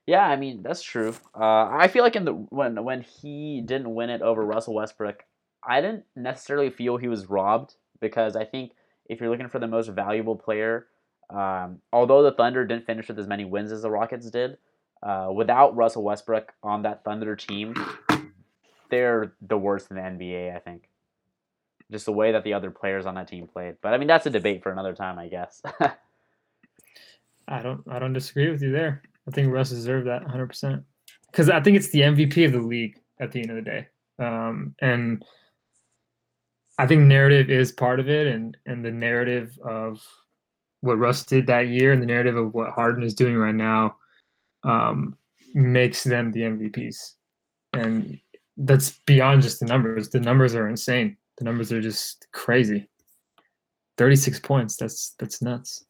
Yeah, 0.07 0.27
I 0.27 0.37
mean 0.37 0.63
that's 0.63 0.83
true. 0.83 1.15
Uh, 1.39 1.69
I 1.71 1.89
feel 1.89 2.03
like 2.03 2.17
in 2.17 2.25
the 2.25 2.33
when 2.33 2.83
when 2.83 3.03
he 3.03 3.61
didn't 3.65 3.95
win 3.95 4.09
it 4.11 4.23
over 4.23 4.45
Russell 4.45 4.75
Westbrook, 4.75 5.23
I 5.67 5.81
didn't 5.83 6.05
necessarily 6.17 6.71
feel 6.71 6.97
he 6.97 7.09
was 7.09 7.27
robbed 7.29 7.75
because 8.01 8.35
I 8.35 8.45
think 8.45 8.73
if 9.07 9.21
you're 9.21 9.31
looking 9.31 9.49
for 9.49 9.59
the 9.59 9.67
most 9.67 9.89
valuable 9.89 10.37
player, 10.37 10.87
um, 11.31 11.81
although 11.93 12.23
the 12.23 12.33
Thunder 12.33 12.65
didn't 12.65 12.87
finish 12.87 13.09
with 13.09 13.19
as 13.19 13.27
many 13.27 13.45
wins 13.45 13.73
as 13.73 13.83
the 13.83 13.91
Rockets 13.91 14.31
did, 14.31 14.59
uh, 15.03 15.31
without 15.35 15.77
Russell 15.77 16.03
Westbrook 16.03 16.53
on 16.63 16.83
that 16.83 17.05
Thunder 17.05 17.37
team, 17.37 17.75
they're 18.91 19.35
the 19.43 19.59
worst 19.59 19.91
in 19.91 19.97
the 19.97 20.03
NBA. 20.03 20.55
I 20.55 20.59
think. 20.59 20.89
Just 21.91 22.05
the 22.05 22.13
way 22.13 22.33
that 22.33 22.45
the 22.45 22.53
other 22.53 22.71
players 22.71 23.07
on 23.07 23.15
that 23.15 23.29
team 23.29 23.47
played, 23.47 23.77
but 23.81 23.95
I 23.95 23.99
mean 23.99 24.09
that's 24.09 24.27
a 24.27 24.31
debate 24.31 24.63
for 24.63 24.71
another 24.71 24.95
time, 24.95 25.19
I 25.19 25.29
guess. 25.29 25.63
I 27.49 27.63
don't 27.63 27.83
I 27.91 27.99
don't 27.99 28.13
disagree 28.13 28.51
with 28.51 28.63
you 28.63 28.71
there. 28.71 29.03
I 29.27 29.31
think 29.31 29.53
Russ 29.53 29.71
deserved 29.71 30.07
that 30.07 30.23
100 30.23 30.47
percent 30.47 30.85
because 31.31 31.49
I 31.49 31.61
think 31.61 31.77
it's 31.77 31.91
the 31.91 32.01
MVP 32.01 32.45
of 32.45 32.53
the 32.53 32.61
league 32.61 33.01
at 33.21 33.33
the 33.33 33.41
end 33.41 33.51
of 33.51 33.57
the 33.57 33.63
day. 33.63 33.89
Um, 34.19 34.75
and 34.81 35.25
I 36.79 36.87
think 36.87 37.03
narrative 37.03 37.51
is 37.51 37.73
part 37.73 38.01
of 38.01 38.09
it, 38.09 38.27
and 38.27 38.57
and 38.67 38.85
the 38.85 38.91
narrative 38.91 39.59
of 39.65 40.03
what 40.81 40.99
Russ 40.99 41.25
did 41.25 41.47
that 41.47 41.69
year, 41.69 41.93
and 41.93 42.03
the 42.03 42.07
narrative 42.07 42.37
of 42.37 42.55
what 42.55 42.71
Harden 42.71 43.03
is 43.03 43.15
doing 43.15 43.37
right 43.37 43.55
now, 43.55 43.97
um, 44.65 45.17
makes 45.55 46.05
them 46.05 46.33
the 46.33 46.41
MVPs, 46.41 47.15
and 47.73 48.19
that's 48.57 48.99
beyond 49.07 49.43
just 49.43 49.61
the 49.61 49.67
numbers. 49.67 50.11
The 50.11 50.21
numbers 50.21 50.55
are 50.55 50.69
insane. 50.69 51.17
The 51.39 51.45
numbers 51.45 51.73
are 51.73 51.81
just 51.81 52.27
crazy. 52.33 52.89
Thirty 53.97 54.17
six 54.17 54.39
points. 54.39 54.77
That's 54.77 55.15
that's 55.19 55.43
nuts. 55.43 55.85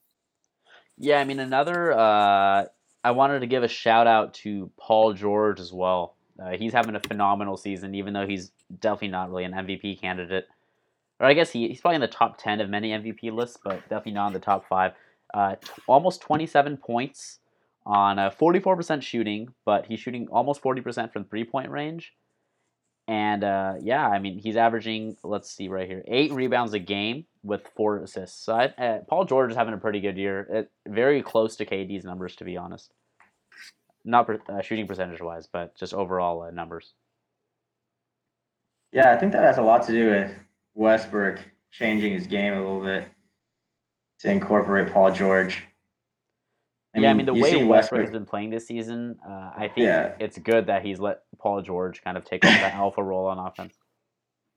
Yeah, 0.97 1.21
I 1.21 1.25
mean 1.25 1.41
another. 1.41 1.93
Uh, 1.93 2.67
I 3.05 3.11
wanted 3.13 3.41
to 3.41 3.47
give 3.47 3.63
a 3.63 3.69
shout 3.69 4.07
out 4.07 4.35
to 4.35 4.71
Paul 4.79 5.13
George 5.13 5.61
as 5.61 5.73
well. 5.73 6.17
Uh, 6.41 6.51
he's 6.51 6.73
having 6.73 6.95
a 6.95 7.01
phenomenal 7.01 7.57
season, 7.57 7.95
even 7.95 8.13
though 8.13 8.27
he's 8.27 8.53
definitely 8.81 9.09
not 9.09 9.31
really 9.31 9.45
an 9.45 9.53
MVP 9.53 10.01
candidate. 10.01 10.47
Or 11.21 11.27
I 11.27 11.35
guess 11.35 11.51
he, 11.51 11.69
he's 11.69 11.81
probably 11.81 11.97
in 11.97 12.01
the 12.01 12.09
top 12.09 12.39
ten 12.39 12.61
of 12.61 12.71
many 12.71 12.91
MVP 12.91 13.33
lists, 13.33 13.59
but 13.63 13.81
definitely 13.89 14.13
not 14.13 14.29
in 14.29 14.33
the 14.33 14.39
top 14.39 14.69
five. 14.69 14.93
Uh, 15.35 15.57
t- 15.57 15.69
almost 15.87 16.21
twenty 16.21 16.47
seven 16.47 16.77
points 16.77 17.39
on 17.85 18.19
a 18.19 18.31
forty 18.31 18.61
four 18.61 18.77
percent 18.77 19.03
shooting, 19.03 19.53
but 19.65 19.87
he's 19.87 20.01
shooting 20.01 20.29
almost 20.31 20.63
forty 20.63 20.81
percent 20.81 21.13
from 21.13 21.25
three 21.25 21.45
point 21.45 21.71
range. 21.71 22.13
And 23.09 23.43
uh, 23.43 23.75
yeah, 23.81 24.07
I 24.07 24.19
mean 24.19 24.39
he's 24.39 24.57
averaging. 24.57 25.17
Let's 25.25 25.51
see 25.51 25.69
right 25.69 25.89
here, 25.89 26.05
eight 26.07 26.31
rebounds 26.33 26.75
a 26.75 26.79
game 26.79 27.25
with 27.43 27.63
four 27.75 27.99
assists. 27.99 28.45
So 28.45 28.55
I, 28.55 28.67
uh, 28.67 28.99
Paul 29.09 29.25
George 29.25 29.51
is 29.51 29.57
having 29.57 29.75
a 29.75 29.79
pretty 29.79 30.01
good 30.01 30.17
year. 30.17 30.69
Very 30.87 31.23
close 31.23 31.57
to 31.57 31.67
KD's 31.67 32.05
numbers, 32.05 32.37
to 32.37 32.45
be 32.45 32.57
honest. 32.57 32.93
Not 34.05 34.27
per, 34.27 34.39
uh, 34.49 34.61
shooting 34.63 34.87
percentage 34.87 35.21
wise, 35.21 35.49
but 35.51 35.75
just 35.75 35.95
overall 35.95 36.43
uh, 36.43 36.51
numbers. 36.51 36.93
Yeah, 38.93 39.13
I 39.13 39.17
think 39.17 39.33
that 39.33 39.43
has 39.43 39.59
a 39.59 39.63
lot 39.63 39.87
to 39.87 39.93
do 39.93 40.11
with 40.11 40.33
Westbrook 40.79 41.41
changing 41.73 42.13
his 42.13 42.27
game 42.29 42.55
a 42.55 42.57
little 42.57 42.81
bit 42.81 43.05
to 44.21 44.31
incorporate 44.31 44.93
Paul 44.93 45.11
George. 45.13 45.65
yeah, 46.95 47.11
I 47.11 47.15
mean 47.15 47.27
the 47.27 47.35
way 47.35 47.51
see 47.51 47.65
Westbrook 47.65 48.01
has 48.03 48.11
been 48.11 48.25
playing 48.25 48.51
this 48.51 48.67
season, 48.67 49.17
uh, 49.29 49.51
I 49.57 49.71
think 49.75 49.87
Yeah. 49.87 50.15
it's 50.21 50.39
good 50.39 50.67
that 50.67 50.85
he's 50.85 51.01
let 51.01 51.23
Paul 51.39 51.63
George 51.63 52.03
kind 52.03 52.17
of 52.17 52.25
take 52.25 52.45
over 52.45 52.55
that 52.59 52.75
alpha 52.85 53.03
role 53.03 53.27
on 53.27 53.39
offense. 53.39 53.75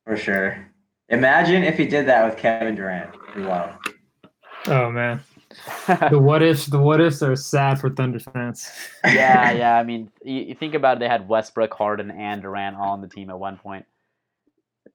for 0.06 0.16
sure. 0.16 0.68
Imagine 1.10 1.64
if 1.64 1.78
he 1.78 1.86
did 1.86 2.06
that 2.08 2.24
with 2.24 2.38
Kevin 2.38 2.76
Durant. 2.76 3.10
Wow. 3.38 3.78
Oh 4.68 4.90
man. 4.92 5.22
the 6.10 6.18
what 6.20 6.42
ifs 6.44 6.68
the 6.68 6.80
what 6.80 7.02
ifs 7.02 7.22
are 7.24 7.36
sad 7.36 7.80
for 7.80 7.90
Thunder 7.90 8.20
fans. 8.20 8.72
yeah, 9.04 9.52
yeah. 9.64 9.76
I 9.76 9.84
mean, 9.84 10.10
you, 10.24 10.42
you 10.44 10.56
think 10.56 10.76
about 10.76 10.98
it, 10.98 11.00
they 11.02 11.10
had 11.10 11.28
Westbrook, 11.28 11.74
Harden, 11.74 12.10
and 12.12 12.42
Durant 12.42 12.78
all 12.78 12.92
on 12.94 13.02
the 13.02 13.08
team 13.08 13.30
at 13.30 13.38
one 13.38 13.58
point. 13.58 13.86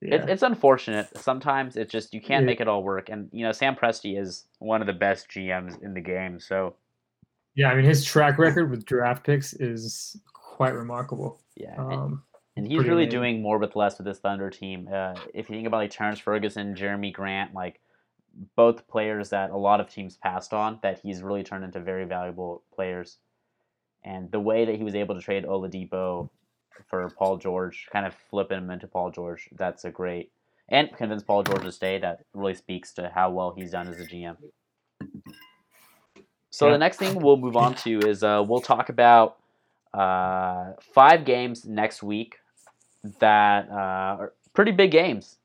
Yeah. 0.01 0.15
It, 0.23 0.29
it's 0.29 0.43
unfortunate. 0.43 1.07
Sometimes 1.17 1.75
it's 1.77 1.91
just 1.91 2.13
you 2.13 2.21
can't 2.21 2.43
Yeah. 2.43 2.47
make 2.47 2.61
it 2.61 2.67
all 2.67 2.83
work. 2.83 3.09
And 3.09 3.29
you 3.31 3.43
know, 3.45 3.51
Sam 3.51 3.75
Presti 3.75 4.19
is 4.19 4.45
one 4.59 4.81
of 4.81 4.87
the 4.87 4.93
best 4.93 5.29
GMs 5.29 5.81
in 5.81 5.93
the 5.93 6.01
game. 6.01 6.39
So 6.39 6.75
yeah, 7.55 7.69
I 7.71 7.75
mean 7.75 7.85
his 7.85 8.05
track 8.05 8.37
record 8.37 8.69
with 8.69 8.85
draft 8.85 9.25
picks 9.25 9.53
is 9.53 10.19
quite 10.33 10.73
remarkable. 10.75 11.41
yeah, 11.55 11.73
and- 11.81 11.93
Um, 11.93 12.23
and 12.55 12.65
he's 12.67 12.79
really 12.79 13.03
amazing. 13.03 13.09
doing 13.09 13.41
more 13.41 13.57
with 13.59 13.75
less 13.75 13.97
with 13.99 14.05
this 14.05 14.19
Thunder 14.19 14.49
team. 14.49 14.87
Uh, 14.91 15.13
if 15.33 15.49
you 15.49 15.55
think 15.55 15.67
about 15.67 15.77
like 15.77 15.91
Terrance 15.91 16.19
Ferguson, 16.19 16.73
Jerami 16.75 17.13
Grant, 17.13 17.53
like 17.53 17.79
both 18.55 18.87
players 18.87 19.29
that 19.29 19.49
a 19.51 19.57
lot 19.57 19.79
of 19.79 19.89
teams 19.89 20.17
passed 20.17 20.53
on, 20.53 20.79
that 20.83 20.99
he's 20.99 21.21
really 21.21 21.43
turned 21.43 21.63
into 21.63 21.79
very 21.79 22.05
valuable 22.05 22.63
players. 22.73 23.17
And 24.03 24.31
the 24.31 24.39
way 24.39 24.65
that 24.65 24.75
he 24.75 24.83
was 24.83 24.95
able 24.95 25.15
to 25.15 25.21
trade 25.21 25.45
Oladipo 25.45 26.29
for 26.89 27.09
Paul 27.09 27.37
George, 27.37 27.87
kind 27.91 28.05
of 28.05 28.13
flipping 28.29 28.57
him 28.59 28.69
into 28.69 28.87
Paul 28.87 29.11
George, 29.11 29.49
that's 29.57 29.85
a 29.85 29.91
great 29.91 30.31
and 30.69 30.91
convince 30.97 31.23
Paul 31.23 31.43
George 31.43 31.63
to 31.63 31.71
stay. 31.71 31.97
That 31.97 32.25
really 32.33 32.53
speaks 32.53 32.93
to 32.93 33.09
how 33.13 33.29
well 33.31 33.53
he's 33.55 33.71
done 33.71 33.87
as 33.87 33.99
a 34.01 34.05
GM. 34.05 34.35
So 36.49 36.65
Yeah. 36.67 36.73
the 36.73 36.77
next 36.77 36.97
thing 36.97 37.19
we'll 37.19 37.37
move 37.37 37.55
on 37.55 37.75
to 37.75 37.99
is 37.99 38.23
uh, 38.23 38.43
we'll 38.47 38.61
talk 38.61 38.89
about 38.89 39.37
uh, 39.93 40.73
five 40.93 41.23
games 41.25 41.65
next 41.65 42.03
week 42.03 42.39
that 43.19 43.69
uh, 43.69 43.73
are 44.19 44.33
pretty 44.53 44.71
big 44.71 44.91
games. 44.91 45.37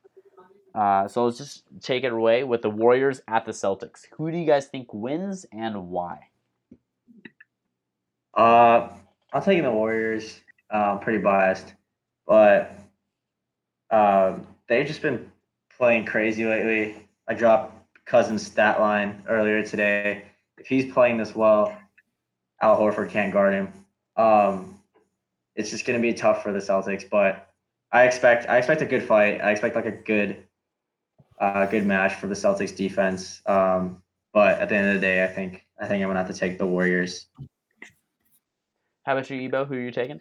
Uh, 0.74 1.06
so 1.06 1.24
let's 1.26 1.36
just 1.38 1.64
take 1.80 2.02
it 2.02 2.12
away 2.12 2.44
with 2.44 2.62
the 2.62 2.70
Warriors 2.70 3.20
at 3.28 3.44
the 3.44 3.52
Celtics. 3.52 4.06
Who 4.12 4.30
do 4.30 4.38
you 4.38 4.46
guys 4.46 4.66
think 4.66 4.92
wins 4.92 5.44
and 5.52 5.90
why? 5.90 6.28
Uh, 8.34 8.88
I'm 9.32 9.42
taking 9.42 9.64
the 9.64 9.70
Warriors. 9.70 10.40
Uh, 10.72 10.96
pretty 10.96 11.18
biased, 11.18 11.74
but 12.26 12.74
um, 13.90 14.46
they've 14.68 14.86
just 14.86 15.02
been 15.02 15.30
playing 15.76 16.06
crazy 16.06 16.46
lately. 16.46 16.96
I 17.28 17.34
dropped 17.34 17.74
Cousins' 18.06 18.46
stat 18.46 18.80
line 18.80 19.22
earlier 19.28 19.62
today. 19.62 20.24
If 20.56 20.66
he's 20.66 20.90
playing 20.90 21.18
this 21.18 21.34
well, 21.34 21.76
Al 22.62 22.80
Horford 22.80 23.10
can't 23.10 23.34
guard 23.34 23.52
him. 23.52 23.72
Um, 24.16 24.80
it's 25.54 25.70
just 25.70 25.84
going 25.84 26.00
to 26.00 26.02
be 26.02 26.14
tough 26.14 26.42
for 26.42 26.52
the 26.52 26.58
Celtics, 26.58 27.08
but 27.08 27.50
I 27.92 28.04
expect 28.04 28.48
I 28.48 28.56
expect 28.56 28.80
a 28.80 28.86
good 28.86 29.02
fight. 29.02 29.42
I 29.42 29.50
expect 29.50 29.76
like 29.76 29.84
a 29.84 29.90
good 29.90 30.42
uh, 31.38 31.66
good 31.66 31.84
match 31.84 32.14
for 32.14 32.28
the 32.28 32.34
Celtics 32.34 32.74
defense. 32.74 33.42
Um, 33.44 34.02
but 34.32 34.58
at 34.58 34.70
the 34.70 34.76
end 34.76 34.88
of 34.88 34.94
the 34.94 35.00
day, 35.00 35.22
I 35.22 35.26
think 35.26 35.66
I 35.78 35.86
think 35.86 36.02
I'm 36.02 36.08
gonna 36.08 36.24
have 36.24 36.32
to 36.32 36.38
take 36.38 36.56
the 36.56 36.66
Warriors. 36.66 37.26
How 39.04 39.12
about 39.12 39.28
you, 39.28 39.40
Ebo? 39.42 39.64
Who 39.64 39.74
are 39.74 39.80
you 39.80 39.90
taking? 39.90 40.20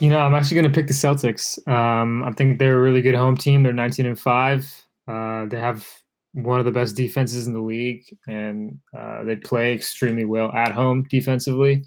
You 0.00 0.10
know, 0.10 0.18
I'm 0.18 0.34
actually 0.34 0.56
going 0.56 0.72
to 0.72 0.74
pick 0.74 0.88
the 0.88 0.92
Celtics. 0.92 1.66
Um, 1.68 2.24
I 2.24 2.32
think 2.32 2.58
they're 2.58 2.78
a 2.78 2.82
really 2.82 3.02
good 3.02 3.14
home 3.14 3.36
team. 3.36 3.62
They're 3.62 3.72
19 3.72 4.06
and 4.06 4.18
five. 4.18 4.68
Uh, 5.06 5.46
they 5.46 5.58
have 5.58 5.86
one 6.32 6.58
of 6.58 6.64
the 6.64 6.72
best 6.72 6.96
defenses 6.96 7.46
in 7.46 7.52
the 7.52 7.60
league, 7.60 8.04
and 8.26 8.78
uh, 8.96 9.22
they 9.22 9.36
play 9.36 9.72
extremely 9.72 10.24
well 10.24 10.50
at 10.52 10.72
home 10.72 11.06
defensively. 11.08 11.84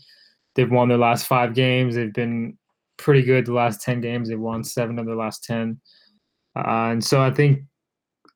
They've 0.56 0.72
won 0.72 0.88
their 0.88 0.98
last 0.98 1.28
five 1.28 1.54
games. 1.54 1.96
They've 1.96 2.14
been 2.14 2.58
pretty 2.98 3.24
good 3.24 3.46
the 3.46 3.54
last 3.54 3.82
10 3.82 4.02
games. 4.02 4.30
They've 4.30 4.40
won 4.40 4.64
seven 4.64 4.98
of 5.00 5.06
their 5.06 5.16
last 5.16 5.44
10. 5.44 5.80
Uh, 6.56 6.62
and 6.66 7.04
so 7.04 7.22
I 7.22 7.32
think 7.32 7.60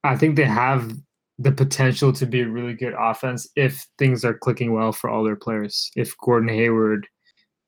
I 0.03 0.15
think 0.15 0.36
they 0.36 0.45
have 0.45 0.93
the 1.39 1.51
potential 1.51 2.13
to 2.13 2.26
be 2.26 2.41
a 2.41 2.47
really 2.47 2.74
good 2.74 2.93
offense 2.97 3.47
if 3.55 3.88
things 3.97 4.24
are 4.24 4.34
clicking 4.34 4.74
well 4.74 4.91
for 4.91 5.09
all 5.09 5.24
their 5.24 5.36
players. 5.36 5.91
If 5.95 6.15
Gordon 6.17 6.49
Hayward 6.49 7.07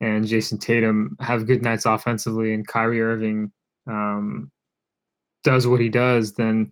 and 0.03 0.25
Jayson 0.25 0.59
Tatum 0.59 1.15
have 1.21 1.47
good 1.47 1.61
nights 1.61 1.85
offensively 1.85 2.53
and 2.53 2.67
Kyrie 2.67 3.01
Irving 3.01 3.53
um, 3.87 4.51
does 5.45 5.65
what 5.65 5.79
he 5.79 5.87
does, 5.87 6.33
then 6.33 6.71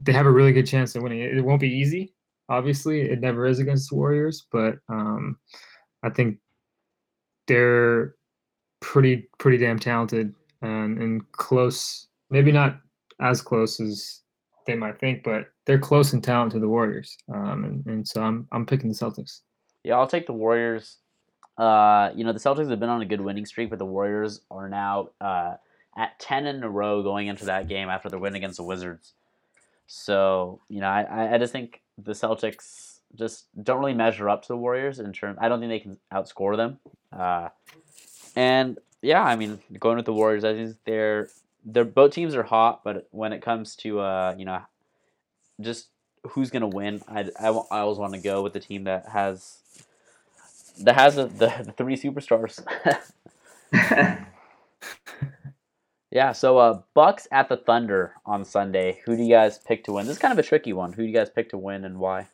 they 0.00 0.12
have 0.12 0.26
a 0.26 0.30
really 0.30 0.52
good 0.52 0.66
chance 0.66 0.94
of 0.94 1.02
winning. 1.02 1.20
It, 1.20 1.44
won't 1.44 1.60
be 1.60 1.68
easy, 1.68 2.14
obviously. 2.48 3.00
It 3.00 3.20
never 3.20 3.46
is 3.46 3.58
against 3.58 3.90
the 3.90 3.96
Warriors, 3.96 4.46
but 4.52 4.76
um, 4.88 5.38
I 6.04 6.10
think 6.10 6.38
they're 7.48 8.14
pretty 8.80 9.28
pretty 9.38 9.58
damn 9.58 9.80
talented 9.80 10.32
and, 10.62 11.02
and 11.02 11.32
close. 11.32 12.06
Maybe 12.30 12.52
not 12.52 12.78
as 13.20 13.42
close 13.42 13.80
as 13.80 14.20
they 14.68 14.76
might 14.76 15.00
think, 15.00 15.24
but 15.24 15.48
they're 15.66 15.80
close 15.80 16.12
in 16.12 16.22
talent 16.22 16.52
to 16.52 16.60
the 16.60 16.68
Warriors. 16.68 17.16
Um, 17.34 17.64
and, 17.64 17.86
and 17.86 18.06
so 18.06 18.22
I'm 18.22 18.46
I'm 18.52 18.66
picking 18.66 18.88
the 18.88 18.94
Celtics. 18.94 19.40
Yeah, 19.82 19.96
I'll 19.96 20.06
take 20.06 20.26
the 20.26 20.32
Warriors. 20.32 20.98
Uh, 21.58 22.10
you 22.14 22.24
know, 22.24 22.32
the 22.32 22.38
Celtics 22.38 22.70
have 22.70 22.80
been 22.80 22.88
on 22.88 23.02
a 23.02 23.06
good 23.06 23.20
winning 23.20 23.46
streak, 23.46 23.70
but 23.70 23.78
the 23.78 23.86
Warriors 23.86 24.40
are 24.50 24.68
now 24.68 25.10
uh, 25.20 25.54
at 25.96 26.18
10 26.18 26.46
in 26.46 26.62
a 26.62 26.68
row 26.68 27.02
going 27.02 27.26
into 27.26 27.44
that 27.46 27.68
game 27.68 27.88
after 27.88 28.08
their 28.08 28.18
win 28.18 28.34
against 28.34 28.56
the 28.56 28.62
Wizards. 28.62 29.12
So, 29.86 30.60
you 30.68 30.80
know, 30.80 30.88
I, 30.88 31.34
I 31.34 31.38
just 31.38 31.52
think 31.52 31.82
the 31.98 32.12
Celtics 32.12 33.00
just 33.14 33.46
don't 33.62 33.78
really 33.78 33.94
measure 33.94 34.28
up 34.28 34.42
to 34.42 34.48
the 34.48 34.56
Warriors 34.56 34.98
in 34.98 35.12
terms. 35.12 35.38
I 35.40 35.48
don't 35.48 35.60
think 35.60 35.70
they 35.70 35.80
can 35.80 35.98
outscore 36.12 36.56
them. 36.56 36.78
Uh, 37.12 37.50
and 38.34 38.78
yeah, 39.02 39.22
I 39.22 39.36
mean, 39.36 39.60
going 39.78 39.96
with 39.96 40.06
the 40.06 40.12
Warriors, 40.12 40.44
I 40.44 40.54
think 40.54 40.76
they're 40.84 41.28
they're 41.64 41.84
both 41.84 42.12
teams 42.12 42.34
are 42.34 42.42
hot, 42.42 42.82
but 42.82 43.06
when 43.10 43.32
it 43.32 43.42
comes 43.42 43.76
to 43.76 44.00
uh, 44.00 44.34
you 44.38 44.44
know, 44.44 44.62
just 45.60 45.88
who's 46.30 46.50
gonna 46.50 46.68
win, 46.68 47.02
I, 47.08 47.28
I, 47.38 47.48
I 47.48 47.80
always 47.80 47.98
want 47.98 48.14
to 48.14 48.20
go 48.20 48.42
with 48.42 48.52
the 48.52 48.60
team 48.60 48.84
that 48.84 49.08
has 49.08 49.58
that 50.80 50.94
has 50.94 51.18
a, 51.18 51.26
the, 51.26 51.52
the 51.64 51.72
three 51.72 51.96
superstars. 51.96 52.62
yeah, 56.10 56.32
so 56.32 56.58
uh, 56.58 56.82
Bucks 56.94 57.28
at 57.30 57.48
the 57.48 57.56
Thunder 57.56 58.14
on 58.26 58.44
Sunday. 58.44 59.00
Who 59.04 59.16
do 59.16 59.22
you 59.22 59.30
guys 59.30 59.58
pick 59.58 59.84
to 59.84 59.92
win? 59.92 60.06
This 60.06 60.16
is 60.16 60.22
kind 60.22 60.32
of 60.32 60.38
a 60.38 60.42
tricky 60.42 60.72
one. 60.72 60.92
Who 60.92 61.02
do 61.02 61.08
you 61.08 61.14
guys 61.14 61.30
pick 61.30 61.50
to 61.50 61.58
win 61.58 61.84
and 61.84 61.98
why? 61.98 62.28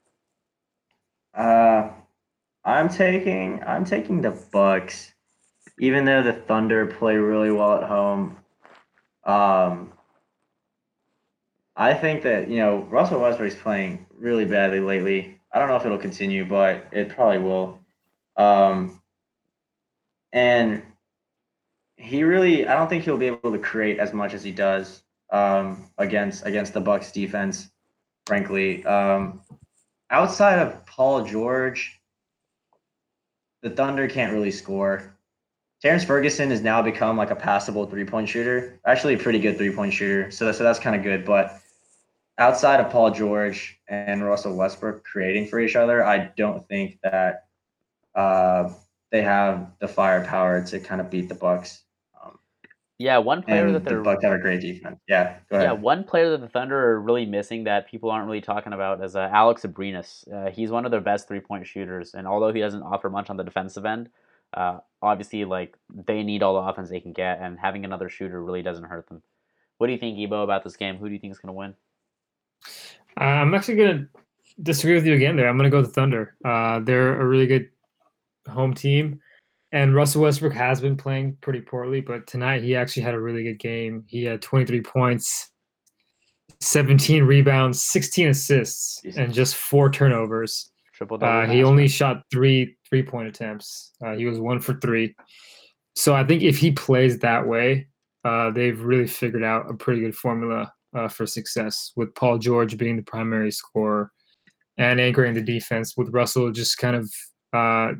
Uh, 1.34 1.90
I'm 2.64 2.88
taking 2.88 3.62
I'm 3.64 3.84
taking 3.84 4.20
the 4.20 4.32
Bucks, 4.52 5.12
even 5.78 6.04
though 6.04 6.22
the 6.22 6.32
Thunder 6.32 6.86
play 6.86 7.16
really 7.16 7.50
well 7.50 7.76
at 7.76 7.88
home. 7.88 8.36
Um, 9.24 9.92
I 11.76 11.94
think 11.94 12.22
that 12.24 12.48
you 12.48 12.58
know 12.58 12.86
Russell 12.90 13.20
Westbrook's 13.20 13.54
playing 13.54 14.06
really 14.18 14.44
badly 14.44 14.80
lately. 14.80 15.38
I 15.52 15.58
don't 15.58 15.68
know 15.68 15.76
if 15.76 15.86
it'll 15.86 15.96
continue, 15.96 16.44
but 16.44 16.86
it 16.92 17.10
probably 17.10 17.38
will. 17.38 17.78
Um, 18.38 19.02
and 20.32 20.82
he 21.96 22.22
really, 22.22 22.66
I 22.66 22.74
don't 22.74 22.88
think 22.88 23.04
he'll 23.04 23.18
be 23.18 23.26
able 23.26 23.52
to 23.52 23.58
create 23.58 23.98
as 23.98 24.12
much 24.12 24.32
as 24.32 24.42
he 24.42 24.52
does 24.52 25.02
um, 25.30 25.90
against 25.98 26.46
against 26.46 26.72
the 26.72 26.80
Bucks 26.80 27.12
defense. 27.12 27.68
Frankly, 28.26 28.84
um, 28.84 29.40
outside 30.10 30.58
of 30.58 30.86
Paul 30.86 31.24
George, 31.24 32.00
the 33.62 33.70
Thunder 33.70 34.08
can't 34.08 34.32
really 34.32 34.50
score. 34.50 35.14
Terrance 35.80 36.04
Ferguson 36.04 36.50
has 36.50 36.60
now 36.60 36.82
become 36.82 37.16
like 37.16 37.30
a 37.30 37.36
passable 37.36 37.86
three 37.86 38.04
point 38.04 38.28
shooter, 38.28 38.80
actually 38.86 39.14
a 39.14 39.18
pretty 39.18 39.38
good 39.38 39.56
three 39.56 39.72
point 39.72 39.92
shooter. 39.92 40.30
So, 40.30 40.50
so 40.52 40.62
that's 40.62 40.78
kind 40.78 40.94
of 40.94 41.02
good. 41.02 41.24
But 41.24 41.60
outside 42.38 42.80
of 42.80 42.90
Paul 42.90 43.10
George 43.10 43.80
and 43.88 44.24
Russell 44.24 44.56
Westbrook 44.56 45.04
creating 45.04 45.48
for 45.48 45.58
each 45.58 45.76
other, 45.76 46.04
I 46.04 46.30
don't 46.36 46.66
think 46.68 46.98
that 47.02 47.47
uh, 48.18 48.72
they 49.12 49.22
have 49.22 49.70
the 49.78 49.86
firepower 49.86 50.64
to 50.64 50.80
kind 50.80 51.00
of 51.00 51.08
beat 51.08 51.28
the 51.28 51.36
Bucks. 51.36 51.84
Um, 52.22 52.38
yeah, 52.98 53.16
one 53.18 53.42
player 53.42 53.70
that 53.70 53.84
the 53.84 54.02
Bucks 54.02 54.24
have 54.24 54.32
a 54.32 54.38
great 54.38 54.60
defense. 54.60 54.98
Yeah, 55.08 55.36
Yeah, 55.52 55.72
one 55.72 56.02
player 56.02 56.30
that 56.30 56.40
the 56.40 56.48
Thunder 56.48 56.90
are 56.90 57.00
really 57.00 57.26
missing 57.26 57.64
that 57.64 57.88
people 57.88 58.10
aren't 58.10 58.26
really 58.26 58.40
talking 58.40 58.72
about 58.72 59.02
is 59.04 59.14
uh, 59.14 59.30
Alex 59.32 59.62
Abrines. 59.62 60.30
Uh, 60.32 60.50
he's 60.50 60.70
one 60.70 60.84
of 60.84 60.90
their 60.90 61.00
best 61.00 61.28
three 61.28 61.38
point 61.38 61.64
shooters, 61.64 62.14
and 62.14 62.26
although 62.26 62.52
he 62.52 62.60
doesn't 62.60 62.82
offer 62.82 63.08
much 63.08 63.30
on 63.30 63.36
the 63.36 63.44
defensive 63.44 63.86
end, 63.86 64.08
uh, 64.52 64.78
obviously, 65.00 65.44
like 65.44 65.76
they 65.94 66.24
need 66.24 66.42
all 66.42 66.54
the 66.54 66.68
offense 66.68 66.90
they 66.90 67.00
can 67.00 67.12
get, 67.12 67.38
and 67.40 67.56
having 67.56 67.84
another 67.84 68.08
shooter 68.08 68.42
really 68.42 68.62
doesn't 68.62 68.84
hurt 68.84 69.06
them. 69.08 69.22
What 69.78 69.86
do 69.86 69.92
you 69.92 69.98
think, 69.98 70.18
Ebo, 70.18 70.42
about 70.42 70.64
this 70.64 70.76
game? 70.76 70.96
Who 70.96 71.06
do 71.06 71.14
you 71.14 71.20
think 71.20 71.30
is 71.30 71.38
going 71.38 71.54
to 71.54 71.58
win? 71.58 71.74
Uh, 73.20 73.24
I'm 73.24 73.54
actually 73.54 73.76
going 73.76 73.96
to 73.96 74.08
disagree 74.60 74.94
with 74.94 75.06
you 75.06 75.14
again 75.14 75.36
there. 75.36 75.48
I'm 75.48 75.56
going 75.56 75.70
to 75.70 75.74
go 75.74 75.82
with 75.82 75.90
the 75.90 75.92
Thunder. 75.92 76.34
Uh, 76.44 76.80
they're 76.80 77.20
a 77.20 77.24
really 77.24 77.46
good 77.46 77.70
home 78.48 78.74
team, 78.74 79.20
and 79.72 79.94
Russell 79.94 80.22
Westbrook 80.22 80.54
has 80.54 80.80
been 80.80 80.96
playing 80.96 81.36
pretty 81.40 81.60
poorly, 81.60 82.00
but 82.00 82.26
tonight 82.26 82.62
he 82.62 82.74
actually 82.74 83.02
had 83.02 83.14
a 83.14 83.20
really 83.20 83.42
good 83.42 83.58
game. 83.58 84.04
He 84.08 84.24
had 84.24 84.40
23 84.40 84.80
points, 84.80 85.50
17 86.60 87.24
rebounds, 87.24 87.82
16 87.82 88.28
assists, 88.28 89.02
Jesus. 89.02 89.18
and 89.18 89.32
just 89.32 89.56
four 89.56 89.90
turnovers. 89.90 90.70
Triple 90.94 91.22
uh, 91.22 91.46
he 91.46 91.62
only 91.62 91.86
shot 91.86 92.22
three 92.30 92.76
three 92.88 93.04
point 93.04 93.28
attempts. 93.28 93.92
Uh, 94.04 94.14
he 94.14 94.26
was 94.26 94.40
one 94.40 94.58
for 94.58 94.74
three. 94.80 95.14
So 95.94 96.14
I 96.14 96.24
think 96.24 96.42
if 96.42 96.58
he 96.58 96.72
plays 96.72 97.20
that 97.20 97.46
way, 97.46 97.86
uh, 98.24 98.50
they've 98.50 98.80
really 98.80 99.06
figured 99.06 99.44
out 99.44 99.70
a 99.70 99.74
pretty 99.74 100.00
good 100.00 100.16
formula 100.16 100.72
uh, 100.96 101.06
for 101.06 101.24
success. 101.24 101.92
With 101.94 102.14
Paul 102.14 102.38
George 102.38 102.76
being 102.76 102.96
the 102.96 103.02
primary 103.02 103.52
scorer 103.52 104.10
and 104.76 105.00
anchoring 105.00 105.34
the 105.34 105.42
defense, 105.42 105.96
with 105.96 106.08
Russell 106.10 106.50
just 106.50 106.78
kind 106.78 106.96
of 106.96 107.12
uh, 107.52 107.92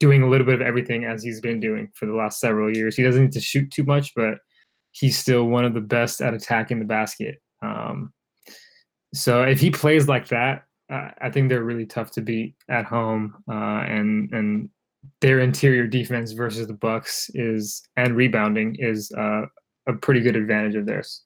doing 0.00 0.22
a 0.22 0.28
little 0.28 0.46
bit 0.46 0.54
of 0.54 0.62
everything 0.62 1.04
as 1.04 1.22
he's 1.22 1.40
been 1.40 1.60
doing 1.60 1.88
for 1.94 2.06
the 2.06 2.14
last 2.14 2.40
several 2.40 2.74
years. 2.74 2.96
He 2.96 3.02
doesn't 3.02 3.22
need 3.22 3.32
to 3.32 3.40
shoot 3.40 3.70
too 3.70 3.84
much, 3.84 4.12
but 4.16 4.38
he's 4.90 5.16
still 5.16 5.44
one 5.44 5.64
of 5.64 5.74
the 5.74 5.80
best 5.80 6.20
at 6.20 6.34
attacking 6.34 6.80
the 6.80 6.84
basket. 6.86 7.36
Um, 7.62 8.12
so 9.14 9.42
if 9.42 9.60
he 9.60 9.70
plays 9.70 10.08
like 10.08 10.28
that, 10.28 10.64
uh, 10.90 11.10
I 11.20 11.30
think 11.30 11.48
they're 11.48 11.62
really 11.62 11.86
tough 11.86 12.10
to 12.12 12.20
beat 12.20 12.56
at 12.68 12.84
home, 12.84 13.34
uh, 13.48 13.84
and 13.86 14.32
and 14.32 14.68
their 15.20 15.40
interior 15.40 15.86
defense 15.86 16.32
versus 16.32 16.66
the 16.66 16.74
Bucks 16.74 17.30
is 17.34 17.82
and 17.96 18.16
rebounding 18.16 18.76
is 18.78 19.12
uh, 19.12 19.42
a 19.86 19.92
pretty 19.92 20.20
good 20.20 20.36
advantage 20.36 20.74
of 20.74 20.86
theirs. 20.86 21.22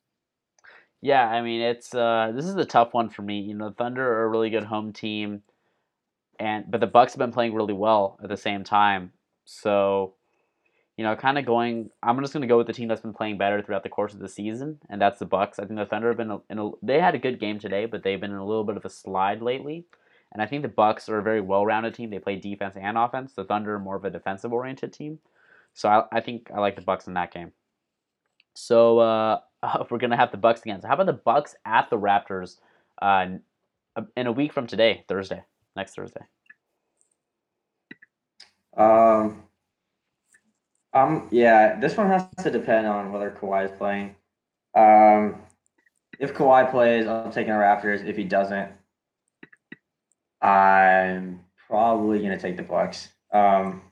Yeah, 1.01 1.27
I 1.27 1.41
mean 1.43 1.61
it's 1.61 1.95
uh, 1.95 2.33
this 2.35 2.45
is 2.45 2.57
a 2.57 2.65
tough 2.65 2.93
one 2.93 3.09
for 3.09 3.23
me. 3.23 3.41
You 3.41 3.55
know, 3.55 3.71
Thunder 3.71 4.07
are 4.07 4.25
a 4.25 4.29
really 4.29 4.51
good 4.51 4.65
home 4.65 4.93
team, 4.93 5.43
and 6.39 6.71
but 6.71 6.81
the 6.81 6.87
Bucks 6.87 7.13
have 7.13 7.19
been 7.19 7.33
playing 7.33 7.55
really 7.55 7.75
well 7.75 8.19
at 8.23 8.29
the 8.29 8.37
same 8.37 8.65
time. 8.65 9.13
So 9.45 10.15
you 10.97 11.05
know, 11.05 11.17
kind 11.17 11.39
of 11.39 11.45
going. 11.45 11.91
I'm 12.03 12.21
just 12.21 12.33
going 12.33 12.43
to 12.43 12.47
go 12.47 12.57
with 12.57 12.69
the 12.69 12.73
team 12.73 12.89
that's 12.89 13.01
been 13.01 13.15
playing 13.15 13.37
better 13.37 13.61
throughout 13.61 13.83
the 13.83 13.89
course 13.89 14.15
of 14.15 14.21
the 14.21 14.29
season, 14.29 14.79
and 14.89 15.01
that's 15.01 15.19
the 15.19 15.27
Bucks. 15.27 15.59
I 15.59 15.65
think 15.65 15.79
the 15.79 15.87
Thunder 15.87 16.09
have 16.09 16.17
been 16.17 16.39
in 16.49 16.59
a, 16.59 16.71
they 16.83 17.01
had 17.01 17.15
a 17.15 17.19
good 17.19 17.41
game 17.41 17.59
today, 17.59 17.87
but 17.87 18.03
they've 18.03 18.21
been 18.21 18.31
in 18.31 18.37
a 18.37 18.47
little 18.47 18.65
bit 18.65 18.77
of 18.77 18.85
a 18.85 18.91
slide 18.91 19.43
lately. 19.43 19.87
And 20.33 20.43
I 20.43 20.47
think 20.47 20.63
the 20.63 20.69
Bucks 20.69 21.09
are 21.09 21.19
a 21.19 21.23
very 21.23 21.41
well-rounded 21.41 21.95
team. 21.95 22.11
They 22.11 22.19
play 22.19 22.37
defense 22.37 22.77
and 22.81 22.99
offense. 22.99 23.35
The 23.35 23.45
Thunder 23.45 23.75
are 23.75 23.81
more 23.81 23.97
of 23.97 24.05
a 24.05 24.11
defensive-oriented 24.11 24.93
team, 24.93 25.19
so 25.73 25.89
I, 25.89 26.05
I 26.17 26.21
think 26.21 26.51
I 26.55 26.61
like 26.61 26.77
the 26.77 26.83
Bucks 26.83 27.09
in 27.09 27.15
that 27.15 27.33
game. 27.33 27.53
So 28.55 29.01
uh, 29.01 29.41
we're 29.91 29.99
gonna 29.99 30.17
have 30.17 30.31
the 30.31 30.37
Bucks 30.37 30.61
again. 30.61 30.81
So 30.81 30.87
how 30.87 30.95
about 30.95 31.07
the 31.07 31.13
Bucks 31.13 31.57
at 31.65 31.91
the 31.91 31.99
Raptors 31.99 32.59
uh, 33.03 33.27
in 34.17 34.27
a 34.29 34.33
week 34.33 34.53
from 34.53 34.69
today, 34.69 35.05
Thursday, 35.09 35.43
next 35.77 35.95
Thursday? 35.95 36.21
Um, 38.77 39.43
um, 40.93 41.29
yeah, 41.31 41.79
this 41.79 41.97
one 41.97 42.09
has 42.09 42.27
to 42.43 42.51
depend 42.51 42.87
on 42.87 43.13
whether 43.13 43.31
Kawhi 43.31 43.67
is 43.67 43.71
playing. 43.79 44.17
Um, 44.75 45.37
if 46.19 46.35
Kawhi 46.35 46.71
plays, 46.71 47.07
I'm 47.07 47.31
taking 47.33 47.53
the 47.53 47.59
Raptors. 47.59 48.07
If 48.07 48.17
he 48.17 48.25
doesn't, 48.25 48.71
I'm 50.41 51.41
probably 51.69 52.21
gonna 52.21 52.39
take 52.39 52.57
the 52.57 52.63
Bucks. 52.63 53.09
Um, 53.33 53.83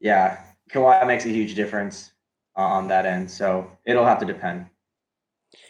yeah, 0.00 0.38
Kawhi 0.72 1.06
makes 1.06 1.24
a 1.24 1.28
huge 1.28 1.54
difference 1.54 2.12
on 2.54 2.88
that 2.88 3.06
end, 3.06 3.30
so 3.30 3.70
it'll 3.84 4.04
have 4.04 4.18
to 4.20 4.26
depend. 4.26 4.66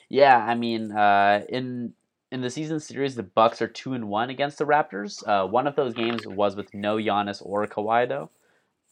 Yeah, 0.09 0.39
I 0.39 0.55
mean, 0.55 0.93
uh, 0.93 1.45
in 1.49 1.93
in 2.33 2.41
the 2.41 2.51
season 2.51 2.81
series, 2.81 3.15
the 3.15 3.23
Bucks 3.23 3.63
are 3.63 3.69
two 3.69 3.95
and 3.95 4.09
one 4.09 4.31
against 4.31 4.59
the 4.59 4.65
Raptors. 4.65 5.27
Uh, 5.27 5.47
one 5.47 5.67
of 5.67 5.77
those 5.77 5.95
games 5.95 6.27
was 6.27 6.57
with 6.57 6.73
no 6.75 6.97
Giannis 6.97 7.41
or 7.45 7.67
Kawhi, 7.67 8.09
though. 8.09 8.31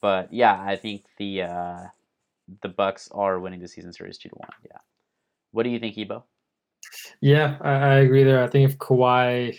But 0.01 0.33
yeah, 0.33 0.63
I 0.63 0.77
think 0.77 1.05
the 1.19 1.43
uh, 1.43 1.79
the 2.63 2.69
Bucks 2.69 3.09
are 3.13 3.41
winning 3.41 3.61
the 3.61 3.69
season 3.69 3.93
series 3.93 4.19
two 4.19 4.29
to 4.29 4.35
one. 4.37 4.51
Yeah. 4.65 4.79
What 5.53 5.65
do 5.65 5.71
you 5.71 5.79
think, 5.79 5.97
Ebo? 5.97 6.25
Yeah, 7.21 7.57
I, 7.61 7.71
I 7.71 7.95
agree 7.97 8.25
there. 8.25 8.43
I 8.43 8.49
think 8.49 8.71
if 8.71 8.79
Kawhi 8.79 9.59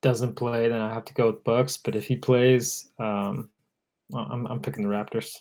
doesn't 0.00 0.34
play, 0.34 0.68
then 0.68 0.80
I 0.80 0.92
have 0.92 1.04
to 1.04 1.14
go 1.14 1.26
with 1.26 1.44
Bucks. 1.44 1.76
But 1.76 1.94
if 1.94 2.06
he 2.06 2.16
plays, 2.16 2.90
um, 2.98 3.50
I'm 4.14 4.46
I'm 4.46 4.60
picking 4.60 4.82
the 4.82 4.94
Raptors. 4.94 5.36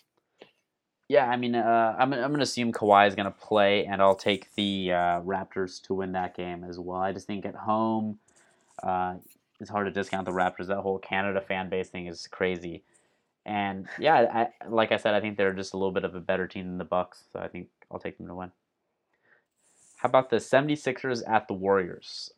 Yeah, 1.12 1.28
I 1.28 1.36
mean, 1.36 1.56
uh, 1.56 1.94
I'm 2.00 2.14
I'm 2.14 2.32
gonna 2.32 2.44
assume 2.44 2.72
Kawhi 2.72 3.06
is 3.06 3.16
gonna 3.16 3.32
play, 3.32 3.86
and 3.86 4.02
I'll 4.02 4.16
take 4.16 4.56
the 4.56 4.94
uh, 4.94 5.20
Raptors 5.20 5.82
to 5.88 5.94
win 5.94 6.14
that 6.14 6.38
game 6.38 6.64
as 6.64 6.80
well. 6.80 7.02
I 7.02 7.12
just 7.12 7.28
think 7.28 7.46
at 7.46 7.54
home, 7.54 8.20
uh, 8.82 9.16
it's 9.60 9.70
hard 9.70 9.88
to 9.88 9.92
discount 9.92 10.24
the 10.24 10.32
Raptors. 10.32 10.68
That 10.68 10.78
whole 10.78 11.00
Canada 11.00 11.42
fan 11.42 11.68
base 11.68 11.90
thing 11.90 12.08
is 12.08 12.28
crazy, 12.28 12.84
and 13.46 13.90
yeah, 14.00 14.48
I, 14.64 14.70
like 14.70 14.94
I 14.94 14.96
said, 14.96 15.14
I 15.14 15.20
think 15.20 15.36
they're 15.36 15.52
just 15.52 15.74
a 15.74 15.78
little 15.78 15.92
bit 15.92 16.06
of 16.06 16.16
a 16.16 16.22
better 16.22 16.48
team 16.48 16.68
than 16.68 16.78
the 16.78 16.86
Bucks, 16.86 17.26
so 17.34 17.40
I 17.42 17.50
think 17.50 17.68
I'll 17.92 18.00
take 18.00 18.18
them 18.18 18.28
to 18.28 18.34
win. 18.36 18.54
How 19.98 20.08
about 20.08 20.30
the 20.30 20.38
76ers 20.38 21.24
at 21.30 21.50
the 21.50 21.54
Warriors? 21.54 22.32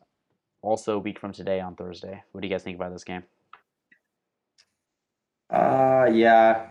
Also 0.62 0.96
a 0.96 0.98
week 0.98 1.20
from 1.20 1.32
today 1.32 1.60
on 1.60 1.76
Thursday. 1.76 2.24
What 2.32 2.40
do 2.40 2.48
you 2.48 2.52
guys 2.52 2.64
think 2.64 2.74
about 2.74 2.92
this 2.92 3.04
game? 3.04 3.22
Uh, 5.48 6.06
yeah, 6.12 6.70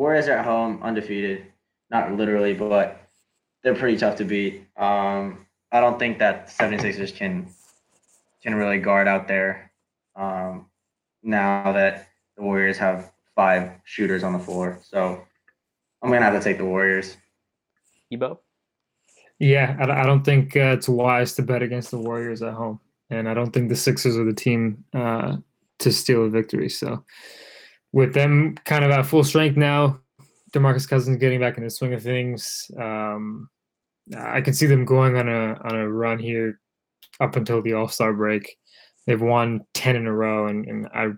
Warriors 0.00 0.28
are 0.28 0.38
at 0.38 0.46
home, 0.46 0.82
undefeated. 0.82 1.44
Not 1.90 2.12
literally, 2.12 2.54
but 2.54 3.06
they're 3.62 3.74
pretty 3.74 3.98
tough 3.98 4.16
to 4.16 4.24
beat. 4.24 4.64
Um, 4.74 5.46
I 5.70 5.80
don't 5.80 5.98
think 5.98 6.20
that 6.20 6.48
76ers 6.48 7.14
can 7.14 7.50
can 8.42 8.54
really 8.54 8.78
guard 8.78 9.08
out 9.08 9.28
there. 9.28 9.70
Um, 10.16 10.70
now 11.22 11.72
that 11.72 12.08
the 12.34 12.42
Warriors 12.42 12.78
have 12.78 13.12
five 13.36 13.72
shooters 13.84 14.22
on 14.22 14.32
the 14.32 14.38
floor, 14.38 14.80
so 14.82 15.22
I'm 16.02 16.10
gonna 16.10 16.24
have 16.24 16.32
to 16.32 16.42
take 16.42 16.56
the 16.56 16.64
Warriors. 16.64 17.18
Ebo. 18.10 18.40
Yeah, 19.38 19.76
I, 19.78 20.00
I 20.00 20.06
don't 20.06 20.24
think 20.24 20.56
uh, 20.56 20.76
it's 20.78 20.88
wise 20.88 21.34
to 21.34 21.42
bet 21.42 21.62
against 21.62 21.90
the 21.90 21.98
Warriors 21.98 22.40
at 22.40 22.54
home, 22.54 22.80
and 23.10 23.28
I 23.28 23.34
don't 23.34 23.50
think 23.50 23.68
the 23.68 23.76
Sixers 23.76 24.16
are 24.16 24.24
the 24.24 24.32
team 24.32 24.82
uh, 24.94 25.36
to 25.80 25.92
steal 25.92 26.24
a 26.24 26.30
victory. 26.30 26.70
So 26.70 27.04
with 27.92 28.14
them 28.14 28.56
kind 28.64 28.84
of 28.84 28.90
at 28.90 29.06
full 29.06 29.24
strength 29.24 29.56
now, 29.56 30.00
DeMarcus 30.52 30.88
Cousins 30.88 31.18
getting 31.18 31.40
back 31.40 31.58
in 31.58 31.64
the 31.64 31.70
swing 31.70 31.94
of 31.94 32.02
things. 32.02 32.70
Um, 32.78 33.48
I 34.16 34.40
can 34.40 34.54
see 34.54 34.66
them 34.66 34.84
going 34.84 35.16
on 35.16 35.28
a 35.28 35.54
on 35.62 35.76
a 35.76 35.88
run 35.88 36.18
here 36.18 36.60
up 37.20 37.36
until 37.36 37.62
the 37.62 37.74
All 37.74 37.88
Star 37.88 38.12
break. 38.12 38.56
They've 39.06 39.20
won 39.20 39.64
ten 39.74 39.96
in 39.96 40.06
a 40.06 40.12
row, 40.12 40.48
and, 40.48 40.66
and 40.66 40.88
I, 40.94 41.08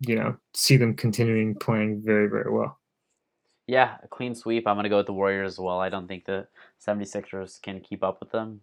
you 0.00 0.16
know, 0.16 0.36
see 0.54 0.76
them 0.76 0.94
continuing 0.94 1.54
playing 1.54 2.02
very 2.04 2.28
very 2.28 2.50
well. 2.50 2.78
Yeah, 3.66 3.96
a 4.02 4.08
clean 4.08 4.34
sweep. 4.34 4.66
I'm 4.66 4.82
to 4.82 4.88
go 4.88 4.96
with 4.96 5.06
the 5.06 5.12
Warriors 5.12 5.54
as 5.54 5.58
well. 5.58 5.78
I 5.78 5.90
don't 5.90 6.08
think 6.08 6.24
the 6.24 6.46
76ers 6.84 7.60
can 7.60 7.80
keep 7.80 8.02
up 8.02 8.18
with 8.18 8.32
them, 8.32 8.62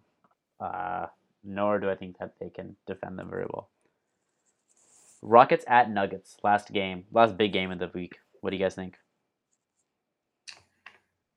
uh, 0.58 1.06
nor 1.44 1.78
do 1.78 1.88
I 1.88 1.94
think 1.94 2.18
that 2.18 2.32
they 2.40 2.50
can 2.50 2.74
defend 2.88 3.16
them 3.16 3.30
very 3.30 3.46
well. 3.48 3.70
Rockets 5.22 5.64
at 5.68 5.90
Nuggets, 5.90 6.36
last 6.42 6.72
game, 6.72 7.04
last 7.12 7.36
big 7.36 7.52
game 7.52 7.70
of 7.70 7.78
the 7.78 7.90
week. 7.94 8.16
What 8.40 8.50
do 8.50 8.56
you 8.56 8.62
guys 8.62 8.74
think? 8.74 8.96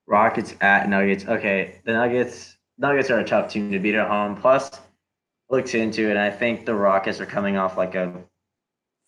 Rockets 0.07 0.55
at 0.61 0.89
Nuggets. 0.89 1.25
Okay, 1.25 1.81
the 1.85 1.93
Nuggets. 1.93 2.57
Nuggets 2.77 3.09
are 3.09 3.19
a 3.19 3.23
tough 3.23 3.51
team 3.51 3.71
to 3.71 3.79
beat 3.79 3.95
at 3.95 4.07
home. 4.07 4.35
Plus, 4.35 4.71
looked 5.49 5.75
into 5.75 6.07
it, 6.07 6.11
and 6.11 6.19
I 6.19 6.31
think 6.31 6.65
the 6.65 6.75
Rockets 6.75 7.19
are 7.19 7.25
coming 7.25 7.57
off 7.57 7.77
like 7.77 7.95
a 7.95 8.13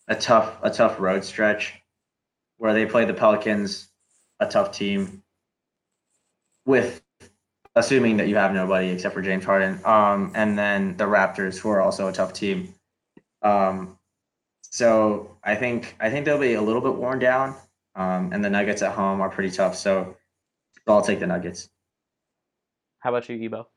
a 0.08 0.14
tough 0.14 0.58
a 0.62 0.70
tough 0.70 0.98
road 1.00 1.24
stretch 1.24 1.74
where 2.58 2.72
they 2.72 2.86
play 2.86 3.04
the 3.04 3.14
Pelicans, 3.14 3.88
a 4.40 4.46
tough 4.46 4.72
team, 4.72 5.22
with 6.64 7.02
assuming 7.74 8.18
that 8.18 8.28
you 8.28 8.36
have 8.36 8.52
nobody 8.52 8.88
except 8.88 9.14
for 9.14 9.22
James 9.22 9.44
Harden, 9.44 9.80
um, 9.84 10.32
and 10.34 10.58
then 10.58 10.96
the 10.96 11.04
Raptors, 11.04 11.58
who 11.58 11.70
are 11.70 11.80
also 11.80 12.08
a 12.08 12.12
tough 12.12 12.32
team. 12.32 12.74
Um, 13.42 13.98
so 14.72 15.36
I 15.44 15.54
think 15.54 15.94
I 16.00 16.08
think 16.08 16.24
they'll 16.24 16.38
be 16.38 16.54
a 16.54 16.62
little 16.62 16.80
bit 16.80 16.94
worn 16.94 17.18
down, 17.18 17.54
um, 17.94 18.32
and 18.32 18.42
the 18.42 18.48
Nuggets 18.48 18.80
at 18.80 18.92
home 18.92 19.20
are 19.20 19.28
pretty 19.28 19.50
tough. 19.50 19.76
So 19.76 20.16
I'll 20.88 21.02
take 21.02 21.20
the 21.20 21.26
Nuggets. 21.26 21.68
How 23.00 23.10
about 23.10 23.28
you, 23.28 23.36
Ebo? 23.36 23.68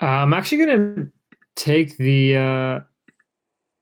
Uh, 0.00 0.06
I'm 0.06 0.32
actually 0.32 0.64
gonna 0.64 1.08
take 1.56 1.96
the 1.96 2.36
uh, 2.36 2.80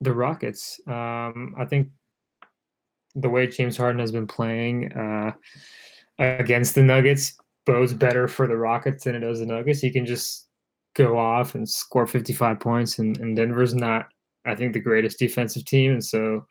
the 0.01 0.15
Rockets. 0.15 0.81
Um, 0.87 1.55
I 1.59 1.67
think 1.67 1.89
the 3.15 3.29
way 3.29 3.47
James 3.47 3.77
Harden 3.77 4.01
has 4.01 4.13
been 4.13 4.27
playing 4.27 4.91
uh, 4.95 5.33
against 6.19 6.75
the 6.75 6.83
Nuggets 6.83 7.37
bodes 7.67 7.93
better 7.93 8.27
for 8.27 8.47
the 8.47 8.57
Rockets 8.57 9.05
than 9.05 9.15
it 9.15 9.21
does 9.21 9.41
the 9.41 9.47
Nuggets. 9.47 9.81
He 9.81 9.91
can 9.91 10.07
just 10.07 10.49
go 10.95 11.19
off 11.19 11.55
and 11.55 11.69
score 11.69 12.07
55 12.07 12.59
points, 12.59 12.99
and, 12.99 13.19
and 13.19 13.37
Denver's 13.37 13.75
not 13.75 14.09
I 14.47 14.55
think 14.55 14.73
the 14.73 14.81
greatest 14.81 15.19
defensive 15.19 15.65
team, 15.65 15.93
and 15.93 16.05
so 16.05 16.47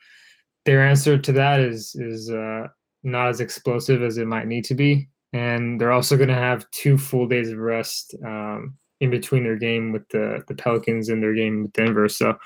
their 0.66 0.86
answer 0.86 1.18
to 1.18 1.32
that 1.32 1.60
is 1.60 1.96
is 1.96 2.30
uh, 2.30 2.68
not 3.04 3.30
as 3.30 3.40
explosive 3.40 4.02
as 4.02 4.18
it 4.18 4.28
might 4.28 4.48
need 4.48 4.66
to 4.66 4.76
be. 4.76 5.08
And 5.34 5.80
they're 5.80 5.92
also 5.92 6.18
going 6.18 6.30
to 6.30 6.36
have 6.36 6.70
two 6.72 6.98
full 6.98 7.28
days 7.28 7.52
of 7.52 7.58
rest 7.58 8.16
um, 8.26 8.78
in 9.02 9.10
between 9.10 9.44
their 9.44 9.58
game 9.58 9.92
with 9.92 10.08
the 10.10 10.44
the 10.48 10.56
Pelicans 10.56 11.10
and 11.10 11.22
their 11.22 11.34
game 11.34 11.64
with 11.64 11.74
Denver. 11.74 12.10
So 12.10 12.38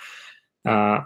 uh, 0.68 1.02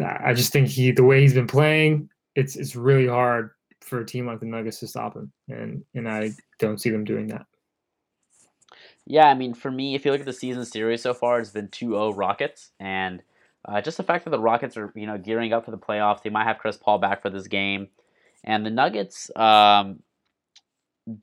I 0.00 0.34
just 0.34 0.52
think 0.52 0.68
he 0.68 0.90
the 0.92 1.04
way 1.04 1.20
he's 1.20 1.34
been 1.34 1.46
playing, 1.46 2.10
it's 2.34 2.56
it's 2.56 2.76
really 2.76 3.06
hard 3.06 3.50
for 3.80 4.00
a 4.00 4.06
team 4.06 4.26
like 4.26 4.40
the 4.40 4.46
Nuggets 4.46 4.80
to 4.80 4.86
stop 4.86 5.16
him, 5.16 5.32
and 5.48 5.84
and 5.94 6.08
I 6.08 6.30
don't 6.58 6.80
see 6.80 6.90
them 6.90 7.04
doing 7.04 7.28
that. 7.28 7.46
Yeah, 9.06 9.28
I 9.28 9.34
mean, 9.34 9.54
for 9.54 9.70
me, 9.70 9.94
if 9.94 10.04
you 10.04 10.12
look 10.12 10.20
at 10.20 10.26
the 10.26 10.34
season 10.34 10.66
series 10.66 11.00
so 11.00 11.14
far, 11.14 11.40
it's 11.40 11.48
been 11.48 11.68
2-0 11.68 12.12
Rockets, 12.14 12.72
and 12.78 13.22
uh, 13.68 13.80
just 13.82 13.98
the 13.98 14.02
fact 14.02 14.24
that 14.24 14.30
the 14.30 14.40
Rockets 14.40 14.76
are, 14.76 14.92
you 14.96 15.06
know, 15.06 15.18
gearing 15.18 15.52
up 15.52 15.64
for 15.66 15.70
the 15.70 15.78
playoffs. 15.78 16.22
They 16.22 16.30
might 16.30 16.44
have 16.44 16.58
Chris 16.58 16.76
Paul 16.76 16.98
back 16.98 17.20
for 17.20 17.30
this 17.30 17.46
game, 17.48 17.88
and 18.42 18.64
the 18.64 18.70
Nuggets, 18.70 19.30
um, 19.36 20.02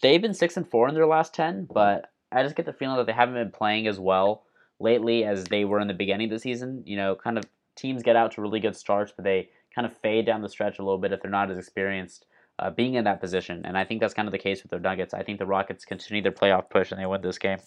they've 0.01 0.21
been 0.21 0.33
six 0.33 0.55
and 0.55 0.69
four 0.69 0.87
in 0.87 0.93
their 0.93 1.07
last 1.07 1.33
ten, 1.33 1.67
but 1.71 2.11
I 2.31 2.43
just 2.43 2.55
get 2.55 2.65
the 2.65 2.73
feeling 2.73 2.97
that 2.97 3.07
they 3.07 3.13
haven't 3.13 3.35
been 3.35 3.51
playing 3.51 3.87
as 3.87 3.99
well 3.99 4.43
lately 4.79 5.23
as 5.23 5.45
they 5.45 5.65
were 5.65 5.79
in 5.79 5.87
the 5.87 5.93
beginning 5.93 6.27
of 6.27 6.31
the 6.31 6.39
season. 6.39 6.83
You 6.85 6.97
know, 6.97 7.15
kind 7.15 7.37
of 7.37 7.45
teams 7.75 8.03
get 8.03 8.15
out 8.15 8.33
to 8.33 8.41
really 8.41 8.59
good 8.59 8.75
starts, 8.75 9.11
but 9.15 9.23
they 9.23 9.49
kind 9.73 9.85
of 9.85 9.97
fade 9.97 10.25
down 10.25 10.41
the 10.41 10.49
stretch 10.49 10.79
a 10.79 10.83
little 10.83 10.97
bit 10.97 11.13
if 11.13 11.21
they're 11.21 11.31
not 11.31 11.51
as 11.51 11.57
experienced. 11.57 12.25
Uh, 12.57 12.69
being 12.69 12.93
in 12.93 13.03
that 13.03 13.19
position, 13.19 13.63
and 13.65 13.77
I 13.77 13.83
think 13.83 13.99
that's 13.99 14.13
kind 14.13 14.29
of 14.29 14.31
the 14.31 14.37
case 14.37 14.63
with 14.63 14.69
the 14.69 14.79
Nuggets. 14.79 15.13
I 15.13 15.23
think 15.23 15.39
the 15.39 15.45
Rockets 15.45 15.83
continue 15.83 16.23
their 16.23 16.31
playoff 16.31 16.69
push 16.69 16.89
and 16.91 17.01
they 17.01 17.05
win 17.05 17.21
this 17.21 17.37
game. 17.37 17.57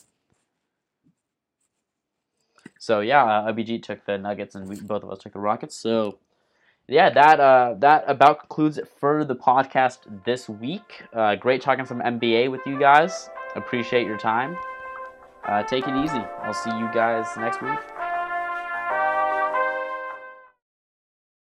So 2.78 3.00
yeah, 3.00 3.24
uh, 3.24 3.52
IBG 3.52 3.82
took 3.82 4.04
the 4.06 4.18
Nuggets, 4.18 4.54
and 4.54 4.68
we, 4.68 4.80
both 4.80 5.02
of 5.02 5.10
us 5.10 5.18
took 5.18 5.32
the 5.32 5.40
Rockets. 5.40 5.76
So 5.76 6.18
yeah, 6.88 7.10
that 7.10 7.40
uh, 7.40 7.74
that 7.78 8.04
about 8.06 8.40
concludes 8.40 8.78
it 8.78 8.88
for 8.98 9.24
the 9.24 9.36
podcast 9.36 9.98
this 10.24 10.48
week. 10.48 11.02
Uh, 11.12 11.34
great 11.34 11.60
talking 11.60 11.84
some 11.84 12.00
NBA 12.00 12.50
with 12.50 12.60
you 12.66 12.78
guys. 12.78 13.28
Appreciate 13.56 14.06
your 14.06 14.18
time. 14.18 14.56
Uh, 15.46 15.62
take 15.62 15.86
it 15.86 15.96
easy. 15.96 16.22
I'll 16.42 16.54
see 16.54 16.70
you 16.70 16.88
guys 16.92 17.26
next 17.36 17.62
week. 17.62 17.97